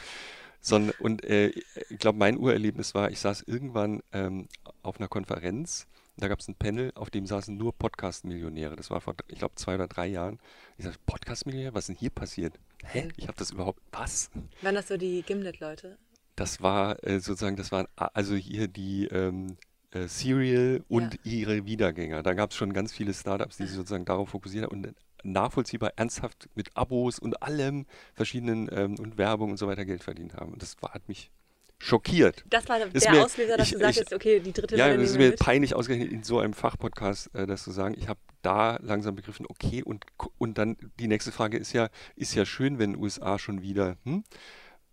Sondern, 0.61 0.95
und 0.99 1.25
äh, 1.25 1.49
ich 1.91 1.99
glaube, 1.99 2.19
mein 2.19 2.39
Urerlebnis 2.39 2.95
war, 2.95 3.11
ich 3.11 3.21
saß 3.21 3.43
irgendwann 3.43 4.03
ähm, 4.13 4.49
auf 4.83 4.99
einer 4.99 5.09
Konferenz, 5.09 5.87
da 6.19 6.29
gab 6.29 6.41
es 6.41 6.49
ein 6.49 6.55
Panel, 6.55 6.93
auf 6.95 7.11
dem 7.11 7.27
saßen 7.27 7.57
nur 7.57 7.75
Podcast-Millionäre. 7.75 8.75
Das 8.75 8.91
war 8.91 9.01
vor, 9.01 9.15
ich 9.29 9.39
glaube, 9.39 9.55
zwei 9.57 9.75
oder 9.75 9.87
drei 9.87 10.07
Jahren. 10.07 10.39
Ich 10.79 10.85
sagte, 10.85 10.99
Podcast-Millionär, 11.07 11.75
was 11.75 11.85
ist 11.85 11.89
denn 11.89 11.97
hier 11.97 12.11
passiert? 12.11 12.59
Hä? 12.85 13.09
Ich 13.17 13.29
habe 13.29 13.37
das 13.37 13.51
überhaupt, 13.51 13.81
was? 13.93 14.31
Waren 14.63 14.75
das 14.77 14.89
so 14.89 14.97
die 14.97 15.23
Gimlet-Leute? 15.23 15.99
Das 16.35 16.63
war 16.63 17.03
äh, 17.05 17.21
sozusagen, 17.21 17.57
das 17.57 17.71
waren 17.73 17.87
also 17.97 18.35
hier 18.35 18.69
die 18.69 19.07
ähm, 19.07 19.57
äh, 19.91 20.07
Serial 20.09 20.83
und 20.89 21.15
Ja. 21.15 21.21
ihre 21.25 21.67
Wiedergänger. 21.67 22.23
Da 22.23 22.35
gab 22.35 22.51
es 22.51 22.57
schon 22.57 22.73
ganz 22.73 22.93
viele 22.93 23.13
Startups, 23.15 23.57
die 23.59 23.65
sich 23.67 23.77
sozusagen 23.77 24.05
darauf 24.05 24.31
fokussiert 24.31 24.65
haben 24.65 24.85
und 24.85 24.95
nachvollziehbar 25.33 25.93
ernsthaft 25.97 26.49
mit 26.55 26.77
Abos 26.77 27.19
und 27.19 27.43
allem 27.43 27.87
verschiedenen 28.15 28.69
ähm, 28.73 28.97
und 28.99 29.19
Werbung 29.19 29.51
und 29.51 29.57
so 29.59 29.67
weiter 29.67 29.85
Geld 29.85 30.03
verdient 30.05 30.35
haben. 30.35 30.53
Und 30.53 30.63
das 30.63 30.77
war, 30.81 30.93
hat 30.95 31.09
mich 31.09 31.31
schockiert. 31.79 32.43
Das 32.49 32.69
war 32.69 32.79
Ist 32.81 33.05
der 33.05 33.13
mir- 33.13 33.25
Auslöser, 33.25 33.57
dass 33.59 33.69
ich- 33.69 33.75
du 33.75 33.81
sagst, 33.81 34.13
okay, 34.15 34.41
die 34.41 34.53
dritte 34.53 34.77
Ja, 34.77 34.89
es 34.89 35.11
ist 35.11 35.19
mir 35.19 35.31
mit. 35.31 35.39
peinlich 35.39 35.75
ausgerechnet 35.75 36.11
in 36.11 36.23
so 36.23 36.39
einem 36.39 36.55
Fachpodcast 36.55 37.35
äh, 37.35 37.47
das 37.47 37.65
zu 37.65 37.71
sagen. 37.71 37.95
Ich 37.99 38.09
habe 38.09 38.19
da 38.43 38.79
langsam 38.81 39.15
begriffen, 39.15 39.45
okay, 39.49 39.83
und, 39.83 40.05
und 40.39 40.57
dann 40.57 40.77
die 40.99 41.07
nächste 41.09 41.33
Frage 41.33 41.59
ist 41.59 41.73
ja, 41.75 41.89
ist 42.15 42.35
ja 42.35 42.47
schön, 42.47 42.79
wenn 42.79 42.97
USA 42.97 43.39
schon 43.39 43.61
wieder, 43.61 43.97
hm? 44.05 44.25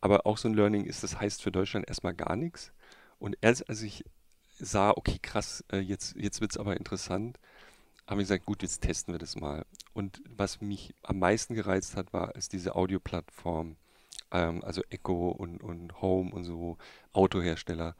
aber 0.01 0.25
auch 0.25 0.37
so 0.37 0.49
ein 0.49 0.55
Learning 0.55 0.83
ist, 0.85 1.03
das 1.03 1.19
heißt 1.19 1.41
für 1.41 1.51
Deutschland 1.51 1.87
erstmal 1.87 2.13
gar 2.13 2.35
nichts. 2.35 2.73
Und 3.19 3.37
erst 3.39 3.69
als 3.69 3.81
ich 3.81 4.03
sah, 4.59 4.91
okay, 4.91 5.19
krass, 5.21 5.63
äh, 5.71 5.77
jetzt, 5.79 6.15
jetzt 6.17 6.41
wird 6.41 6.51
es 6.51 6.57
aber 6.57 6.75
interessant, 6.75 7.39
habe 8.07 8.21
ich 8.21 8.27
gesagt, 8.27 8.45
gut, 8.45 8.61
jetzt 8.61 8.81
testen 8.81 9.13
wir 9.13 9.19
das 9.19 9.35
mal. 9.35 9.65
Und 9.93 10.21
was 10.29 10.61
mich 10.61 10.93
am 11.03 11.19
meisten 11.19 11.55
gereizt 11.55 11.95
hat, 11.95 12.13
war, 12.13 12.35
als 12.35 12.49
diese 12.49 12.75
Audioplattform, 12.75 13.77
ähm, 14.31 14.63
also 14.63 14.81
Echo 14.89 15.29
und, 15.29 15.61
und 15.63 16.01
Home 16.01 16.31
und 16.31 16.43
so 16.43 16.77
Autohersteller, 17.13 17.95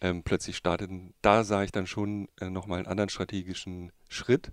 ähm, 0.00 0.22
plötzlich 0.22 0.56
starteten. 0.56 1.14
Da 1.22 1.44
sah 1.44 1.62
ich 1.62 1.72
dann 1.72 1.86
schon 1.86 2.28
äh, 2.40 2.48
nochmal 2.48 2.78
einen 2.78 2.88
anderen 2.88 3.10
strategischen 3.10 3.92
Schritt, 4.08 4.52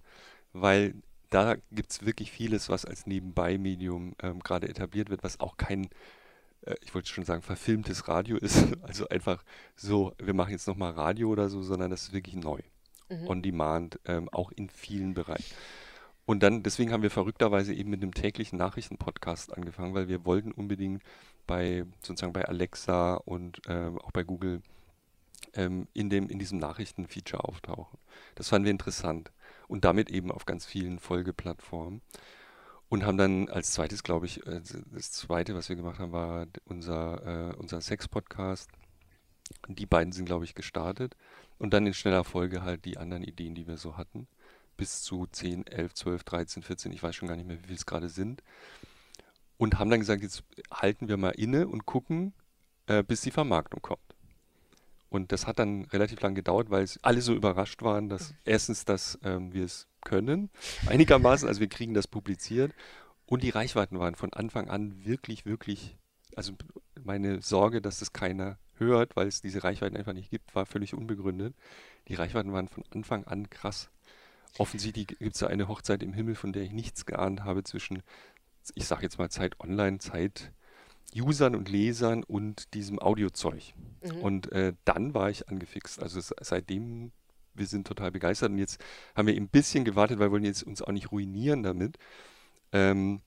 weil 0.54 0.96
da 1.30 1.56
gibt 1.72 1.92
es 1.92 2.06
wirklich 2.06 2.32
vieles, 2.32 2.70
was 2.70 2.86
als 2.86 3.06
Nebenbei-Medium 3.06 4.16
ähm, 4.22 4.40
gerade 4.40 4.70
etabliert 4.70 5.10
wird, 5.10 5.24
was 5.24 5.40
auch 5.40 5.58
kein, 5.58 5.90
äh, 6.62 6.76
ich 6.82 6.94
wollte 6.94 7.10
schon 7.10 7.26
sagen, 7.26 7.42
verfilmtes 7.42 8.08
Radio 8.08 8.38
ist. 8.38 8.66
Also 8.82 9.08
einfach 9.10 9.44
so, 9.76 10.14
wir 10.18 10.34
machen 10.34 10.52
jetzt 10.52 10.68
nochmal 10.68 10.94
Radio 10.94 11.30
oder 11.30 11.50
so, 11.50 11.62
sondern 11.62 11.92
das 11.92 12.04
ist 12.04 12.14
wirklich 12.14 12.36
neu. 12.36 12.60
Mhm. 13.10 13.28
On 13.28 13.42
Demand, 13.42 14.00
ähm, 14.06 14.30
auch 14.30 14.52
in 14.52 14.70
vielen 14.70 15.14
Bereichen. 15.14 15.56
Und 16.26 16.44
dann, 16.44 16.62
deswegen 16.62 16.92
haben 16.92 17.04
wir 17.04 17.10
verrückterweise 17.10 17.74
eben 17.74 17.90
mit 17.90 18.02
einem 18.02 18.14
täglichen 18.14 18.60
Nachrichtenpodcast 18.60 19.56
angefangen, 19.56 19.94
weil 19.94 20.10
wir 20.10 20.26
wollten 20.26 20.52
unbedingt 20.52 21.02
bei 21.48 21.86
sozusagen 22.02 22.34
bei 22.34 22.46
Alexa 22.46 23.16
und 23.16 23.62
ähm, 23.68 23.98
auch 24.00 24.12
bei 24.12 24.24
Google 24.24 24.62
ähm, 25.54 25.88
in 25.94 26.10
dem, 26.10 26.30
in 26.30 26.38
diesem 26.38 26.60
Nachrichtenfeature 26.60 27.46
auftauchen. 27.46 27.98
Das 28.36 28.50
fanden 28.50 28.66
wir 28.66 28.72
interessant. 28.72 29.32
Und 29.70 29.86
damit 29.86 30.10
eben 30.10 30.32
auf 30.32 30.46
ganz 30.46 30.66
vielen 30.66 31.00
Folgeplattformen. 31.00 32.02
Und 32.90 33.06
haben 33.06 33.18
dann 33.18 33.50
als 33.50 33.72
zweites, 33.72 34.04
glaube 34.04 34.26
ich, 34.26 34.46
äh, 34.48 34.62
das 34.94 35.12
zweite, 35.12 35.56
was 35.56 35.70
wir 35.70 35.76
gemacht 35.76 36.00
haben, 36.00 36.12
war 36.12 36.48
unser, 36.66 37.52
äh, 37.52 37.56
unser 37.56 37.82
Sex-Podcast. 37.82 38.70
Die 39.68 39.86
beiden 39.86 40.14
sind, 40.14 40.26
glaube 40.26 40.46
ich, 40.46 40.56
gestartet. 40.56 41.16
Und 41.58 41.74
dann 41.74 41.88
in 41.88 41.94
schneller 41.94 42.24
Folge 42.24 42.62
halt 42.62 42.86
die 42.86 42.98
anderen 42.98 43.24
Ideen, 43.24 43.56
die 43.56 43.68
wir 43.68 43.78
so 43.78 43.98
hatten. 43.98 44.28
Bis 44.78 45.02
zu 45.02 45.26
10, 45.26 45.66
11, 45.68 45.94
12, 45.96 46.24
13, 46.24 46.64
14, 46.64 46.92
ich 46.94 47.02
weiß 47.02 47.16
schon 47.16 47.28
gar 47.28 47.36
nicht 47.36 47.48
mehr, 47.48 47.58
wie 47.64 47.68
viel 47.68 47.76
es 47.76 47.86
gerade 47.86 48.10
sind. 48.10 48.44
und 49.58 49.80
haben 49.80 49.90
dann 49.90 50.00
gesagt, 50.00 50.22
jetzt 50.22 50.44
halten 50.72 51.08
wir 51.08 51.18
mal 51.18 51.32
inne 51.32 51.68
und 51.68 51.86
gucken, 51.86 52.34
äh, 52.88 53.04
bis 53.04 53.22
die 53.22 53.32
Vermarktung 53.32 53.82
kommt. 53.82 54.02
Und 55.10 55.32
das 55.32 55.48
hat 55.48 55.60
dann 55.60 55.86
relativ 55.86 56.22
lang 56.22 56.36
gedauert, 56.36 56.70
weil 56.70 56.88
alle 57.02 57.22
so 57.22 57.34
überrascht 57.34 57.82
waren, 57.82 58.10
dass 58.10 58.34
erstens, 58.46 58.86
dass 58.86 59.18
ähm, 59.24 59.54
wir 59.54 59.66
es 59.66 59.88
können, 60.02 60.50
einigermaßen, 60.88 61.48
also 61.48 61.62
wir 61.62 61.70
kriegen 61.70 61.94
das 61.94 62.08
publiziert 62.08 62.74
und 63.26 63.44
die 63.44 63.50
Reichweiten 63.50 64.00
waren 64.00 64.16
von 64.16 64.34
Anfang 64.34 64.70
an 64.70 65.06
wirklich, 65.06 65.46
wirklich, 65.46 65.98
also 66.36 66.54
meine 67.04 67.42
Sorge, 67.42 67.82
dass 67.82 68.00
das 68.00 68.14
keiner 68.14 68.58
hört, 68.80 69.16
weil 69.16 69.28
es 69.28 69.42
diese 69.42 69.64
Reichweiten 69.64 69.98
einfach 69.98 70.14
nicht 70.14 70.30
gibt, 70.30 70.56
war 70.56 70.66
völlig 70.66 70.94
unbegründet. 70.94 71.56
Die 72.08 72.16
Reichweiten 72.16 72.54
waren 72.54 72.68
von 72.68 72.84
Anfang 72.92 73.26
an 73.26 73.50
krass. 73.50 73.90
Offensichtlich 74.58 75.08
gibt 75.08 75.34
es 75.34 75.40
da 75.40 75.48
eine 75.48 75.68
Hochzeit 75.68 76.02
im 76.04 76.14
Himmel, 76.14 76.36
von 76.36 76.54
der 76.54 76.64
ich 76.64 76.72
nichts 76.72 77.06
geahnt 77.06 77.44
habe 77.44 77.64
zwischen, 77.64 78.02
ich 78.76 78.86
sage 78.86 79.04
jetzt 79.04 79.18
mal 79.18 79.30
Zeit 79.30 79.60
Online, 79.60 80.00
Zeit 80.00 80.52
Usern 81.16 81.56
und 81.56 81.70
Lesern 81.70 82.24
und 82.24 82.74
diesem 82.74 83.00
Audiozeug. 83.00 83.74
Mhm. 84.04 84.22
Und 84.22 84.52
äh, 84.52 84.74
dann 84.86 85.14
war 85.14 85.30
ich 85.30 85.48
angefixt. 85.50 86.02
Also 86.02 86.20
seitdem, 86.42 87.12
wir 87.54 87.66
sind 87.66 87.88
total 87.88 88.12
begeistert 88.12 88.52
und 88.52 88.58
jetzt 88.58 88.84
haben 89.16 89.28
wir 89.28 89.36
ein 89.36 89.50
bisschen 89.50 89.86
gewartet, 89.86 90.20
weil 90.20 90.28
wir 90.28 90.32
wollen 90.32 90.44
jetzt 90.44 90.64
uns 90.64 90.82
auch 90.82 90.92
nicht 90.92 91.12
ruinieren 91.12 91.64
damit, 91.64 91.98
ähm, 92.72 93.22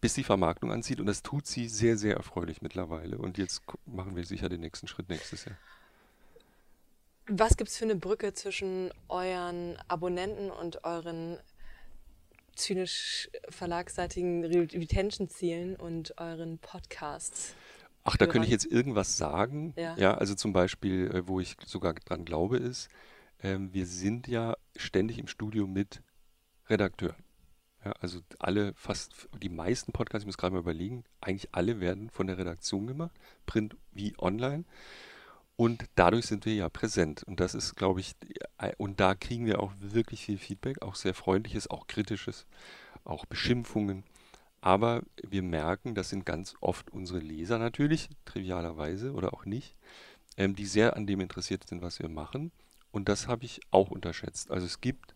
bis 0.00 0.14
die 0.14 0.24
Vermarktung 0.24 0.72
anzieht. 0.72 1.00
Und 1.00 1.06
das 1.06 1.22
tut 1.22 1.46
sie 1.46 1.68
sehr, 1.68 1.96
sehr 1.96 2.16
erfreulich 2.16 2.62
mittlerweile. 2.62 3.18
Und 3.18 3.38
jetzt 3.38 3.62
machen 3.86 4.16
wir 4.16 4.24
sicher 4.24 4.48
den 4.48 4.60
nächsten 4.60 4.86
Schritt 4.86 5.08
nächstes 5.08 5.44
Jahr. 5.44 5.56
Was 7.26 7.56
gibt 7.56 7.70
es 7.70 7.78
für 7.78 7.84
eine 7.84 7.96
Brücke 7.96 8.32
zwischen 8.32 8.90
euren 9.08 9.76
Abonnenten 9.88 10.50
und 10.50 10.84
euren 10.84 11.38
zynisch 12.56 13.30
verlagsseitigen 13.48 14.44
Retention-Zielen 14.44 15.76
und 15.76 16.18
euren 16.18 16.58
Podcasts? 16.58 17.54
Ach, 18.02 18.16
da 18.16 18.26
könnte 18.26 18.46
ich 18.46 18.52
jetzt 18.52 18.66
irgendwas 18.66 19.16
sagen. 19.16 19.74
Ja, 19.76 19.96
ja 19.96 20.14
also 20.14 20.34
zum 20.34 20.52
Beispiel, 20.52 21.10
äh, 21.14 21.28
wo 21.28 21.38
ich 21.40 21.56
sogar 21.66 21.94
dran 21.94 22.24
glaube, 22.24 22.56
ist, 22.56 22.88
ähm, 23.42 23.72
wir 23.72 23.86
sind 23.86 24.26
ja 24.26 24.56
ständig 24.76 25.18
im 25.18 25.26
Studio 25.26 25.66
mit 25.66 26.02
Redakteuren. 26.68 27.22
Ja, 27.84 27.92
also 28.00 28.20
alle, 28.38 28.74
fast 28.74 29.28
die 29.40 29.48
meisten 29.48 29.92
Podcasts, 29.92 30.24
ich 30.24 30.26
muss 30.26 30.36
gerade 30.36 30.54
mal 30.54 30.60
überlegen, 30.60 31.04
eigentlich 31.20 31.48
alle 31.52 31.80
werden 31.80 32.10
von 32.10 32.26
der 32.26 32.36
Redaktion 32.36 32.86
gemacht, 32.86 33.14
print 33.46 33.76
wie 33.92 34.14
online. 34.18 34.64
Und 35.56 35.84
dadurch 35.94 36.26
sind 36.26 36.46
wir 36.46 36.54
ja 36.54 36.68
präsent. 36.68 37.22
Und 37.22 37.40
das 37.40 37.54
ist, 37.54 37.76
glaube 37.76 38.00
ich, 38.00 38.14
äh, 38.58 38.72
und 38.78 39.00
da 39.00 39.14
kriegen 39.14 39.46
wir 39.46 39.60
auch 39.60 39.72
wirklich 39.78 40.24
viel 40.24 40.38
Feedback, 40.38 40.82
auch 40.82 40.94
sehr 40.94 41.14
freundliches, 41.14 41.68
auch 41.70 41.86
kritisches, 41.86 42.46
auch 43.04 43.26
Beschimpfungen. 43.26 44.04
Aber 44.62 45.02
wir 45.22 45.42
merken, 45.42 45.94
das 45.94 46.10
sind 46.10 46.26
ganz 46.26 46.54
oft 46.60 46.90
unsere 46.90 47.18
Leser 47.18 47.58
natürlich, 47.58 48.08
trivialerweise 48.26 49.12
oder 49.12 49.32
auch 49.32 49.44
nicht, 49.46 49.74
ähm, 50.36 50.54
die 50.54 50.66
sehr 50.66 50.96
an 50.96 51.06
dem 51.06 51.20
interessiert 51.20 51.66
sind, 51.66 51.82
was 51.82 51.98
wir 51.98 52.08
machen. 52.08 52.52
Und 52.90 53.08
das 53.08 53.28
habe 53.28 53.44
ich 53.44 53.60
auch 53.70 53.90
unterschätzt. 53.90 54.50
Also 54.50 54.66
es 54.66 54.80
gibt 54.80 55.14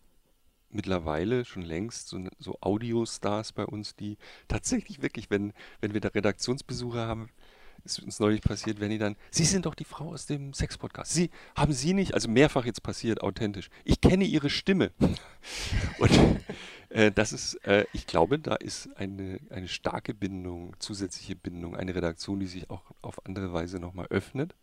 mittlerweile 0.74 1.44
schon 1.44 1.62
längst 1.62 2.08
so, 2.08 2.18
so 2.38 2.58
Audiostars 2.60 3.52
bei 3.52 3.64
uns, 3.64 3.96
die 3.96 4.16
tatsächlich 4.48 5.02
wirklich, 5.02 5.30
wenn, 5.30 5.52
wenn 5.80 5.94
wir 5.94 6.00
da 6.00 6.08
Redaktionsbesucher 6.08 7.06
haben, 7.06 7.28
ist 7.84 8.00
uns 8.00 8.18
neulich 8.18 8.40
passiert, 8.40 8.80
wenn 8.80 8.90
die 8.90 8.98
dann, 8.98 9.16
Sie 9.30 9.44
sind 9.44 9.66
doch 9.66 9.74
die 9.74 9.84
Frau 9.84 10.08
aus 10.12 10.26
dem 10.26 10.54
Sex-Podcast. 10.54 11.12
Sie, 11.12 11.30
haben 11.54 11.72
Sie 11.72 11.92
nicht, 11.92 12.14
also 12.14 12.28
mehrfach 12.28 12.64
jetzt 12.64 12.82
passiert, 12.82 13.22
authentisch. 13.22 13.68
Ich 13.84 14.00
kenne 14.00 14.24
Ihre 14.24 14.48
Stimme. 14.48 14.92
Und 15.98 16.10
äh, 16.88 17.12
das 17.12 17.32
ist, 17.32 17.54
äh, 17.66 17.84
ich 17.92 18.06
glaube, 18.06 18.38
da 18.38 18.54
ist 18.54 18.88
eine, 18.96 19.38
eine 19.50 19.68
starke 19.68 20.14
Bindung, 20.14 20.74
zusätzliche 20.78 21.36
Bindung, 21.36 21.76
eine 21.76 21.94
Redaktion, 21.94 22.40
die 22.40 22.46
sich 22.46 22.70
auch 22.70 22.82
auf 23.02 23.24
andere 23.26 23.52
Weise 23.52 23.78
nochmal 23.78 24.06
öffnet. 24.06 24.54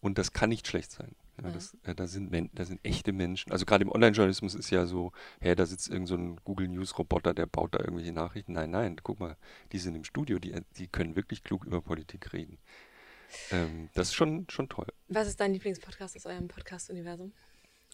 Und 0.00 0.18
das 0.18 0.32
kann 0.32 0.48
nicht 0.48 0.66
schlecht 0.66 0.90
sein. 0.90 1.14
Ja, 1.42 1.50
das, 1.50 1.76
äh, 1.84 1.94
da, 1.94 2.06
sind 2.06 2.30
Men 2.30 2.50
da 2.52 2.64
sind 2.64 2.80
echte 2.82 3.12
Menschen. 3.12 3.52
Also 3.52 3.64
gerade 3.64 3.84
im 3.84 3.90
Online-Journalismus 3.90 4.54
ist 4.54 4.70
ja 4.70 4.86
so, 4.86 5.12
hä, 5.40 5.54
da 5.54 5.66
sitzt 5.66 5.88
irgend 5.88 6.08
so 6.08 6.16
ein 6.16 6.36
Google 6.44 6.68
News-Roboter, 6.68 7.34
der 7.34 7.46
baut 7.46 7.74
da 7.74 7.78
irgendwelche 7.78 8.12
Nachrichten. 8.12 8.52
Nein, 8.52 8.70
nein, 8.70 8.96
guck 9.02 9.20
mal, 9.20 9.36
die 9.72 9.78
sind 9.78 9.94
im 9.94 10.04
Studio, 10.04 10.38
die, 10.38 10.54
die 10.76 10.88
können 10.88 11.16
wirklich 11.16 11.42
klug 11.42 11.64
über 11.64 11.80
Politik 11.80 12.32
reden. 12.32 12.58
Ähm, 13.50 13.88
das 13.94 14.08
ist 14.08 14.14
schon, 14.14 14.46
schon 14.50 14.68
toll. 14.68 14.86
Was 15.08 15.28
ist 15.28 15.40
dein 15.40 15.52
Lieblingspodcast 15.52 16.16
aus 16.16 16.26
eurem 16.26 16.48
Podcast-Universum? 16.48 17.32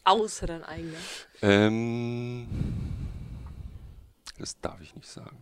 Außer 0.04 0.46
dein 0.46 0.62
eigener. 0.64 0.98
Ähm, 1.42 2.46
das 4.38 4.58
darf 4.60 4.80
ich 4.80 4.94
nicht 4.94 5.08
sagen. 5.08 5.36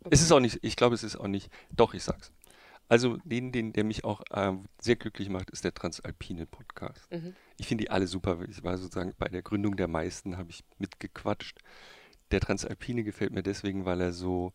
Okay. 0.00 0.10
Es 0.10 0.20
ist 0.20 0.32
auch 0.32 0.40
nicht, 0.40 0.58
ich 0.62 0.76
glaube, 0.76 0.94
es 0.94 1.02
ist 1.02 1.16
auch 1.16 1.28
nicht, 1.28 1.50
doch, 1.70 1.94
ich 1.94 2.02
sag's. 2.02 2.32
Also 2.94 3.16
den, 3.24 3.50
den, 3.50 3.72
der 3.72 3.82
mich 3.82 4.04
auch 4.04 4.22
äh, 4.30 4.52
sehr 4.80 4.94
glücklich 4.94 5.28
macht, 5.28 5.50
ist 5.50 5.64
der 5.64 5.74
Transalpine 5.74 6.46
Podcast. 6.46 7.10
Mhm. 7.10 7.34
Ich 7.56 7.66
finde 7.66 7.82
die 7.82 7.90
alle 7.90 8.06
super. 8.06 8.38
Ich 8.48 8.62
war 8.62 8.78
sozusagen 8.78 9.14
bei 9.18 9.26
der 9.26 9.42
Gründung 9.42 9.76
der 9.76 9.88
meisten, 9.88 10.36
habe 10.36 10.50
ich 10.50 10.62
mitgequatscht. 10.78 11.58
Der 12.30 12.38
Transalpine 12.38 13.02
gefällt 13.02 13.32
mir 13.32 13.42
deswegen, 13.42 13.84
weil 13.84 14.00
er 14.00 14.12
so 14.12 14.52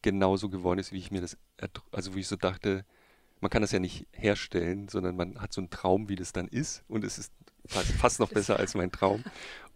genauso 0.00 0.48
geworden 0.48 0.78
ist, 0.78 0.92
wie 0.92 0.98
ich 0.98 1.10
mir 1.10 1.20
das, 1.20 1.36
also 1.92 2.14
wie 2.14 2.20
ich 2.20 2.26
so 2.26 2.36
dachte, 2.36 2.86
man 3.42 3.50
kann 3.50 3.60
das 3.60 3.72
ja 3.72 3.80
nicht 3.80 4.06
herstellen, 4.12 4.88
sondern 4.88 5.14
man 5.14 5.42
hat 5.42 5.52
so 5.52 5.60
einen 5.60 5.68
Traum, 5.68 6.08
wie 6.08 6.16
das 6.16 6.32
dann 6.32 6.48
ist. 6.48 6.84
Und 6.88 7.04
es 7.04 7.18
ist 7.18 7.34
fast, 7.66 8.18
noch 8.18 8.30
besser 8.32 8.58
als 8.58 8.74
mein 8.74 8.92
Traum. 8.92 9.22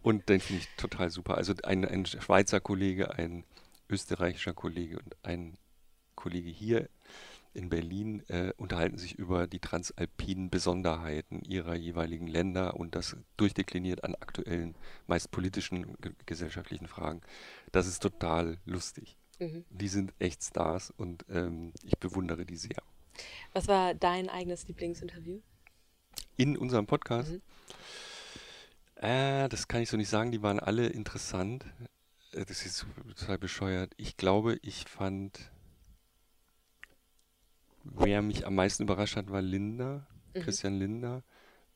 Und 0.01 0.29
den 0.29 0.39
finde 0.39 0.63
ich 0.63 0.69
total 0.77 1.11
super. 1.11 1.37
Also 1.37 1.53
ein, 1.61 1.85
ein 1.85 2.07
Schweizer 2.07 2.59
Kollege, 2.59 3.13
ein 3.13 3.43
österreichischer 3.87 4.55
Kollege 4.55 4.97
und 4.97 5.15
ein 5.21 5.59
Kollege 6.15 6.49
hier 6.49 6.89
in 7.59 7.67
Berlin 7.67 8.23
äh, 8.29 8.53
unterhalten 8.55 8.97
sich 8.97 9.15
über 9.15 9.45
die 9.45 9.59
transalpinen 9.59 10.49
Besonderheiten 10.49 11.41
ihrer 11.43 11.75
jeweiligen 11.75 12.25
Länder 12.25 12.77
und 12.77 12.95
das 12.95 13.17
durchdekliniert 13.35 14.05
an 14.05 14.15
aktuellen, 14.15 14.75
meist 15.07 15.29
politischen 15.29 15.97
gesellschaftlichen 16.25 16.87
Fragen. 16.87 17.21
Das 17.73 17.85
ist 17.85 18.01
total 18.01 18.57
lustig. 18.65 19.17
Mhm. 19.39 19.65
Die 19.69 19.89
sind 19.89 20.13
echt 20.19 20.41
Stars 20.41 20.91
und 20.91 21.25
ähm, 21.29 21.73
ich 21.83 21.97
bewundere 21.99 22.45
die 22.45 22.55
sehr. 22.55 22.81
Was 23.51 23.67
war 23.67 23.93
dein 23.93 24.29
eigenes 24.29 24.67
Lieblingsinterview? 24.69 25.41
In 26.37 26.57
unserem 26.57 26.87
Podcast? 26.87 27.31
Mhm. 27.31 27.41
Äh, 28.95 29.49
das 29.49 29.67
kann 29.67 29.81
ich 29.81 29.89
so 29.89 29.97
nicht 29.97 30.09
sagen, 30.09 30.31
die 30.31 30.41
waren 30.41 30.61
alle 30.61 30.87
interessant. 30.87 31.65
Äh, 32.31 32.45
das 32.45 32.65
ist 32.65 32.85
total 33.17 33.37
bescheuert. 33.37 33.91
Ich 33.97 34.15
glaube, 34.15 34.59
ich 34.61 34.85
fand 34.85 35.51
Wer 37.95 38.21
mich 38.21 38.45
am 38.45 38.55
meisten 38.55 38.83
überrascht 38.83 39.15
hat, 39.15 39.31
war 39.31 39.41
Linda, 39.41 40.07
mhm. 40.35 40.41
Christian 40.41 40.77
Linder, 40.77 41.23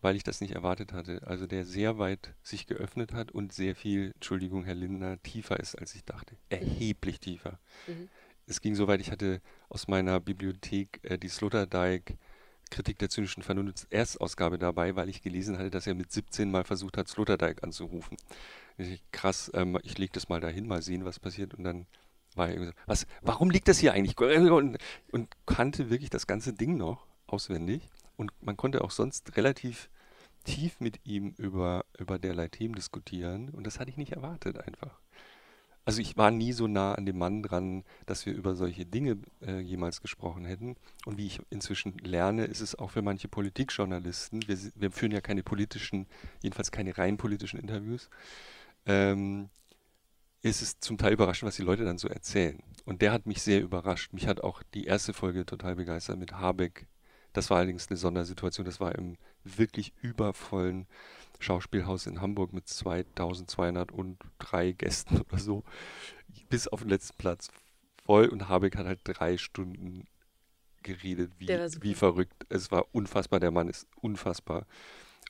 weil 0.01 0.16
ich 0.16 0.24
das 0.24 0.41
nicht 0.41 0.53
erwartet 0.53 0.93
hatte. 0.93 1.26
Also 1.26 1.47
der 1.47 1.66
sehr 1.66 1.97
weit 1.97 2.34
sich 2.41 2.68
geöffnet 2.68 3.14
hat 3.14 3.32
und 3.32 3.53
sehr 3.53 3.76
viel, 3.76 4.11
Entschuldigung, 4.16 4.64
Herr 4.64 4.76
Linder, 4.76 5.22
tiefer 5.24 5.59
ist, 5.59 5.76
als 5.76 5.95
ich 5.95 6.03
dachte. 6.03 6.36
Erheblich 6.49 7.20
tiefer. 7.20 7.59
Mhm. 7.88 8.09
Es 8.45 8.59
ging 8.59 8.76
so 8.76 8.88
weit, 8.88 8.99
ich 8.99 9.11
hatte 9.11 9.41
aus 9.70 9.88
meiner 9.88 10.20
Bibliothek 10.20 10.99
äh, 11.03 11.18
die 11.18 11.30
Sloterdijk 11.30 12.18
Kritik 12.74 12.97
der 12.97 13.09
zynischen 13.09 13.43
Vernunft 13.43 13.86
Erstausgabe 13.91 14.57
dabei, 14.57 14.95
weil 14.95 15.07
ich 15.07 15.22
gelesen 15.22 15.59
hatte, 15.59 15.70
dass 15.70 15.86
er 15.86 15.93
mit 15.93 16.11
17 16.11 16.49
mal 16.49 16.64
versucht 16.64 16.97
hat, 16.97 17.07
Sloterdijk 17.07 17.64
anzurufen. 17.64 18.18
Ich, 18.78 19.03
krass, 19.11 19.51
ähm, 19.53 19.78
ich 19.84 19.97
lege 19.99 20.14
das 20.14 20.28
mal 20.28 20.41
dahin, 20.41 20.66
mal 20.66 20.82
sehen, 20.82 21.05
was 21.05 21.20
passiert. 21.20 21.53
Und 21.53 21.66
dann 21.66 21.86
war 22.38 22.49
irgendwie 22.49 22.67
so, 22.67 22.73
was, 22.86 23.07
warum 23.21 23.49
liegt 23.49 23.67
das 23.67 23.79
hier 23.79 23.93
eigentlich? 23.93 24.17
Und, 24.19 24.77
und 25.11 25.29
kannte 25.45 25.89
wirklich 25.89 26.09
das 26.09 26.27
ganze 26.27 26.53
Ding 26.53 26.77
noch 26.77 27.05
auswendig. 27.27 27.89
Und 28.15 28.31
man 28.41 28.57
konnte 28.57 28.84
auch 28.84 28.91
sonst 28.91 29.36
relativ 29.38 29.89
tief 30.43 30.79
mit 30.79 30.99
ihm 31.05 31.34
über, 31.38 31.86
über 31.97 32.19
derlei 32.19 32.47
Themen 32.47 32.75
diskutieren. 32.75 33.49
Und 33.49 33.65
das 33.65 33.79
hatte 33.79 33.89
ich 33.89 33.97
nicht 33.97 34.11
erwartet 34.11 34.59
einfach. 34.59 34.99
Also 35.86 35.99
ich 35.99 36.15
war 36.15 36.31
nie 36.31 36.53
so 36.53 36.67
nah 36.67 36.95
an 36.95 37.05
dem 37.05 37.17
Mann 37.17 37.43
dran, 37.43 37.84
dass 38.05 38.25
wir 38.25 38.34
über 38.34 38.55
solche 38.55 38.86
Dinge 38.86 39.17
äh, 39.41 39.59
jemals 39.59 40.01
gesprochen 40.01 40.45
hätten. 40.45 40.77
Und 41.05 41.17
wie 41.17 41.25
ich 41.25 41.41
inzwischen 41.49 41.97
lerne, 41.97 42.45
ist 42.45 42.61
es 42.61 42.75
auch 42.75 42.91
für 42.91 43.01
manche 43.01 43.27
Politikjournalisten, 43.27 44.47
wir, 44.47 44.57
wir 44.75 44.91
führen 44.91 45.11
ja 45.11 45.19
keine 45.19 45.43
politischen, 45.43 46.07
jedenfalls 46.41 46.71
keine 46.71 46.97
rein 46.97 47.17
politischen 47.17 47.59
Interviews, 47.59 48.09
ähm, 48.86 49.49
ist 50.44 50.62
es 50.62 50.80
zum 50.80 51.00
Teil 51.00 51.14
überraschend, 51.14 51.48
was 51.48 51.56
die 51.56 51.64
Leute 51.64 51.86
dann 51.86 51.98
so 51.98 52.10
erzählen. 52.10 52.62
Und 52.86 53.02
der 53.02 53.14
hat 53.14 53.26
mich 53.26 53.41
sehr 53.41 53.62
überrascht. 53.62 54.12
Mich 54.12 54.28
hat 54.28 54.41
auch 54.41 54.62
die 54.74 54.84
erste 54.84 55.14
Folge 55.14 55.46
total 55.46 55.76
begeistert 55.76 56.20
mit 56.20 56.34
Habeck. 56.34 56.88
Das 57.32 57.50
war 57.50 57.56
allerdings 57.58 57.89
eine 57.89 57.96
Sondersituation. 57.98 58.66
Das 58.66 58.82
war 58.82 58.94
im 58.94 59.16
wirklich 59.46 59.94
übervollen 60.02 60.86
Schauspielhaus 61.39 62.08
in 62.08 62.20
Hamburg 62.22 62.52
mit 62.52 62.68
2203 62.68 64.74
Gästen 64.74 65.22
oder 65.22 65.39
so. 65.39 65.64
Bis 66.50 66.68
auf 66.68 66.82
den 66.82 66.89
letzten 66.89 67.16
Platz 67.18 67.50
voll. 68.06 68.28
Und 68.28 68.50
Habeck 68.50 68.76
hat 68.76 68.86
halt 68.86 69.00
drei 69.06 69.38
Stunden 69.38 70.10
geredet, 70.84 71.32
wie, 71.38 71.48
wie 71.48 71.96
verrückt. 71.96 72.46
Es 72.50 72.70
war 72.70 72.86
unfassbar. 72.91 73.39
Der 73.39 73.52
Mann 73.52 73.70
ist 73.70 73.88
unfassbar. 74.02 74.68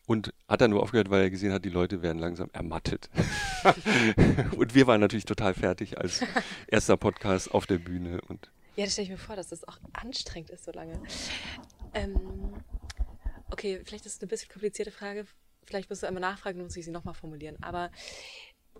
Und 0.05 0.33
hat 0.49 0.59
dann 0.61 0.71
nur 0.71 0.83
aufgehört, 0.83 1.09
weil 1.09 1.23
er 1.23 1.29
gesehen 1.29 1.53
hat, 1.53 1.63
die 1.63 1.69
Leute 1.69 2.01
werden 2.01 2.19
langsam 2.19 2.49
ermattet. 2.51 3.09
und 4.57 4.75
wir 4.75 4.85
waren 4.85 4.99
natürlich 4.99 5.25
total 5.25 5.53
fertig 5.53 5.97
als 5.97 6.21
erster 6.67 6.97
Podcast 6.97 7.51
auf 7.51 7.65
der 7.65 7.77
Bühne. 7.77 8.19
Und 8.27 8.51
Ja, 8.75 8.83
das 8.83 8.93
stelle 8.93 9.05
ich 9.05 9.11
mir 9.11 9.17
vor, 9.17 9.37
dass 9.37 9.47
das 9.47 9.65
auch 9.65 9.77
anstrengend 9.93 10.49
ist, 10.49 10.65
so 10.65 10.71
lange. 10.71 11.01
Ähm, 11.93 12.53
okay, 13.49 13.81
vielleicht 13.85 14.05
ist 14.05 14.15
es 14.15 14.21
eine 14.21 14.27
bisschen 14.27 14.49
komplizierte 14.49 14.91
Frage. 14.91 15.25
Vielleicht 15.65 15.89
musst 15.89 16.03
du 16.03 16.07
einmal 16.07 16.21
nachfragen, 16.21 16.57
dann 16.57 16.67
muss 16.67 16.75
ich 16.75 16.83
sie 16.83 16.91
nochmal 16.91 17.13
formulieren. 17.13 17.55
Aber 17.61 17.89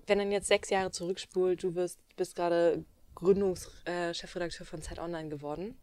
wenn 0.08 0.20
dann 0.20 0.32
jetzt 0.32 0.48
sechs 0.48 0.70
Jahre 0.70 0.92
zurückspult, 0.92 1.64
du 1.64 1.76
wirst, 1.76 2.00
bist 2.18 2.36
gerade 2.36 2.84
Gründungschefredakteur 3.16 4.66
äh, 4.66 4.70
von 4.70 4.82
Zeit 4.82 5.00
Online 5.00 5.30
geworden. 5.30 5.78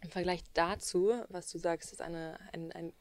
Im 0.00 0.10
Vergleich 0.10 0.42
dazu, 0.54 1.12
was 1.28 1.48
du 1.50 1.58
sagst, 1.58 1.92
ist 1.92 2.02
eine, 2.02 2.38
ein, 2.52 2.72
ein 2.72 2.92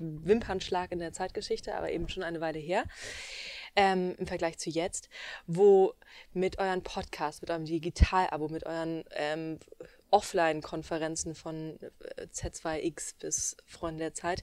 Wimpernschlag 0.00 0.92
in 0.92 0.98
der 0.98 1.12
Zeitgeschichte, 1.12 1.74
aber 1.74 1.90
eben 1.90 2.08
schon 2.08 2.22
eine 2.22 2.40
Weile 2.40 2.58
her. 2.58 2.84
Ähm, 3.76 4.16
im 4.18 4.26
Vergleich 4.26 4.58
zu 4.58 4.68
jetzt, 4.68 5.08
wo 5.46 5.94
mit 6.32 6.58
euren 6.58 6.82
Podcasts, 6.82 7.40
mit 7.40 7.50
eurem 7.50 7.66
Digital-Abo, 7.66 8.48
mit 8.48 8.66
euren 8.66 9.04
ähm, 9.12 9.60
Offline-Konferenzen 10.10 11.36
von 11.36 11.78
äh, 12.16 12.26
Z2X 12.26 13.14
bis 13.20 13.56
Freunde 13.66 14.00
der 14.00 14.14
Zeit, 14.14 14.42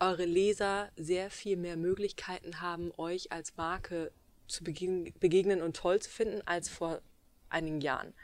eure 0.00 0.26
Leser 0.26 0.90
sehr 0.96 1.30
viel 1.30 1.56
mehr 1.56 1.76
Möglichkeiten 1.76 2.60
haben, 2.60 2.92
euch 2.98 3.32
als 3.32 3.56
Marke 3.56 4.12
zu 4.46 4.64
begegnen 4.64 5.62
und 5.62 5.76
toll 5.76 6.00
zu 6.00 6.10
finden 6.10 6.42
als 6.46 6.68
vor 6.68 7.00
einigen 7.48 7.80
Jahren. 7.80 8.14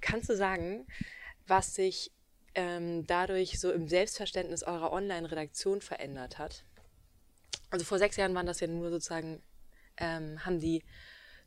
Kannst 0.00 0.28
du 0.28 0.36
sagen, 0.36 0.86
was 1.46 1.74
sich 1.74 2.12
ähm, 2.54 3.06
dadurch 3.06 3.60
so 3.60 3.70
im 3.72 3.88
Selbstverständnis 3.88 4.62
eurer 4.62 4.92
Online-Redaktion 4.92 5.80
verändert 5.80 6.38
hat? 6.38 6.64
Also 7.70 7.84
vor 7.84 7.98
sechs 7.98 8.16
Jahren 8.16 8.34
waren 8.34 8.46
das 8.46 8.60
ja 8.60 8.66
nur 8.66 8.90
sozusagen, 8.90 9.42
ähm, 9.96 10.44
haben 10.44 10.58
die 10.58 10.82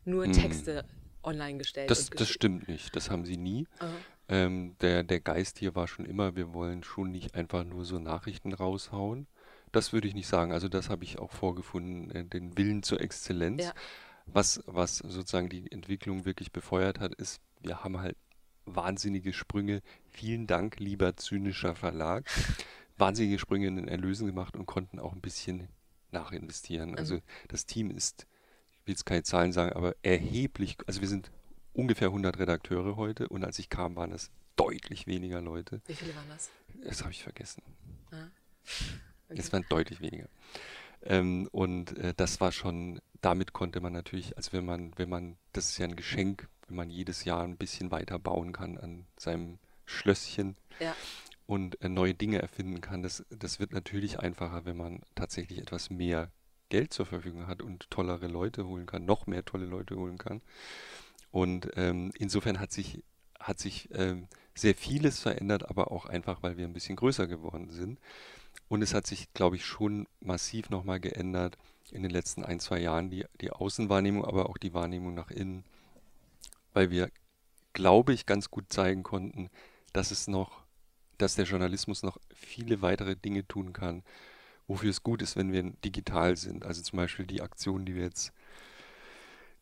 nur 0.05 0.25
hm. 0.25 0.33
Texte 0.33 0.79
hm. 0.79 0.85
online 1.23 1.57
gestellt. 1.57 1.91
Das, 1.91 2.09
das 2.09 2.29
stimmt 2.29 2.67
nicht, 2.67 2.95
das 2.95 3.09
haben 3.09 3.25
sie 3.25 3.37
nie. 3.37 3.67
Ähm, 4.29 4.75
der, 4.81 5.03
der 5.03 5.19
Geist 5.19 5.59
hier 5.59 5.75
war 5.75 5.87
schon 5.87 6.05
immer, 6.05 6.35
wir 6.35 6.53
wollen 6.53 6.83
schon 6.83 7.11
nicht 7.11 7.35
einfach 7.35 7.63
nur 7.63 7.85
so 7.85 7.99
Nachrichten 7.99 8.53
raushauen. 8.53 9.27
Das 9.71 9.91
würde 9.91 10.07
ich 10.07 10.13
nicht 10.13 10.27
sagen. 10.27 10.51
Also 10.53 10.69
das 10.69 10.89
habe 10.89 11.03
ich 11.03 11.19
auch 11.19 11.31
vorgefunden, 11.31 12.11
äh, 12.11 12.25
den 12.25 12.57
Willen 12.57 12.83
zur 12.83 13.01
Exzellenz. 13.01 13.63
Ja. 13.63 13.73
Was, 14.25 14.63
was 14.65 14.97
sozusagen 14.99 15.49
die 15.49 15.69
Entwicklung 15.69 16.25
wirklich 16.25 16.53
befeuert 16.53 16.99
hat, 16.99 17.13
ist, 17.15 17.41
wir 17.59 17.83
haben 17.83 17.99
halt 17.99 18.15
wahnsinnige 18.65 19.33
Sprünge. 19.33 19.81
Vielen 20.13 20.45
Dank, 20.47 20.79
lieber 20.79 21.17
zynischer 21.17 21.75
Verlag. 21.75 22.29
Wahnsinnige 22.97 23.39
Sprünge 23.39 23.67
in 23.67 23.75
den 23.75 23.87
Erlösen 23.87 24.27
gemacht 24.27 24.55
und 24.55 24.67
konnten 24.67 24.99
auch 24.99 25.13
ein 25.13 25.21
bisschen 25.21 25.67
nachinvestieren. 26.11 26.91
Mhm. 26.91 26.97
Also 26.97 27.19
das 27.47 27.65
Team 27.65 27.89
ist, 27.89 28.27
ich 28.81 28.87
will 28.87 28.93
jetzt 28.93 29.05
keine 29.05 29.23
Zahlen 29.23 29.51
sagen, 29.51 29.73
aber 29.73 29.95
erheblich, 30.03 30.77
also 30.85 31.01
wir 31.01 31.07
sind 31.07 31.31
ungefähr 31.73 32.09
100 32.09 32.37
Redakteure 32.37 32.95
heute 32.95 33.27
und 33.27 33.43
als 33.43 33.57
ich 33.57 33.69
kam, 33.69 33.95
waren 33.95 34.11
es 34.11 34.29
deutlich 34.55 35.07
weniger 35.07 35.41
Leute. 35.41 35.81
Wie 35.87 35.95
viele 35.95 36.15
waren 36.15 36.29
das? 36.29 36.51
Das 36.83 37.01
habe 37.01 37.11
ich 37.11 37.23
vergessen. 37.23 37.63
Ah. 38.11 38.27
Okay. 39.29 39.39
Es 39.39 39.51
waren 39.51 39.65
deutlich 39.67 39.99
weniger. 39.99 40.27
Ähm, 41.01 41.49
und 41.51 41.97
äh, 41.97 42.13
das 42.15 42.39
war 42.39 42.51
schon, 42.51 43.01
damit 43.21 43.51
konnte 43.51 43.81
man 43.81 43.93
natürlich, 43.93 44.37
also 44.37 44.53
wenn 44.53 44.65
man, 44.65 44.91
wenn 44.97 45.09
man, 45.09 45.37
das 45.53 45.69
ist 45.69 45.79
ja 45.79 45.85
ein 45.85 45.95
Geschenk, 45.95 46.47
wenn 46.67 46.75
man 46.75 46.89
jedes 46.91 47.25
Jahr 47.25 47.43
ein 47.43 47.57
bisschen 47.57 47.89
weiter 47.89 48.19
bauen 48.19 48.51
kann 48.51 48.77
an 48.77 49.05
seinem 49.17 49.57
Schlösschen 49.85 50.55
ja. 50.79 50.95
und 51.45 51.81
äh, 51.81 51.89
neue 51.89 52.13
Dinge 52.13 52.41
erfinden 52.41 52.81
kann, 52.81 53.03
das, 53.03 53.25
das 53.29 53.59
wird 53.59 53.73
natürlich 53.73 54.19
einfacher, 54.19 54.65
wenn 54.65 54.77
man 54.77 55.01
tatsächlich 55.15 55.59
etwas 55.59 55.89
mehr 55.89 56.31
Geld 56.69 56.93
zur 56.93 57.05
Verfügung 57.05 57.47
hat 57.47 57.61
und 57.61 57.89
tollere 57.91 58.27
Leute 58.27 58.65
holen 58.65 58.85
kann, 58.85 59.05
noch 59.05 59.27
mehr 59.27 59.45
tolle 59.45 59.65
Leute 59.65 59.95
holen 59.95 60.17
kann. 60.17 60.41
Und 61.31 61.69
ähm, 61.75 62.11
insofern 62.17 62.59
hat 62.59 62.71
sich, 62.71 63.03
hat 63.39 63.59
sich 63.59 63.89
ähm, 63.93 64.27
sehr 64.55 64.75
vieles 64.75 65.19
verändert, 65.19 65.69
aber 65.69 65.91
auch 65.91 66.05
einfach, 66.05 66.41
weil 66.43 66.57
wir 66.57 66.65
ein 66.65 66.73
bisschen 66.73 66.95
größer 66.95 67.27
geworden 67.27 67.69
sind. 67.69 67.99
Und 68.69 68.81
es 68.81 68.93
hat 68.93 69.07
sich, 69.07 69.31
glaube 69.33 69.55
ich, 69.55 69.65
schon 69.65 70.07
massiv 70.19 70.69
nochmal 70.69 70.99
geändert 70.99 71.57
in 71.91 72.01
den 72.01 72.11
letzten 72.11 72.43
ein, 72.43 72.59
zwei 72.59 72.79
Jahren, 72.79 73.09
die, 73.09 73.25
die 73.41 73.51
Außenwahrnehmung, 73.51 74.25
aber 74.25 74.49
auch 74.49 74.57
die 74.57 74.73
Wahrnehmung 74.73 75.13
nach 75.13 75.29
innen, 75.29 75.63
weil 76.73 76.89
wir, 76.89 77.09
glaube 77.73 78.13
ich, 78.13 78.25
ganz 78.25 78.49
gut 78.49 78.71
zeigen 78.71 79.03
konnten, 79.03 79.49
dass 79.93 80.11
es 80.11 80.27
noch, 80.27 80.63
dass 81.17 81.35
der 81.35 81.45
Journalismus 81.45 82.03
noch 82.03 82.17
viele 82.33 82.81
weitere 82.81 83.15
Dinge 83.15 83.47
tun 83.47 83.73
kann, 83.73 84.03
wofür 84.67 84.89
es 84.89 85.03
gut 85.03 85.21
ist, 85.21 85.35
wenn 85.35 85.51
wir 85.51 85.63
digital 85.85 86.35
sind. 86.35 86.65
Also 86.65 86.81
zum 86.81 86.97
Beispiel 86.97 87.25
die 87.25 87.41
Aktion, 87.41 87.85
die 87.85 87.95
wir 87.95 88.03
jetzt 88.03 88.33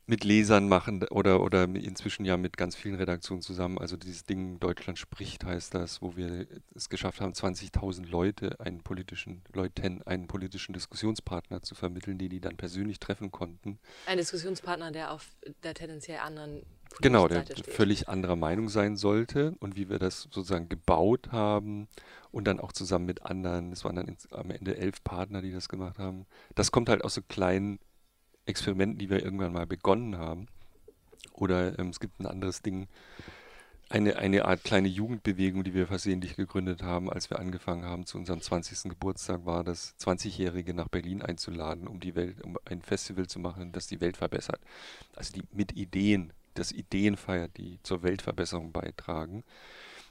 mit 0.08 0.24
Lesern 0.24 0.68
machen 0.68 1.04
oder, 1.04 1.42
oder 1.42 1.64
inzwischen 1.64 2.26
ja 2.26 2.36
mit 2.36 2.58
ganz 2.58 2.76
vielen 2.76 2.96
Redaktionen 2.96 3.42
zusammen. 3.42 3.78
Also 3.78 3.96
dieses 3.96 4.26
Ding 4.26 4.60
Deutschland 4.60 4.98
spricht 5.00 5.46
heißt 5.46 5.74
das, 5.74 6.02
wo 6.02 6.16
wir 6.16 6.48
es 6.76 6.90
geschafft 6.90 7.22
haben, 7.22 7.34
20.000 7.34 8.08
Leute, 8.08 8.60
einen 8.60 8.82
politischen, 8.82 9.42
Leuten, 9.54 10.02
einen 10.04 10.28
politischen 10.28 10.74
Diskussionspartner 10.74 11.62
zu 11.62 11.76
vermitteln, 11.76 12.18
die 12.18 12.30
die 12.30 12.42
dann 12.42 12.58
persönlich 12.58 13.00
treffen 13.00 13.32
konnten. 13.32 13.80
Ein 14.06 14.18
Diskussionspartner, 14.18 14.92
der 14.92 15.12
auf 15.12 15.30
der 15.64 15.76
tendenziell 15.76 16.20
anderen 16.20 16.64
Genau, 17.00 17.28
der 17.28 17.46
völlig 17.70 18.10
anderer 18.10 18.36
Meinung 18.36 18.70
sein 18.70 18.96
sollte 18.96 19.56
und 19.60 19.76
wie 19.76 19.90
wir 19.90 19.98
das 19.98 20.24
sozusagen 20.24 20.70
gebaut 20.70 21.32
haben 21.32 21.88
und 22.32 22.46
dann 22.46 22.60
auch 22.60 22.72
zusammen 22.72 23.06
mit 23.06 23.26
anderen, 23.26 23.72
es 23.72 23.84
waren 23.86 23.96
dann 23.96 24.18
am 24.32 24.52
Ende 24.52 24.78
elf 24.78 25.04
Partner, 25.04 25.42
die 25.42 25.52
das 25.52 25.70
gemacht 25.70 26.00
haben. 26.00 26.26
Das 26.56 26.72
kommt 26.72 26.90
halt 26.90 27.04
aus 27.04 27.14
so 27.14 27.22
kleinen 27.22 27.80
Experimenten, 28.46 29.00
die 29.00 29.10
wir 29.10 29.24
irgendwann 29.24 29.54
mal 29.54 29.68
begonnen 29.68 30.18
haben. 30.18 30.48
Oder 31.34 31.78
ähm, 31.80 31.90
es 31.90 32.00
gibt 32.00 32.20
ein 32.20 32.26
anderes 32.26 32.62
Ding, 32.62 32.88
eine, 33.90 34.18
eine 34.18 34.46
Art 34.46 34.64
kleine 34.64 34.88
Jugendbewegung, 34.88 35.64
die 35.64 35.74
wir 35.74 35.86
versehentlich 35.86 36.36
gegründet 36.36 36.82
haben, 36.82 37.12
als 37.12 37.30
wir 37.30 37.40
angefangen 37.40 37.84
haben, 37.84 38.06
zu 38.06 38.18
unserem 38.18 38.42
20. 38.42 38.90
Geburtstag 38.90 39.46
war 39.46 39.64
das, 39.64 39.96
20-Jährige 40.00 40.74
nach 40.74 40.88
Berlin 40.88 41.22
einzuladen, 41.22 41.88
um 41.88 42.00
die 42.00 42.16
Welt, 42.16 42.42
um 42.42 42.58
ein 42.66 42.82
Festival 42.82 43.28
zu 43.28 43.40
machen, 43.40 43.72
das 43.74 43.88
die 43.88 44.00
Welt 44.00 44.18
verbessert. 44.18 44.62
Also 45.16 45.34
die 45.34 45.44
mit 45.52 45.74
Ideen, 45.74 46.32
das 46.54 46.72
Ideen 46.72 47.18
feiert, 47.18 47.58
die 47.58 47.80
zur 47.84 48.04
Weltverbesserung 48.04 48.72
beitragen. 48.72 49.44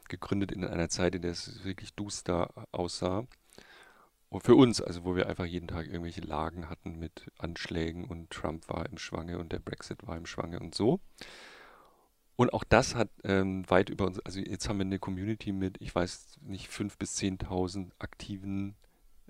Gegründet 0.09 0.53
in 0.53 0.65
einer 0.65 0.89
Zeit, 0.89 1.15
in 1.15 1.23
der 1.23 1.33
es 1.33 1.65
wirklich 1.65 1.95
duster 1.95 2.51
aussah. 2.73 3.27
Und 4.29 4.43
für 4.45 4.55
uns, 4.55 4.81
also 4.81 5.05
wo 5.05 5.17
wir 5.17 5.29
einfach 5.29 5.45
jeden 5.45 5.69
Tag 5.69 5.87
irgendwelche 5.87 6.21
Lagen 6.21 6.69
hatten 6.69 6.99
mit 6.99 7.31
Anschlägen 7.39 8.05
und 8.05 8.31
Trump 8.31 8.69
war 8.69 8.87
im 8.87 8.97
Schwange 8.97 9.39
und 9.39 9.53
der 9.53 9.59
Brexit 9.59 10.07
war 10.07 10.17
im 10.17 10.27
Schwange 10.27 10.61
und 10.61 10.75
so. 10.75 11.01
Und 12.37 12.55
auch 12.55 12.65
das 12.65 12.95
hat 12.95 13.11
ähm, 13.25 13.69
weit 13.69 13.91
über 13.91 14.07
uns, 14.07 14.19
also 14.21 14.41
jetzt 14.41 14.69
haben 14.69 14.79
wir 14.79 14.87
eine 14.87 14.99
Community 14.99 15.53
mit, 15.53 15.77
ich 15.81 15.95
weiß 15.95 16.39
nicht, 16.43 16.71
5.000 16.71 16.99
bis 16.99 17.19
10.000 17.19 17.91
aktiven 17.99 18.77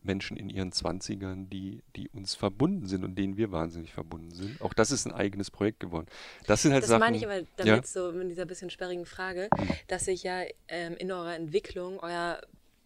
Menschen 0.03 0.37
in 0.37 0.49
ihren 0.49 0.73
Zwanzigern, 0.73 1.49
die, 1.51 1.83
die 1.97 2.09
uns 2.09 2.35
verbunden 2.35 2.87
sind 2.87 3.05
und 3.05 3.17
denen 3.17 3.37
wir 3.37 3.53
wahnsinnig 3.53 3.93
verbunden 3.93 4.31
sind. 4.31 4.61
Auch 4.61 4.75
das 4.75 4.91
ist 4.91 5.07
ein 5.07 5.13
eigenes 5.13 5.51
Projekt 5.51 5.81
geworden. 5.81 6.07
Das 6.47 6.63
sind 6.63 6.73
halt 6.73 6.83
das 6.83 6.89
Sachen. 6.89 7.01
Das 7.01 7.07
meine 7.09 7.17
ich 7.17 7.27
aber 7.27 7.47
damit 7.57 7.67
ja? 7.67 7.83
so 7.83 8.13
mit 8.13 8.31
dieser 8.31 8.47
bisschen 8.47 8.71
sperrigen 8.71 9.07
Frage, 9.07 9.49
hm. 9.55 9.69
dass 9.89 10.07
sich 10.07 10.23
ja 10.23 10.43
ähm, 10.69 10.97
in 10.97 11.11
eurer 11.13 11.35
Entwicklung 11.35 11.99
euer 12.01 12.41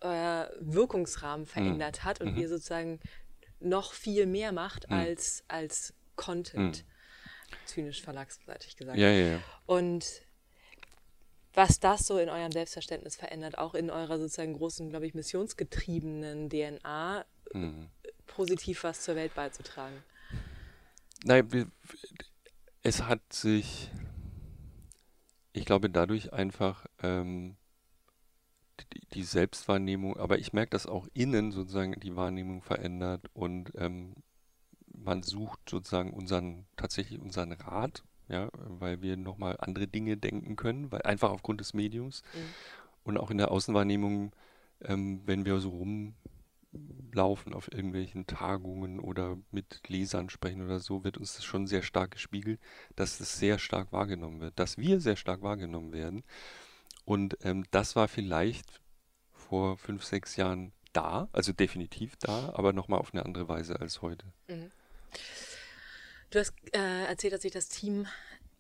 euer 0.05 0.51
Wirkungsrahmen 0.61 1.47
verändert 1.47 2.01
mhm. 2.01 2.05
hat 2.05 2.21
und 2.21 2.35
mhm. 2.35 2.41
ihr 2.41 2.49
sozusagen 2.49 3.01
noch 3.59 3.93
viel 3.93 4.27
mehr 4.27 4.53
macht 4.53 4.89
mhm. 4.91 4.97
als, 4.97 5.45
als 5.49 5.95
Content. 6.15 6.85
Mhm. 6.85 7.67
Zynisch 7.67 8.03
verlagsseitig 8.03 8.77
gesagt. 8.77 8.99
Ja, 8.99 9.09
ja, 9.09 9.33
ja. 9.33 9.39
Und 9.67 10.05
was 11.55 11.79
das 11.79 12.07
so 12.07 12.19
in 12.19 12.29
eurem 12.29 12.53
Selbstverständnis 12.53 13.17
verändert, 13.17 13.59
auch 13.59 13.75
in 13.75 13.91
eurer 13.91 14.19
sozusagen 14.19 14.55
großen, 14.55 14.91
glaube 14.91 15.07
ich, 15.07 15.15
missionsgetriebenen 15.15 16.51
DNA, 16.51 17.25
mhm. 17.53 17.89
positiv 18.27 18.83
was 18.85 19.03
zur 19.03 19.15
Welt 19.15 19.35
beizutragen. 19.35 20.03
Nein, 21.25 21.73
es 22.83 23.03
hat 23.05 23.21
sich, 23.33 23.91
ich 25.53 25.65
glaube, 25.65 25.89
dadurch 25.89 26.33
einfach 26.33 26.87
ähm, 27.03 27.57
die, 28.93 29.01
die 29.15 29.23
Selbstwahrnehmung, 29.23 30.17
aber 30.17 30.39
ich 30.39 30.53
merke, 30.53 30.71
dass 30.71 30.87
auch 30.87 31.07
innen 31.15 31.53
sozusagen 31.53 31.99
die 32.01 32.17
Wahrnehmung 32.17 32.63
verändert 32.63 33.27
und 33.33 33.73
ähm, 33.77 34.17
man 34.87 35.23
sucht 35.23 35.61
sozusagen 35.69 36.13
unseren, 36.13 36.67
tatsächlich 36.77 37.21
unseren 37.21 37.53
Rat, 37.53 38.05
ja, 38.29 38.49
weil 38.53 39.03
wir 39.03 39.17
nochmal 39.17 39.57
andere 39.59 39.87
Dinge 39.87 40.17
denken 40.17 40.57
können, 40.57 40.91
weil 40.91 41.03
einfach 41.03 41.31
aufgrund 41.31 41.61
des 41.61 41.75
Mediums 41.75 42.23
mhm. 42.35 42.39
und 43.05 43.19
auch 43.19 43.31
in 43.31 43.39
der 43.39 43.51
Außenwahrnehmung, 43.51 44.33
ähm, 44.83 45.23
wenn 45.27 45.45
wir 45.45 45.59
so 45.61 45.71
rumlaufen 45.71 47.55
auf 47.55 47.71
irgendwelchen 47.71 48.27
Tagungen 48.27 48.99
oder 49.01 49.37
mit 49.51 49.89
Lesern 49.89 50.31
sprechen 50.31 50.63
oder 50.63 50.81
so, 50.81 51.05
wird 51.05 51.19
uns 51.19 51.35
das 51.35 51.45
schon 51.45 51.67
sehr 51.67 51.83
stark 51.83 52.13
gespiegelt, 52.13 52.61
dass 52.97 53.21
es 53.21 53.39
sehr 53.39 53.59
stark 53.59 53.93
wahrgenommen 53.93 54.41
wird, 54.41 54.59
dass 54.59 54.79
wir 54.79 55.01
sehr 55.01 55.17
stark 55.17 55.43
wahrgenommen 55.43 55.93
werden. 55.93 56.25
Und 57.05 57.37
ähm, 57.43 57.65
das 57.71 57.97
war 57.97 58.09
vielleicht 58.09 58.81
vor 59.33 59.77
fünf, 59.77 60.05
sechs 60.05 60.37
Jahren 60.37 60.73
da, 60.95 61.29
also 61.33 61.53
definitiv 61.53 62.17
da, 62.17 62.53
aber 62.55 62.73
nochmal 62.73 63.01
auf 63.01 63.13
eine 63.13 63.25
andere 63.25 63.49
Weise 63.49 63.79
als 63.81 64.01
heute. 64.01 64.27
Mhm. 64.49 64.71
Du 66.35 66.41
hast 66.41 66.53
äh, 66.73 67.05
erzählt, 67.05 67.33
dass 67.33 67.43
sich 67.43 67.53
das 67.53 67.69
Team 67.69 68.09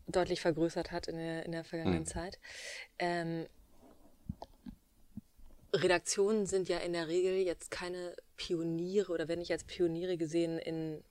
deutlich 0.06 0.40
vergrößert 0.40 0.92
hat 0.92 1.08
in 1.08 1.16
der, 1.16 1.44
in 1.44 1.50
der 1.50 1.64
vergangenen 1.64 2.02
mhm. 2.02 2.06
Zeit. 2.06 2.38
Ähm, 3.00 3.46
Redaktionen 5.72 6.46
sind 6.46 6.68
ja 6.68 6.78
in 6.78 6.92
der 6.92 7.08
Regel 7.08 7.34
jetzt 7.34 7.72
keine 7.72 8.14
Pioniere 8.36 9.10
oder 9.10 9.26
werden 9.26 9.40
nicht 9.40 9.50
als 9.50 9.64
Pioniere 9.64 10.16
gesehen 10.16 10.58
in 10.58 11.02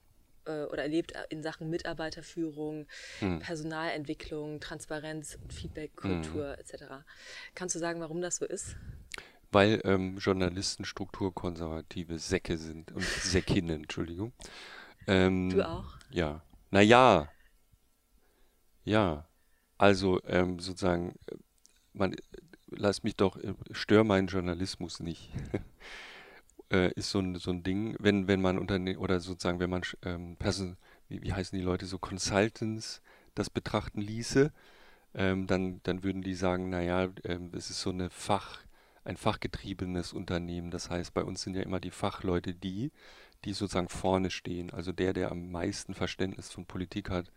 äh, 0.46 0.64
oder 0.64 0.84
erlebt 0.84 1.12
in 1.28 1.42
Sachen 1.42 1.68
Mitarbeiterführung, 1.68 2.86
hm. 3.18 3.40
Personalentwicklung, 3.40 4.58
Transparenz, 4.60 5.38
Feedbackkultur 5.50 6.56
hm. 6.56 6.58
etc. 6.58 6.84
Kannst 7.54 7.74
du 7.74 7.78
sagen, 7.78 8.00
warum 8.00 8.22
das 8.22 8.36
so 8.36 8.46
ist? 8.46 8.74
Weil 9.52 9.82
ähm, 9.84 10.16
Journalisten 10.16 10.86
strukturkonservative 10.86 12.18
Säcke 12.18 12.56
sind 12.56 12.90
und 12.90 13.04
Säckinnen, 13.04 13.82
Entschuldigung. 13.82 14.32
Ähm, 15.06 15.50
du 15.50 15.68
auch? 15.68 15.98
Ja. 16.10 16.42
Naja. 16.74 17.28
Ja. 18.82 19.28
Also 19.78 20.20
ähm, 20.24 20.58
sozusagen, 20.58 21.14
äh, 21.26 21.36
man, 21.92 22.16
lass 22.66 23.04
mich 23.04 23.14
doch, 23.14 23.36
äh, 23.36 23.54
stör 23.70 24.02
meinen 24.02 24.26
Journalismus 24.26 24.98
nicht. 24.98 25.30
äh, 26.72 26.92
ist 26.94 27.10
so 27.10 27.20
ein, 27.20 27.36
so 27.36 27.52
ein 27.52 27.62
Ding, 27.62 27.94
wenn, 28.00 28.26
wenn 28.26 28.42
man 28.42 28.58
Unterne 28.58 28.98
oder 28.98 29.20
sozusagen, 29.20 29.60
wenn 29.60 29.70
man 29.70 29.82
ähm, 30.02 30.36
Person, 30.36 30.76
wie, 31.08 31.22
wie 31.22 31.32
heißen 31.32 31.56
die 31.56 31.64
Leute, 31.64 31.86
so 31.86 31.98
Consultants 32.00 33.02
das 33.36 33.50
betrachten 33.50 34.00
ließe, 34.00 34.52
ähm, 35.14 35.46
dann, 35.46 35.80
dann 35.84 36.02
würden 36.02 36.22
die 36.22 36.34
sagen, 36.34 36.70
naja, 36.70 37.08
ähm, 37.22 37.52
es 37.54 37.70
ist 37.70 37.82
so 37.82 37.90
eine 37.90 38.10
Fach, 38.10 38.58
ein 39.04 39.16
fachgetriebenes 39.16 40.12
Unternehmen. 40.12 40.72
Das 40.72 40.90
heißt, 40.90 41.14
bei 41.14 41.22
uns 41.22 41.42
sind 41.42 41.54
ja 41.54 41.62
immer 41.62 41.78
die 41.78 41.92
Fachleute 41.92 42.52
die, 42.52 42.90
die 43.44 43.52
sozusagen 43.52 43.88
vorne 43.88 44.30
stehen. 44.30 44.70
Also 44.70 44.92
der, 44.92 45.12
der 45.12 45.30
am 45.30 45.50
meisten 45.50 45.94
Verständnis 45.94 46.50
von 46.50 46.66
Politik 46.66 47.10
hat, 47.10 47.30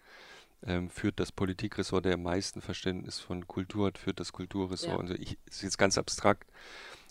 ähm, 0.64 0.90
führt 0.90 1.20
das 1.20 1.32
Politikressort, 1.32 2.06
der 2.06 2.16
am 2.16 2.24
meisten 2.24 2.62
Verständnis 2.62 3.20
von 3.20 3.48
Kultur 3.48 3.88
hat, 3.88 3.98
führt 3.98 4.20
das 4.20 4.32
Kulturressort. 4.32 4.94
Ja. 4.94 5.00
Also 5.00 5.14
ich, 5.14 5.38
ist 5.46 5.62
jetzt 5.64 5.78
ganz 5.78 5.98
abstrakt. 5.98 6.50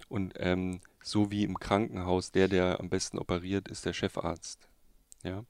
Und 0.09 0.35
ähm, 0.37 0.81
so 1.03 1.31
wie 1.31 1.45
im 1.45 1.59
Krankenhaus, 1.59 2.33
der, 2.33 2.49
der 2.49 2.81
am 2.81 2.89
besten 2.89 3.19
operiert, 3.19 3.69
ist 3.69 3.85
der 3.85 3.93
Chefarzt. 3.93 4.69
Ja. 5.23 5.45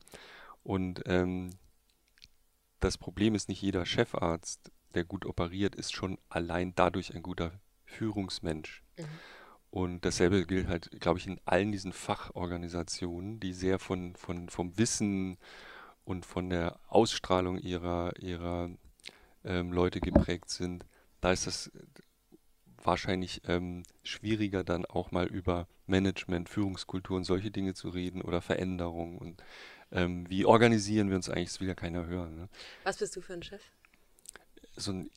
Und 0.62 1.02
ähm, 1.06 1.50
das 2.80 2.98
Problem 2.98 3.34
ist 3.34 3.48
nicht 3.48 3.62
jeder 3.62 3.86
Chefarzt, 3.86 4.70
der 4.94 5.04
gut 5.04 5.26
operiert, 5.26 5.74
ist 5.74 5.94
schon 5.94 6.18
allein 6.28 6.74
dadurch 6.74 7.14
ein 7.14 7.22
guter 7.22 7.52
Führungsmensch. 7.84 8.82
Mhm. 8.98 9.04
Und 9.76 10.06
dasselbe 10.06 10.46
gilt 10.46 10.68
halt, 10.68 10.90
glaube 11.02 11.18
ich, 11.18 11.26
in 11.26 11.38
allen 11.44 11.70
diesen 11.70 11.92
Fachorganisationen, 11.92 13.40
die 13.40 13.52
sehr 13.52 13.78
von, 13.78 14.16
von, 14.16 14.48
vom 14.48 14.78
Wissen 14.78 15.36
und 16.06 16.24
von 16.24 16.48
der 16.48 16.80
Ausstrahlung 16.88 17.58
ihrer, 17.58 18.18
ihrer 18.18 18.70
ähm, 19.44 19.72
Leute 19.72 20.00
geprägt 20.00 20.48
sind. 20.48 20.86
Da 21.20 21.30
ist 21.30 21.46
das 21.46 21.70
wahrscheinlich 22.82 23.42
ähm, 23.48 23.82
schwieriger, 24.02 24.64
dann 24.64 24.86
auch 24.86 25.10
mal 25.10 25.26
über 25.26 25.68
Management, 25.86 26.48
Führungskultur 26.48 27.18
und 27.18 27.24
solche 27.24 27.50
Dinge 27.50 27.74
zu 27.74 27.90
reden 27.90 28.22
oder 28.22 28.40
Veränderungen. 28.40 29.18
Und 29.18 29.42
ähm, 29.92 30.24
wie 30.30 30.46
organisieren 30.46 31.10
wir 31.10 31.16
uns 31.16 31.28
eigentlich? 31.28 31.50
Das 31.50 31.60
will 31.60 31.68
ja 31.68 31.74
keiner 31.74 32.06
hören. 32.06 32.34
Ne? 32.34 32.48
Was 32.84 32.96
bist 32.96 33.14
du 33.14 33.20
für 33.20 33.34
ein 33.34 33.42
Chef? 33.42 33.60
So 34.74 34.92
ein, 34.92 35.10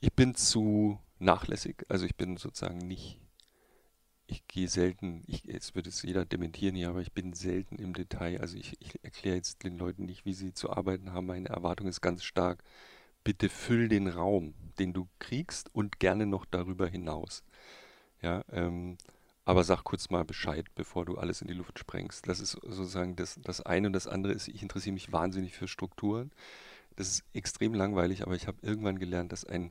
ich 0.00 0.14
bin 0.14 0.34
zu 0.34 0.98
nachlässig. 1.18 1.84
Also 1.88 2.06
ich 2.06 2.16
bin 2.16 2.36
sozusagen 2.36 2.78
nicht, 2.78 3.20
ich 4.26 4.46
gehe 4.48 4.68
selten, 4.68 5.22
ich, 5.26 5.44
jetzt 5.44 5.74
wird 5.74 5.86
es 5.86 6.02
jeder 6.02 6.24
dementieren 6.24 6.74
hier, 6.74 6.88
aber 6.88 7.00
ich 7.00 7.12
bin 7.12 7.32
selten 7.32 7.76
im 7.76 7.94
Detail. 7.94 8.40
Also 8.40 8.56
ich, 8.56 8.76
ich 8.80 9.02
erkläre 9.04 9.36
jetzt 9.36 9.64
den 9.64 9.78
Leuten 9.78 10.04
nicht, 10.04 10.24
wie 10.24 10.34
sie 10.34 10.52
zu 10.52 10.70
arbeiten 10.70 11.12
haben. 11.12 11.26
Meine 11.26 11.48
Erwartung 11.48 11.86
ist 11.86 12.00
ganz 12.00 12.24
stark, 12.24 12.62
bitte 13.24 13.48
füll 13.48 13.88
den 13.88 14.08
Raum, 14.08 14.54
den 14.78 14.92
du 14.92 15.08
kriegst 15.18 15.74
und 15.74 15.98
gerne 15.98 16.26
noch 16.26 16.44
darüber 16.44 16.86
hinaus. 16.86 17.44
Ja, 18.22 18.44
ähm, 18.50 18.96
aber 19.44 19.62
sag 19.62 19.84
kurz 19.84 20.10
mal 20.10 20.24
Bescheid, 20.24 20.66
bevor 20.74 21.04
du 21.04 21.18
alles 21.18 21.40
in 21.40 21.46
die 21.46 21.54
Luft 21.54 21.78
sprengst. 21.78 22.28
Das 22.28 22.40
ist 22.40 22.52
sozusagen 22.52 23.14
das, 23.14 23.38
das 23.42 23.60
eine 23.60 23.86
und 23.86 23.92
das 23.92 24.08
andere 24.08 24.32
ist, 24.32 24.48
ich 24.48 24.62
interessiere 24.62 24.94
mich 24.94 25.12
wahnsinnig 25.12 25.54
für 25.54 25.68
Strukturen. 25.68 26.32
Das 26.96 27.08
ist 27.08 27.24
extrem 27.32 27.72
langweilig, 27.74 28.22
aber 28.22 28.34
ich 28.34 28.48
habe 28.48 28.58
irgendwann 28.62 28.98
gelernt, 28.98 29.30
dass 29.30 29.44
ein 29.44 29.70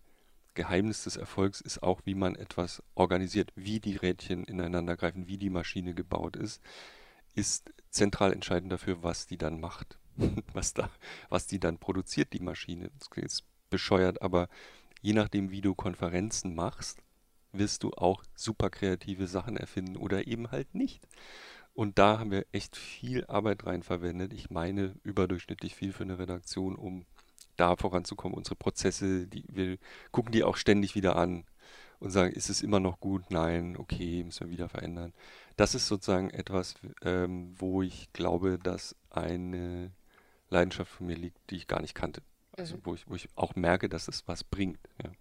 Geheimnis 0.55 1.03
des 1.03 1.17
Erfolgs 1.17 1.61
ist 1.61 1.83
auch, 1.83 2.01
wie 2.05 2.15
man 2.15 2.35
etwas 2.35 2.81
organisiert, 2.95 3.51
wie 3.55 3.79
die 3.79 3.95
Rädchen 3.95 4.43
ineinander 4.45 4.97
greifen, 4.97 5.27
wie 5.27 5.37
die 5.37 5.49
Maschine 5.49 5.93
gebaut 5.93 6.35
ist, 6.35 6.61
ist 7.35 7.73
zentral 7.89 8.33
entscheidend 8.33 8.71
dafür, 8.71 9.03
was 9.03 9.27
die 9.27 9.37
dann 9.37 9.59
macht, 9.59 9.99
was 10.53 10.73
da, 10.73 10.89
was 11.29 11.47
die 11.47 11.59
dann 11.59 11.77
produziert, 11.77 12.33
die 12.33 12.39
Maschine. 12.39 12.89
Das 12.97 13.09
jetzt 13.15 13.43
bescheuert, 13.69 14.21
aber 14.21 14.47
je 15.01 15.13
nachdem, 15.13 15.51
wie 15.51 15.61
du 15.61 15.75
Konferenzen 15.75 16.55
machst, 16.55 16.99
wirst 17.51 17.83
du 17.83 17.91
auch 17.91 18.23
super 18.35 18.69
kreative 18.69 19.27
Sachen 19.27 19.57
erfinden 19.57 19.97
oder 19.97 20.27
eben 20.27 20.51
halt 20.51 20.73
nicht. 20.75 21.07
Und 21.73 21.99
da 21.99 22.19
haben 22.19 22.31
wir 22.31 22.45
echt 22.53 22.77
viel 22.77 23.25
Arbeit 23.25 23.65
rein 23.65 23.83
verwendet. 23.83 24.31
Ich 24.31 24.49
meine 24.49 24.95
überdurchschnittlich 25.03 25.75
viel 25.75 25.91
für 25.91 26.03
eine 26.03 26.19
Redaktion, 26.19 26.75
um 26.75 27.05
da 27.55 27.75
voranzukommen. 27.75 28.37
Unsere 28.37 28.55
Prozesse, 28.55 29.27
die, 29.27 29.43
wir 29.47 29.77
gucken 30.11 30.31
die 30.31 30.43
auch 30.43 30.57
ständig 30.57 30.95
wieder 30.95 31.15
an 31.15 31.45
und 31.99 32.11
sagen, 32.11 32.33
ist 32.33 32.49
es 32.49 32.61
immer 32.61 32.79
noch 32.79 32.99
gut? 32.99 33.31
Nein, 33.31 33.77
okay, 33.77 34.23
müssen 34.23 34.47
wir 34.47 34.51
wieder 34.51 34.69
verändern. 34.69 35.13
Das 35.57 35.75
ist 35.75 35.87
sozusagen 35.87 36.29
etwas, 36.29 36.75
ähm, 37.01 37.53
wo 37.57 37.81
ich 37.81 38.11
glaube, 38.13 38.59
dass 38.59 38.95
eine 39.09 39.91
Leidenschaft 40.49 40.91
von 40.91 41.07
mir 41.07 41.15
liegt, 41.15 41.37
die 41.49 41.55
ich 41.55 41.67
gar 41.67 41.81
nicht 41.81 41.95
kannte. 41.95 42.21
Also 42.57 42.75
mhm. 42.75 42.81
wo, 42.83 42.95
ich, 42.95 43.09
wo 43.09 43.15
ich 43.15 43.27
auch 43.35 43.55
merke, 43.55 43.89
dass 43.89 44.07
es 44.07 44.27
was 44.27 44.43
bringt. 44.43 44.79
Ja. 45.03 45.11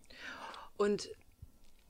Und 0.76 1.11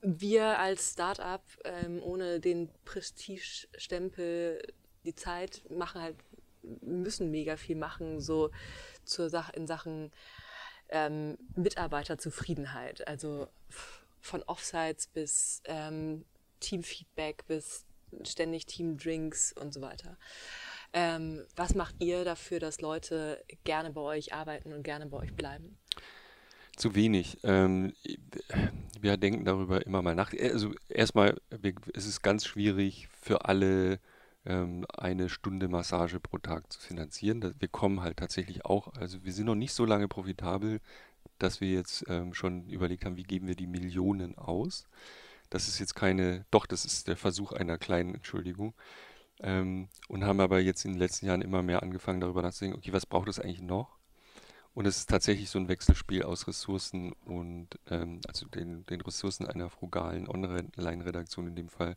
wir 0.01 0.59
als 0.59 0.93
Startup 0.93 1.43
ähm, 1.65 2.03
ohne 2.03 2.41
den 2.41 2.71
Prestigestempel 2.85 4.61
die 5.05 5.15
Zeit 5.15 5.63
machen 5.71 6.01
halt 6.03 6.17
müssen 6.81 7.31
mega 7.31 7.57
viel 7.57 7.77
machen 7.77 8.21
so 8.21 8.51
zur 9.05 9.31
Sache 9.31 9.53
in 9.53 9.67
Sachen 9.67 10.13
ähm, 10.89 11.39
Mitarbeiterzufriedenheit. 11.57 13.07
Also 13.07 13.49
von 14.21 14.43
Offsites 14.45 15.07
bis 15.09 15.63
ähm, 15.67 16.25
Teamfeedback 16.61 17.47
bis 17.47 17.85
ständig 18.25 18.67
Teamdrinks 18.67 19.53
und 19.53 19.75
so 19.75 19.81
weiter. 19.81 20.17
Ähm, 20.93 21.45
was 21.57 21.75
macht 21.75 21.97
ihr 21.99 22.25
dafür, 22.25 22.61
dass 22.61 22.81
Leute 22.81 23.45
gerne 23.65 23.91
bei 23.91 24.01
euch 24.01 24.33
arbeiten 24.33 24.73
und 24.73 24.85
gerne 24.85 25.07
bei 25.07 25.19
euch 25.19 25.35
bleiben? 25.35 25.77
Zu 26.77 26.95
wenig. 26.95 27.39
Ähm, 27.43 27.95
wir 29.01 29.17
denken 29.17 29.45
darüber 29.45 29.85
immer 29.85 30.03
mal 30.03 30.15
nach. 30.15 30.33
Also 30.33 30.73
erstmal, 30.89 31.41
es 31.93 32.07
ist 32.07 32.23
ganz 32.23 32.47
schwierig 32.47 33.09
für 33.21 33.45
alle 33.45 33.99
ähm, 34.47 34.87
eine 34.97 35.29
Stunde 35.29 35.69
Massage 35.69 36.21
pro 36.21 36.39
Tag 36.39 36.73
zu 36.73 36.81
finanzieren. 36.81 37.55
Wir 37.59 37.69
kommen 37.69 38.03
halt 38.03 38.19
tatsächlich 38.19 38.65
auch, 38.65 38.93
also 38.95 39.25
wir 39.25 39.33
sind 39.33 39.47
noch 39.47 39.55
nicht 39.55 39.73
so 39.73 39.85
lange 39.85 40.09
profitabel, 40.09 40.81
dass 41.39 41.61
wir 41.61 41.71
jetzt 41.71 42.05
ähm, 42.09 42.35
schon 42.35 42.69
überlegt 42.69 43.05
haben, 43.05 43.17
wie 43.17 43.23
geben 43.23 43.47
wir 43.47 43.57
die 43.57 43.67
Millionen 43.67 44.37
aus. 44.37 44.87
Das 45.51 45.69
ist 45.69 45.79
jetzt 45.79 45.95
keine, 45.95 46.45
doch, 46.51 46.67
das 46.67 46.85
ist 46.85 47.09
der 47.09 47.17
Versuch 47.17 47.53
einer 47.53 47.79
kleinen 47.79 48.15
Entschuldigung. 48.15 48.75
Ähm, 49.41 49.89
und 50.09 50.25
haben 50.25 50.41
aber 50.41 50.61
jetzt 50.61 50.85
in 50.85 50.93
den 50.93 50.99
letzten 50.99 51.27
Jahren 51.27 51.43
immer 51.43 51.63
mehr 51.63 51.83
angefangen, 51.83 52.21
darüber 52.21 52.43
nachzudenken, 52.43 52.79
okay, 52.79 52.93
was 52.93 53.07
braucht 53.07 53.29
es 53.29 53.41
eigentlich 53.41 53.63
noch? 53.63 53.99
Und 54.75 54.87
es 54.87 54.99
ist 54.99 55.11
tatsächlich 55.11 55.51
so 55.51 55.59
ein 55.59 55.69
Wechselspiel 55.69 56.25
aus 56.25 56.49
Ressourcen 56.49 57.13
und 57.25 57.69
ähm, 57.89 58.21
also 58.27 58.47
den, 58.47 58.85
den 58.87 59.01
Ressourcen 59.01 59.47
einer 59.47 59.71
frugalen 59.71 60.29
Online-Redaktion 60.29 61.47
in 61.47 61.55
dem 61.55 61.69
Fall 61.69 61.97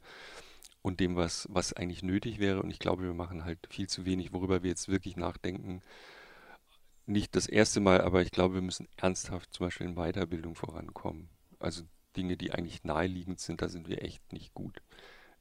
und 0.88 1.02
dem, 1.02 1.18
was, 1.18 1.48
was 1.52 1.74
eigentlich 1.74 2.02
nötig 2.02 2.40
wäre. 2.40 2.62
Und 2.62 2.72
ich 2.72 2.80
glaube, 2.80 3.04
wir 3.04 3.14
machen 3.14 3.44
halt 3.44 3.60
viel 3.70 3.88
zu 3.88 4.06
wenig, 4.06 4.32
worüber 4.32 4.64
wir 4.64 4.70
jetzt 4.70 4.88
wirklich 4.88 5.18
nachdenken. 5.18 5.82
Nicht 7.06 7.36
das 7.36 7.46
erste 7.46 7.82
Mal, 7.82 8.00
aber 8.00 8.22
ich 8.22 8.32
glaube, 8.32 8.56
wir 8.56 8.62
müssen 8.62 8.88
ernsthaft 8.96 9.54
zum 9.54 9.68
Beispiel 9.68 9.88
in 9.88 9.96
Weiterbildung 9.96 10.56
vorankommen. 10.56 11.28
Also 11.60 11.84
Dinge, 12.16 12.38
die 12.38 12.52
eigentlich 12.54 12.86
naheliegend 12.86 13.42
sind, 13.42 13.62
da 13.62 13.68
sind 13.68 13.90
wir 13.90 14.02
echt 14.02 14.32
nicht 14.32 14.54
gut. 14.54 14.82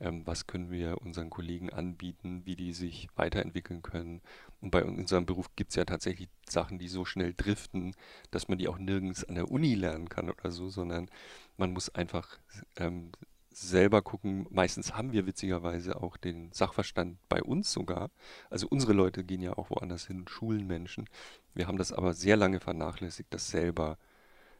Ähm, 0.01 0.27
was 0.27 0.49
können 0.49 0.73
wir 0.73 1.01
unseren 1.01 1.31
Kollegen 1.31 1.71
anbieten, 1.71 2.43
wie 2.45 2.57
die 2.57 2.73
sich 2.73 3.09
weiterentwickeln 3.15 3.83
können. 3.83 4.23
Und 4.61 4.73
bei 4.73 4.85
unserem 4.85 5.27
Beruf 5.27 5.55
gibt 5.55 5.71
es 5.71 5.77
ja 5.77 5.85
tatsächlich 5.85 6.29
Sachen, 6.49 6.81
die 6.81 6.89
so 6.89 7.05
schnell 7.05 7.35
driften, 7.37 7.95
dass 8.33 8.49
man 8.49 8.59
die 8.59 8.67
auch 8.67 8.79
nirgends 8.79 9.23
an 9.23 9.37
der 9.37 9.49
Uni 9.49 9.75
lernen 9.75 10.09
kann 10.09 10.29
oder 10.29 10.51
so, 10.51 10.69
sondern 10.71 11.09
man 11.57 11.73
muss 11.73 11.89
einfach 11.95 12.39
ähm, 12.79 13.13
selber 13.57 14.03
gucken. 14.03 14.47
Meistens 14.51 14.95
haben 14.95 15.13
wir 15.13 15.27
witzigerweise 15.27 16.03
auch 16.03 16.17
den 16.17 16.53
Sachverstand 16.53 17.19
bei 17.29 17.43
uns 17.43 17.73
sogar. 17.73 18.11
Also 18.51 18.67
unsere 18.69 18.93
Leute 18.93 19.25
gehen 19.25 19.41
ja 19.41 19.57
auch 19.57 19.71
woanders 19.71 20.07
hin, 20.07 20.27
schulen 20.29 20.67
Menschen. 20.67 21.09
Wir 21.55 21.67
haben 21.67 21.79
das 21.79 21.93
aber 21.93 22.13
sehr 22.13 22.37
lange 22.37 22.61
vernachlässigt, 22.61 23.33
das 23.33 23.49
selber 23.49 23.97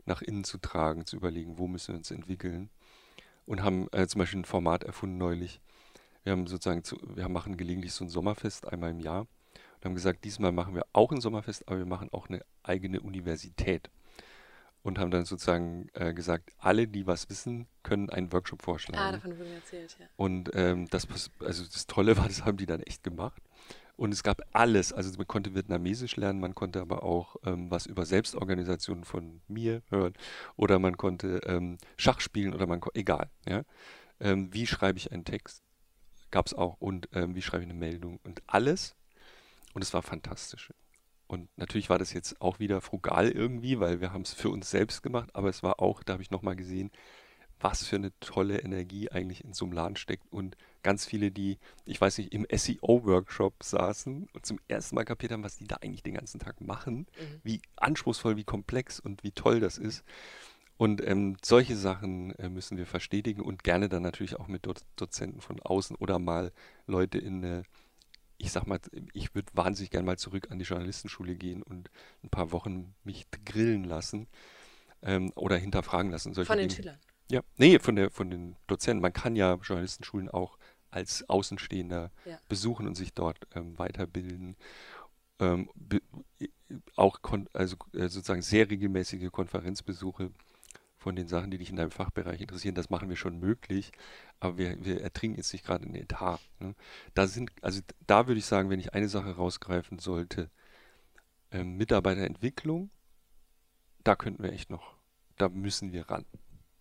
nach 0.07 0.23
innen 0.23 0.45
zu 0.45 0.59
tragen, 0.59 1.05
zu 1.05 1.17
überlegen, 1.17 1.59
wo 1.59 1.67
müssen 1.69 1.89
wir 1.89 1.99
uns 1.99 2.11
entwickeln. 2.11 2.71
Und 3.45 3.63
haben 3.63 3.87
äh, 3.93 4.07
zum 4.07 4.21
Beispiel 4.21 4.41
ein 4.41 4.45
Format 4.47 4.83
erfunden 4.83 5.19
neulich. 5.19 5.61
Wir 6.25 6.33
haben 6.33 6.47
sozusagen, 6.47 6.83
zu, 6.83 6.97
wir 7.15 7.29
machen 7.29 7.57
gelegentlich 7.57 7.93
so 7.93 8.05
ein 8.05 8.11
Sommerfest 8.11 8.67
einmal 8.67 8.91
im 8.91 9.01
Jahr 9.01 9.21
und 9.77 9.85
haben 9.85 9.95
gesagt, 9.95 10.25
diesmal 10.25 10.53
machen 10.53 10.75
wir 10.75 10.87
auch 10.93 11.13
ein 11.13 11.21
Sommerfest, 11.21 11.69
aber 11.69 11.79
wir 11.79 11.87
machen 11.87 12.09
auch 12.13 12.29
eine 12.29 12.41
eigene 12.63 13.01
Universität. 13.01 13.91
Und 14.87 15.01
haben 15.01 15.11
dann 15.11 15.25
sozusagen 15.25 15.89
äh, 15.95 16.15
gesagt, 16.15 16.53
alle, 16.59 16.87
die 16.87 17.09
was 17.09 17.29
wissen, 17.29 17.67
können 17.83 18.09
einen 18.09 18.33
Workshop 18.33 18.63
vorschlagen. 18.63 19.03
Ah, 19.03 19.11
davon 19.11 19.37
wurde 19.37 19.49
mir 19.49 19.57
erzählt, 19.57 19.97
ja. 19.99 20.07
Und 20.15 20.51
ähm, 20.55 20.89
das, 20.91 21.09
also 21.41 21.65
das 21.65 21.89
Tolle 21.89 22.17
war, 22.17 22.29
das 22.29 22.45
haben 22.45 22.57
die 22.57 22.67
dann 22.67 22.81
echt 22.83 23.03
gemacht. 23.03 23.43
Und 23.97 24.13
es 24.13 24.23
gab 24.23 24.43
alles. 24.53 24.93
Also 24.93 25.17
man 25.19 25.27
konnte 25.27 25.55
Vietnamesisch 25.57 26.15
lernen, 26.15 26.39
man 26.39 26.55
konnte 26.55 26.81
aber 26.81 27.03
auch 27.03 27.35
ähm, 27.45 27.69
was 27.69 27.87
über 27.87 28.07
Selbstorganisation 28.07 29.03
von 29.03 29.41
mir 29.49 29.83
hören 29.91 30.13
oder 30.55 30.79
man 30.79 30.97
konnte 30.97 31.41
ähm, 31.47 31.79
Schach 31.97 32.21
spielen 32.21 32.55
oder 32.55 32.69
man 32.69 32.81
egal. 32.95 33.29
Ja? 33.49 33.63
Ähm, 34.21 34.53
wie 34.53 34.69
schreibe 34.69 34.99
ich 34.99 35.11
einen 35.11 35.25
Text? 35.25 35.65
Gab 36.31 36.47
es 36.47 36.55
auch. 36.55 36.77
Und 36.79 37.09
ähm, 37.13 37.35
wie 37.35 37.43
schreibe 37.43 37.65
ich 37.65 37.71
eine 37.71 37.79
Meldung? 37.79 38.21
Und 38.23 38.41
alles. 38.47 38.95
Und 39.75 39.83
es 39.83 39.93
war 39.95 40.03
fantastisch. 40.03 40.71
Und 41.27 41.49
natürlich 41.57 41.91
war 41.91 41.99
das 41.99 42.13
jetzt 42.13 42.41
auch 42.41 42.59
wieder 42.59 42.81
frugal 42.81 43.31
irgendwie, 43.31 43.81
weil 43.81 44.01
wir 44.01 44.13
haben 44.13 44.23
es 44.23 44.33
für 44.33 44.51
uns 44.51 44.71
selbst 44.71 45.03
gemacht, 45.03 45.31
aber 45.35 45.49
es 45.49 45.63
war 45.63 45.81
auch, 45.81 46.03
da 46.03 46.15
habe 46.15 46.23
ich 46.23 46.31
nochmal 46.31 46.57
gesehen, 46.57 46.91
was 47.59 47.85
für 47.87 47.97
eine 47.97 48.13
tolle 48.21 48.59
Energie 48.59 49.11
eigentlich 49.11 49.43
in 49.43 49.53
so 49.53 49.65
einem 49.65 49.73
Laden 49.73 49.97
steckt 49.97 50.31
und 50.31 50.57
ganz 50.83 51.07
viele, 51.07 51.31
die, 51.31 51.59
ich 51.85 52.01
weiß 52.01 52.19
nicht, 52.19 52.33
im 52.33 52.47
SEO-Workshop 52.51 53.63
saßen 53.63 54.29
und 54.33 54.47
zum 54.47 54.61
ersten 54.69 54.95
Mal 54.95 55.05
kapiert 55.05 55.33
haben, 55.33 55.43
was 55.43 55.57
die 55.57 55.67
da 55.67 55.77
eigentlich 55.77 56.03
den 56.03 56.15
ganzen 56.15 56.39
Tag 56.39 56.61
machen, 56.61 57.07
mhm. 57.19 57.41
wie 57.43 57.63
anspruchsvoll, 57.77 58.37
wie 58.37 58.45
komplex 58.45 59.01
und 59.01 59.25
wie 59.25 59.33
toll 59.33 59.61
das 59.61 59.79
ist. 59.79 60.05
Und 60.77 61.03
ähm, 61.07 61.37
solche 61.43 61.77
Sachen 61.77 62.35
äh, 62.39 62.51
müssen 62.51 62.77
wir 62.77 62.87
verstetigen 62.87 63.41
und 63.41 63.65
gerne 63.65 63.89
dann 63.89 64.03
natürlich 64.03 64.37
auch 64.37 64.47
mit 64.47 64.67
Do 64.67 64.75
Dozenten 64.97 65.41
von 65.41 65.61
außen 65.61 65.97
oder 65.97 66.19
mal 66.19 66.53
Leute 66.87 67.19
in 67.19 67.43
eine, 67.43 67.63
ich 68.39 68.53
sag 68.53 68.67
mal, 68.67 68.81
ich 69.13 69.35
würde 69.35 69.51
wahnsinnig 69.55 69.91
gerne 69.91 70.07
mal 70.07 70.19
zurück 70.19 70.51
an 70.51 70.59
die 70.59 70.65
Journalistenschule 70.65 71.35
gehen 71.35 71.63
und 71.63 71.91
ein 72.23 72.31
paar 72.31 72.53
Wochen 72.53 72.95
mich 73.05 73.27
grillen 73.45 73.85
lassen 73.85 74.27
ähm, 75.03 75.33
oder 75.35 75.57
hinterfragen 75.57 76.11
lassen. 76.11 76.35
von 76.35 76.45
den 76.59 76.69
Dinge. 76.69 76.83
Schülern? 76.83 76.99
Ja, 77.31 77.41
nee, 77.57 77.79
von, 77.79 77.97
der, 77.97 78.11
von 78.11 78.31
den 78.31 78.57
Dozenten. 78.67 79.03
Man 79.03 79.13
kann 79.13 79.37
ja 79.37 79.55
Journalistenschulen 79.55 80.29
auch 80.29 80.59
als 80.91 81.29
Außenstehender 81.29 82.13
ja. 82.25 82.39
besuchen 82.49 82.87
und 82.87 82.95
sich 82.95 83.13
dort 83.13 83.47
ähm, 83.55 83.79
weiterbilden. 83.79 84.57
Ähm, 85.39 85.71
be 85.75 86.01
auch 86.97 87.21
also 87.53 87.77
äh, 87.93 88.09
sozusagen 88.09 88.43
sehr 88.43 88.69
regelmäßige 88.69 89.31
Konferenzbesuche 89.31 90.33
von 91.07 91.15
den 91.15 91.29
Sachen, 91.29 91.53
die 91.53 91.59
dich 91.59 91.71
in 91.71 91.77
deinem 91.77 91.93
Fachbereich 91.93 92.41
interessieren, 92.41 92.75
das 92.75 92.91
machen 92.91 93.09
wir 93.09 93.15
schon 93.15 93.39
möglich, 93.39 93.93
aber 94.41 94.59
wir, 94.59 94.85
wir 94.85 95.01
ertrinken 95.03 95.37
jetzt 95.37 95.53
nicht 95.53 95.65
gerade 95.65 95.87
in 95.87 95.95
Etat. 95.95 96.41
Ne? 96.59 96.75
Da 97.15 97.29
sind, 97.29 97.53
also 97.63 97.81
da 98.09 98.27
würde 98.27 98.41
ich 98.41 98.45
sagen, 98.45 98.71
wenn 98.71 98.81
ich 98.81 98.93
eine 98.93 99.09
Sache 99.09 99.37
rausgreifen 99.37 100.01
sollte, 100.01 100.51
ähm, 101.53 101.77
Mitarbeiterentwicklung, 101.77 102.91
da 104.03 104.17
könnten 104.17 104.43
wir 104.43 104.53
echt 104.53 104.69
noch, 104.69 104.97
da 105.37 105.49
müssen 105.49 105.93
wir 105.93 106.11
ran. 106.11 106.25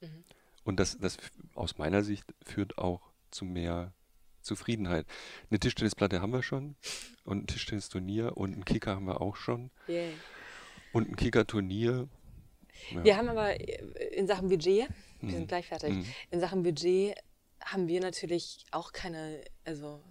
Mhm. 0.01 0.23
Und 0.63 0.80
das, 0.80 0.97
das 0.97 1.17
aus 1.53 1.78
meiner 1.78 2.01
Sicht 2.01 2.26
führt 2.43 2.80
auch 2.80 3.11
zu 3.30 3.45
mehr 3.45 3.93
Zufriedenheit. 4.41 5.05
Eine 5.51 5.59
Tischtennisplatte 5.59 6.19
haben 6.19 6.34
wir 6.34 6.41
schon 6.41 6.78
und 7.26 7.43
ein 7.43 7.47
Tischtennisturnier 7.47 8.38
und 8.38 8.53
einen 8.53 8.65
Kicker 8.65 8.95
haben 8.95 9.05
wir 9.05 9.21
auch 9.21 9.36
schon. 9.36 9.69
Yeah. 9.88 10.09
Und 10.93 11.09
ein 11.09 11.15
Kickerturnier. 11.15 12.09
Ja. 12.91 13.03
Wir 13.03 13.17
haben 13.17 13.30
aber 13.30 13.59
in 14.13 14.28
Sachen 14.28 14.49
Budget, 14.49 14.88
wir 15.19 15.30
mhm. 15.30 15.30
sind 15.30 15.47
gleich 15.47 15.67
fertig, 15.67 15.93
mhm. 15.93 16.05
in 16.32 16.39
Sachen 16.39 16.63
Budget 16.63 17.15
haben 17.63 17.88
wir 17.88 17.99
natürlich 17.99 18.65
auch 18.71 18.91
keine, 18.91 19.41
also 19.63 20.01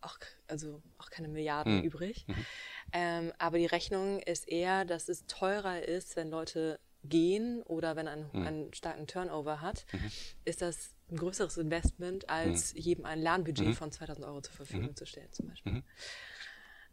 auch, 0.00 0.18
also 0.48 0.82
auch 0.98 1.10
keine 1.10 1.28
Milliarden 1.28 1.78
mhm. 1.78 1.84
übrig. 1.84 2.24
Mhm. 2.26 2.46
Ähm, 2.92 3.32
aber 3.38 3.58
die 3.58 3.66
Rechnung 3.66 4.20
ist 4.20 4.48
eher, 4.48 4.84
dass 4.84 5.08
es 5.08 5.26
teurer 5.26 5.82
ist, 5.82 6.16
wenn 6.16 6.30
Leute 6.30 6.78
gehen 7.04 7.62
oder 7.62 7.96
wenn 7.96 8.08
ein, 8.08 8.28
mhm. 8.32 8.46
einen 8.46 8.74
starken 8.74 9.06
Turnover 9.06 9.60
hat, 9.60 9.86
mhm. 9.92 10.10
ist 10.44 10.62
das 10.62 10.94
ein 11.10 11.16
größeres 11.16 11.56
Investment, 11.58 12.28
als 12.28 12.74
mhm. 12.74 12.80
jedem 12.80 13.04
ein 13.06 13.20
Lernbudget 13.20 13.68
mhm. 13.68 13.74
von 13.74 13.90
2000 13.92 14.26
Euro 14.26 14.40
zur 14.40 14.54
Verfügung 14.54 14.94
zu 14.96 15.06
stellen, 15.06 15.32
zum 15.32 15.48
Beispiel. 15.48 15.82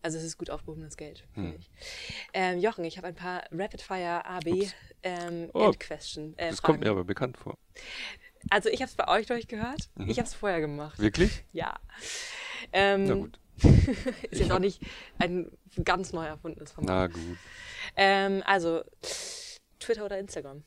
Also 0.01 0.17
es 0.17 0.23
ist 0.23 0.37
gut 0.37 0.49
aufgehobenes 0.49 0.95
Geld, 0.95 1.25
finde 1.33 1.57
ich. 1.57 1.69
Ähm, 2.33 2.59
Jochen, 2.59 2.85
ich 2.85 2.97
habe 2.97 3.07
ein 3.07 3.15
paar 3.15 3.43
Rapid-Fire 3.51 4.25
AB 4.25 4.71
ähm, 5.03 5.49
oh, 5.53 5.65
End-Question. 5.65 6.37
Äh, 6.37 6.49
das 6.49 6.59
Fragen. 6.59 6.73
kommt 6.73 6.83
mir 6.83 6.91
aber 6.91 7.03
bekannt 7.03 7.37
vor. 7.37 7.57
Also 8.49 8.69
ich 8.69 8.81
habe 8.81 8.89
es 8.89 8.95
bei 8.95 9.07
euch 9.07 9.27
durchgehört. 9.27 9.89
Ich 10.07 10.17
habe 10.17 10.27
es 10.27 10.33
vorher 10.33 10.61
gemacht. 10.61 10.99
Wirklich? 10.99 11.43
Ja. 11.51 11.79
Ähm, 12.71 13.05
Na 13.05 13.13
gut. 13.15 13.39
ist 14.31 14.39
jetzt 14.39 14.51
auch 14.51 14.59
nicht 14.59 14.81
ein 15.17 15.51
ganz 15.83 16.13
neu 16.13 16.25
erfundenes 16.25 16.71
Format. 16.71 16.89
Na 16.89 17.07
gut. 17.07 17.37
Ähm, 17.95 18.43
also 18.45 18.83
Twitter 19.79 20.05
oder 20.05 20.17
Instagram? 20.19 20.63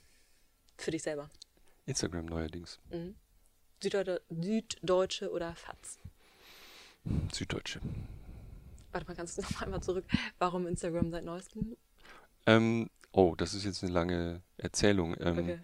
Für 0.77 0.91
dich 0.91 1.03
selber? 1.03 1.31
Instagram 1.87 2.27
neuerdings. 2.27 2.79
Mhm. 2.91 3.15
Süddeutsche, 3.83 4.23
Süddeutsche 4.31 5.31
oder 5.31 5.55
FATS? 5.55 5.99
Süddeutsche. 7.33 7.81
Warte 8.93 9.07
mal, 9.07 9.15
kannst 9.15 9.39
du 9.39 9.43
noch 9.43 9.63
einmal 9.63 9.83
zurück? 9.83 10.05
Warum 10.39 10.67
Instagram 10.67 11.11
seit 11.11 11.25
neuestem? 11.25 11.77
Ähm, 12.47 12.91
oh, 13.13 13.35
das 13.37 13.55
ist 13.55 13.65
jetzt 13.65 13.83
eine 13.83 13.93
lange 13.93 14.43
Erzählung. 14.57 15.15
Ähm, 15.21 15.39
okay. 15.39 15.59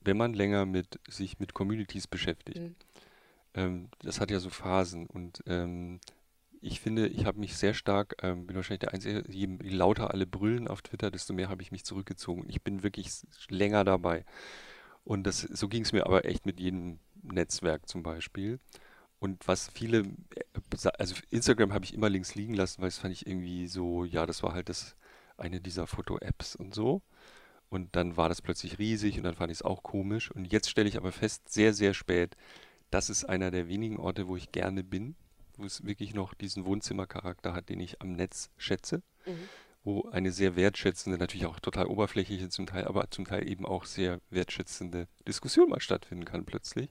Wenn 0.00 0.16
man 0.16 0.34
länger 0.34 0.66
mit 0.66 1.00
sich 1.08 1.38
mit 1.38 1.54
Communities 1.54 2.06
beschäftigt, 2.06 2.60
mhm. 2.60 2.76
ähm, 3.54 3.88
das 4.00 4.20
hat 4.20 4.30
ja 4.30 4.40
so 4.40 4.50
Phasen 4.50 5.06
und 5.06 5.42
ähm, 5.46 6.00
ich 6.60 6.80
finde, 6.80 7.06
ich 7.06 7.24
habe 7.24 7.38
mich 7.38 7.56
sehr 7.56 7.74
stark, 7.74 8.16
ähm, 8.22 8.46
bin 8.46 8.56
wahrscheinlich 8.56 8.80
der 8.80 8.92
Einzige, 8.92 9.24
je 9.28 9.46
lauter 9.62 10.12
alle 10.12 10.26
brüllen 10.26 10.66
auf 10.66 10.82
Twitter, 10.82 11.10
desto 11.10 11.32
mehr 11.32 11.48
habe 11.48 11.62
ich 11.62 11.70
mich 11.70 11.84
zurückgezogen. 11.84 12.44
Ich 12.48 12.62
bin 12.62 12.82
wirklich 12.82 13.10
länger 13.48 13.84
dabei. 13.84 14.24
Und 15.04 15.24
das, 15.24 15.40
so 15.40 15.68
ging 15.68 15.82
es 15.82 15.92
mir 15.92 16.04
aber 16.04 16.24
echt 16.24 16.46
mit 16.46 16.60
jedem 16.60 16.98
Netzwerk 17.22 17.88
zum 17.88 18.02
Beispiel. 18.02 18.58
Und 19.20 19.46
was 19.48 19.68
viele, 19.68 20.00
äh, 20.34 20.88
also 20.98 21.14
Instagram 21.30 21.72
habe 21.72 21.84
ich 21.84 21.94
immer 21.94 22.08
links 22.08 22.34
liegen 22.34 22.54
lassen, 22.54 22.82
weil 22.82 22.88
es 22.88 22.98
fand 22.98 23.12
ich 23.12 23.26
irgendwie 23.26 23.66
so, 23.68 24.04
ja, 24.04 24.26
das 24.26 24.42
war 24.42 24.52
halt 24.52 24.68
das 24.68 24.96
eine 25.38 25.60
dieser 25.60 25.86
Foto-Apps 25.86 26.56
und 26.56 26.74
so. 26.74 27.02
Und 27.70 27.96
dann 27.96 28.16
war 28.16 28.28
das 28.28 28.42
plötzlich 28.42 28.78
riesig 28.78 29.18
und 29.18 29.24
dann 29.24 29.34
fand 29.34 29.52
ich 29.52 29.58
es 29.58 29.62
auch 29.62 29.82
komisch. 29.82 30.30
Und 30.30 30.50
jetzt 30.52 30.70
stelle 30.70 30.88
ich 30.88 30.96
aber 30.96 31.12
fest, 31.12 31.48
sehr, 31.50 31.74
sehr 31.74 31.94
spät, 31.94 32.36
das 32.90 33.10
ist 33.10 33.24
einer 33.24 33.50
der 33.50 33.68
wenigen 33.68 33.98
Orte, 33.98 34.28
wo 34.28 34.36
ich 34.36 34.50
gerne 34.50 34.82
bin 34.82 35.14
wo 35.58 35.64
es 35.64 35.84
wirklich 35.84 36.14
noch 36.14 36.34
diesen 36.34 36.64
Wohnzimmercharakter 36.64 37.52
hat, 37.52 37.68
den 37.68 37.80
ich 37.80 38.00
am 38.00 38.12
Netz 38.12 38.50
schätze. 38.56 39.02
Mhm. 39.26 39.48
Wo 39.84 40.08
eine 40.10 40.32
sehr 40.32 40.56
wertschätzende, 40.56 41.18
natürlich 41.18 41.46
auch 41.46 41.60
total 41.60 41.86
oberflächliche 41.86 42.48
zum 42.48 42.66
Teil, 42.66 42.84
aber 42.86 43.10
zum 43.10 43.26
Teil 43.26 43.48
eben 43.48 43.66
auch 43.66 43.84
sehr 43.84 44.20
wertschätzende 44.30 45.08
Diskussion 45.26 45.70
mal 45.70 45.80
stattfinden 45.80 46.24
kann 46.24 46.44
plötzlich. 46.44 46.90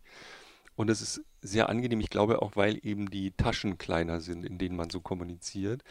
Und 0.76 0.89
es 0.89 1.02
ist 1.02 1.22
sehr 1.41 1.70
angenehm, 1.70 2.00
ich 2.00 2.10
glaube 2.10 2.41
auch, 2.41 2.56
weil 2.56 2.80
eben 2.84 3.10
die 3.10 3.32
Taschen 3.32 3.78
kleiner 3.78 4.22
sind, 4.22 4.45
in 4.45 4.58
denen 4.58 4.76
man 4.76 4.89
so 4.89 5.02
kommuniziert. 5.02 5.84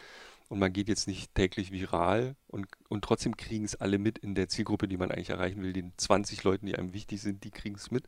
Und 0.49 0.59
man 0.59 0.71
geht 0.71 0.87
jetzt 0.87 1.07
nicht 1.07 1.35
täglich 1.35 1.71
viral 1.71 2.35
und, 2.47 2.67
und 2.87 3.03
trotzdem 3.03 3.35
kriegen 3.35 3.65
es 3.65 3.75
alle 3.75 3.97
mit 3.97 4.17
in 4.17 4.33
der 4.33 4.47
Zielgruppe, 4.47 4.87
die 4.87 4.95
man 4.95 5.11
eigentlich 5.11 5.29
erreichen 5.29 5.61
will. 5.61 5.73
Den 5.73 5.91
20 5.97 6.43
Leuten, 6.43 6.65
die 6.65 6.75
einem 6.75 6.93
wichtig 6.93 7.21
sind, 7.21 7.43
die 7.43 7.51
kriegen 7.51 7.75
es 7.75 7.91
mit. 7.91 8.05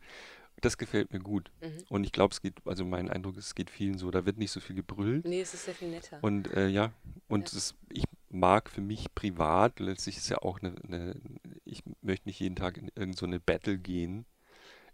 Das 0.62 0.78
gefällt 0.78 1.12
mir 1.12 1.20
gut. 1.20 1.50
Mhm. 1.60 1.84
Und 1.88 2.04
ich 2.04 2.12
glaube, 2.12 2.32
es 2.32 2.40
geht, 2.40 2.54
also 2.64 2.84
mein 2.84 3.10
Eindruck 3.10 3.36
ist, 3.36 3.46
es 3.46 3.54
geht 3.54 3.70
vielen 3.70 3.98
so. 3.98 4.10
Da 4.10 4.24
wird 4.24 4.38
nicht 4.38 4.50
so 4.50 4.60
viel 4.60 4.76
gebrüllt. 4.76 5.26
Nee, 5.26 5.42
es 5.42 5.52
ist 5.52 5.66
sehr 5.66 5.74
viel 5.74 5.90
netter. 5.90 6.18
Und 6.22 6.52
äh, 6.52 6.68
ja, 6.68 6.92
und 7.28 7.52
ja. 7.52 7.58
Es, 7.58 7.74
ich 7.90 8.04
mag 8.30 8.70
für 8.70 8.80
mich 8.80 9.14
privat, 9.14 9.80
letztlich 9.80 10.16
ist 10.16 10.28
ja 10.28 10.38
auch 10.38 10.60
eine, 10.60 10.74
eine 10.84 11.20
ich 11.64 11.82
möchte 12.00 12.28
nicht 12.28 12.40
jeden 12.40 12.56
Tag 12.56 12.78
in 12.78 12.90
irgendeine 12.94 13.36
so 13.36 13.42
Battle 13.44 13.78
gehen. 13.78 14.24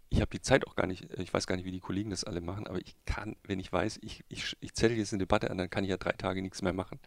Ich 0.09 0.21
habe 0.21 0.29
die 0.31 0.41
Zeit 0.41 0.65
auch 0.67 0.75
gar 0.75 0.87
nicht, 0.87 1.11
ich 1.19 1.33
weiß 1.33 1.47
gar 1.47 1.55
nicht, 1.57 1.65
wie 1.65 1.71
die 1.71 1.79
Kollegen 1.79 2.09
das 2.09 2.23
alle 2.23 2.41
machen, 2.41 2.67
aber 2.67 2.79
ich 2.79 2.95
kann, 3.05 3.35
wenn 3.43 3.59
ich 3.59 3.71
weiß, 3.71 3.99
ich, 4.01 4.23
ich, 4.29 4.55
ich 4.61 4.73
zähle 4.73 4.93
jetzt 4.93 5.11
eine 5.11 5.19
Debatte 5.19 5.51
an, 5.51 5.57
dann 5.57 5.69
kann 5.69 5.83
ich 5.83 5.89
ja 5.89 5.97
drei 5.97 6.13
Tage 6.13 6.41
nichts 6.41 6.61
mehr 6.61 6.73
machen. 6.73 6.99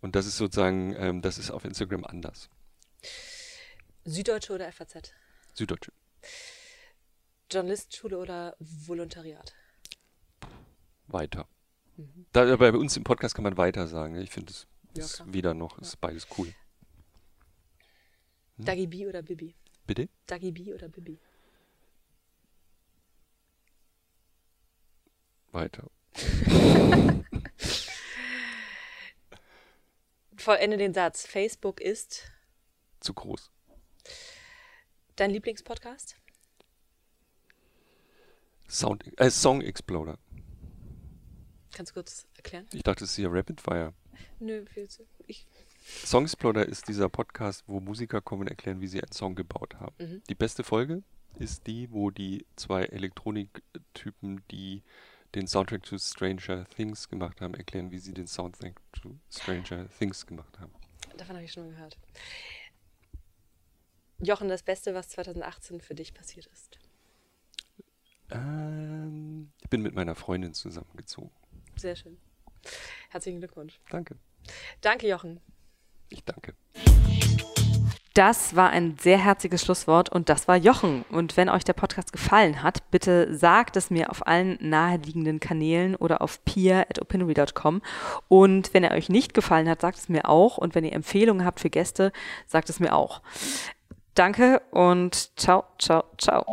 Und 0.00 0.16
das 0.16 0.26
ist 0.26 0.36
sozusagen, 0.36 0.94
ähm, 0.96 1.22
das 1.22 1.38
ist 1.38 1.50
auf 1.50 1.64
Instagram 1.64 2.04
anders. 2.04 2.48
Süddeutsche 4.04 4.54
oder 4.54 4.70
FAZ? 4.72 5.12
Süddeutsche. 5.54 5.92
Journalistenschule 7.50 8.18
oder 8.18 8.56
Volontariat? 8.58 9.54
Weiter. 11.06 11.46
Mhm. 11.96 12.26
Da, 12.32 12.56
bei 12.56 12.72
uns 12.72 12.96
im 12.96 13.04
Podcast 13.04 13.34
kann 13.34 13.44
man 13.44 13.56
weiter 13.56 13.86
sagen. 13.86 14.16
Ich 14.16 14.30
finde 14.30 14.52
es 14.52 14.66
ja, 14.96 15.04
ist 15.04 15.22
weder 15.32 15.54
noch, 15.54 15.78
ja. 15.78 15.82
ist 15.82 16.00
beides 16.00 16.26
cool. 16.36 16.52
Hm? 18.56 18.64
Dagi 18.64 18.86
B 18.86 19.06
oder 19.06 19.22
Bibi? 19.22 19.54
Bitte? 19.86 20.08
Dagi 20.26 20.52
B 20.52 20.72
oder 20.72 20.88
Bibi? 20.88 21.18
Weiter. 25.54 25.90
Vollende 30.36 30.76
den 30.76 30.92
Satz. 30.92 31.26
Facebook 31.26 31.80
ist 31.80 32.30
zu 33.00 33.14
groß. 33.14 33.50
Dein 35.16 35.30
Lieblingspodcast? 35.30 36.16
Sound, 38.68 39.04
äh, 39.18 39.30
Song 39.30 39.62
Exploder. 39.62 40.18
Kannst 41.72 41.92
du 41.92 41.94
kurz 41.94 42.26
erklären? 42.36 42.66
Ich 42.72 42.82
dachte, 42.82 43.04
es 43.04 43.10
ist 43.10 43.16
hier 43.16 43.32
Rapid 43.32 43.60
Fire. 43.60 43.94
Nö, 44.40 44.64
ich. 45.26 45.46
Songsploder 46.04 46.66
ist 46.66 46.88
dieser 46.88 47.08
Podcast, 47.08 47.64
wo 47.66 47.80
Musiker 47.80 48.20
kommen 48.20 48.42
und 48.42 48.48
erklären, 48.48 48.80
wie 48.80 48.86
sie 48.86 49.02
einen 49.02 49.12
Song 49.12 49.34
gebaut 49.34 49.74
haben. 49.76 49.94
Mhm. 49.98 50.22
Die 50.28 50.34
beste 50.34 50.64
Folge 50.64 51.02
ist 51.38 51.66
die, 51.66 51.90
wo 51.90 52.10
die 52.10 52.46
zwei 52.56 52.84
Elektroniktypen, 52.84 54.42
die 54.50 54.82
den 55.34 55.46
Soundtrack 55.46 55.84
zu 55.84 55.98
Stranger 55.98 56.64
Things 56.68 57.08
gemacht 57.08 57.40
haben, 57.40 57.54
erklären, 57.54 57.90
wie 57.90 57.98
sie 57.98 58.14
den 58.14 58.26
Soundtrack 58.26 58.80
zu 59.00 59.18
Stranger 59.30 59.88
Things 59.98 60.26
gemacht 60.26 60.58
haben. 60.58 60.72
Davon 61.16 61.36
habe 61.36 61.44
ich 61.44 61.52
schon 61.52 61.64
mal 61.64 61.72
gehört. 61.72 61.98
Jochen, 64.20 64.48
das 64.48 64.62
Beste, 64.62 64.94
was 64.94 65.08
2018 65.10 65.80
für 65.80 65.94
dich 65.94 66.14
passiert 66.14 66.46
ist? 66.46 66.78
Ähm, 68.30 69.52
ich 69.62 69.70
bin 69.70 69.82
mit 69.82 69.94
meiner 69.94 70.14
Freundin 70.14 70.54
zusammengezogen. 70.54 71.30
Sehr 71.76 71.96
schön. 71.96 72.16
Herzlichen 73.10 73.40
Glückwunsch. 73.40 73.80
Danke. 73.90 74.16
Danke, 74.80 75.08
Jochen. 75.08 75.40
Ich 76.08 76.24
danke. 76.24 76.54
Das 78.14 78.54
war 78.54 78.70
ein 78.70 78.96
sehr 79.00 79.18
herziges 79.18 79.62
Schlusswort 79.62 80.08
und 80.08 80.28
das 80.28 80.46
war 80.46 80.56
Jochen. 80.56 81.04
Und 81.10 81.36
wenn 81.36 81.48
euch 81.48 81.64
der 81.64 81.72
Podcast 81.72 82.12
gefallen 82.12 82.62
hat, 82.62 82.88
bitte 82.92 83.36
sagt 83.36 83.76
es 83.76 83.90
mir 83.90 84.08
auf 84.08 84.24
allen 84.24 84.56
naheliegenden 84.60 85.40
Kanälen 85.40 85.96
oder 85.96 86.22
auf 86.22 86.44
peer.opinory.com. 86.44 87.82
Und 88.28 88.72
wenn 88.72 88.84
er 88.84 88.92
euch 88.92 89.08
nicht 89.08 89.34
gefallen 89.34 89.68
hat, 89.68 89.80
sagt 89.80 89.98
es 89.98 90.08
mir 90.08 90.28
auch. 90.28 90.58
Und 90.58 90.76
wenn 90.76 90.84
ihr 90.84 90.92
Empfehlungen 90.92 91.44
habt 91.44 91.58
für 91.58 91.70
Gäste, 91.70 92.12
sagt 92.46 92.70
es 92.70 92.78
mir 92.78 92.94
auch. 92.94 93.20
Danke 94.14 94.62
und 94.70 95.36
ciao, 95.36 95.64
ciao, 95.80 96.04
ciao. 96.16 96.44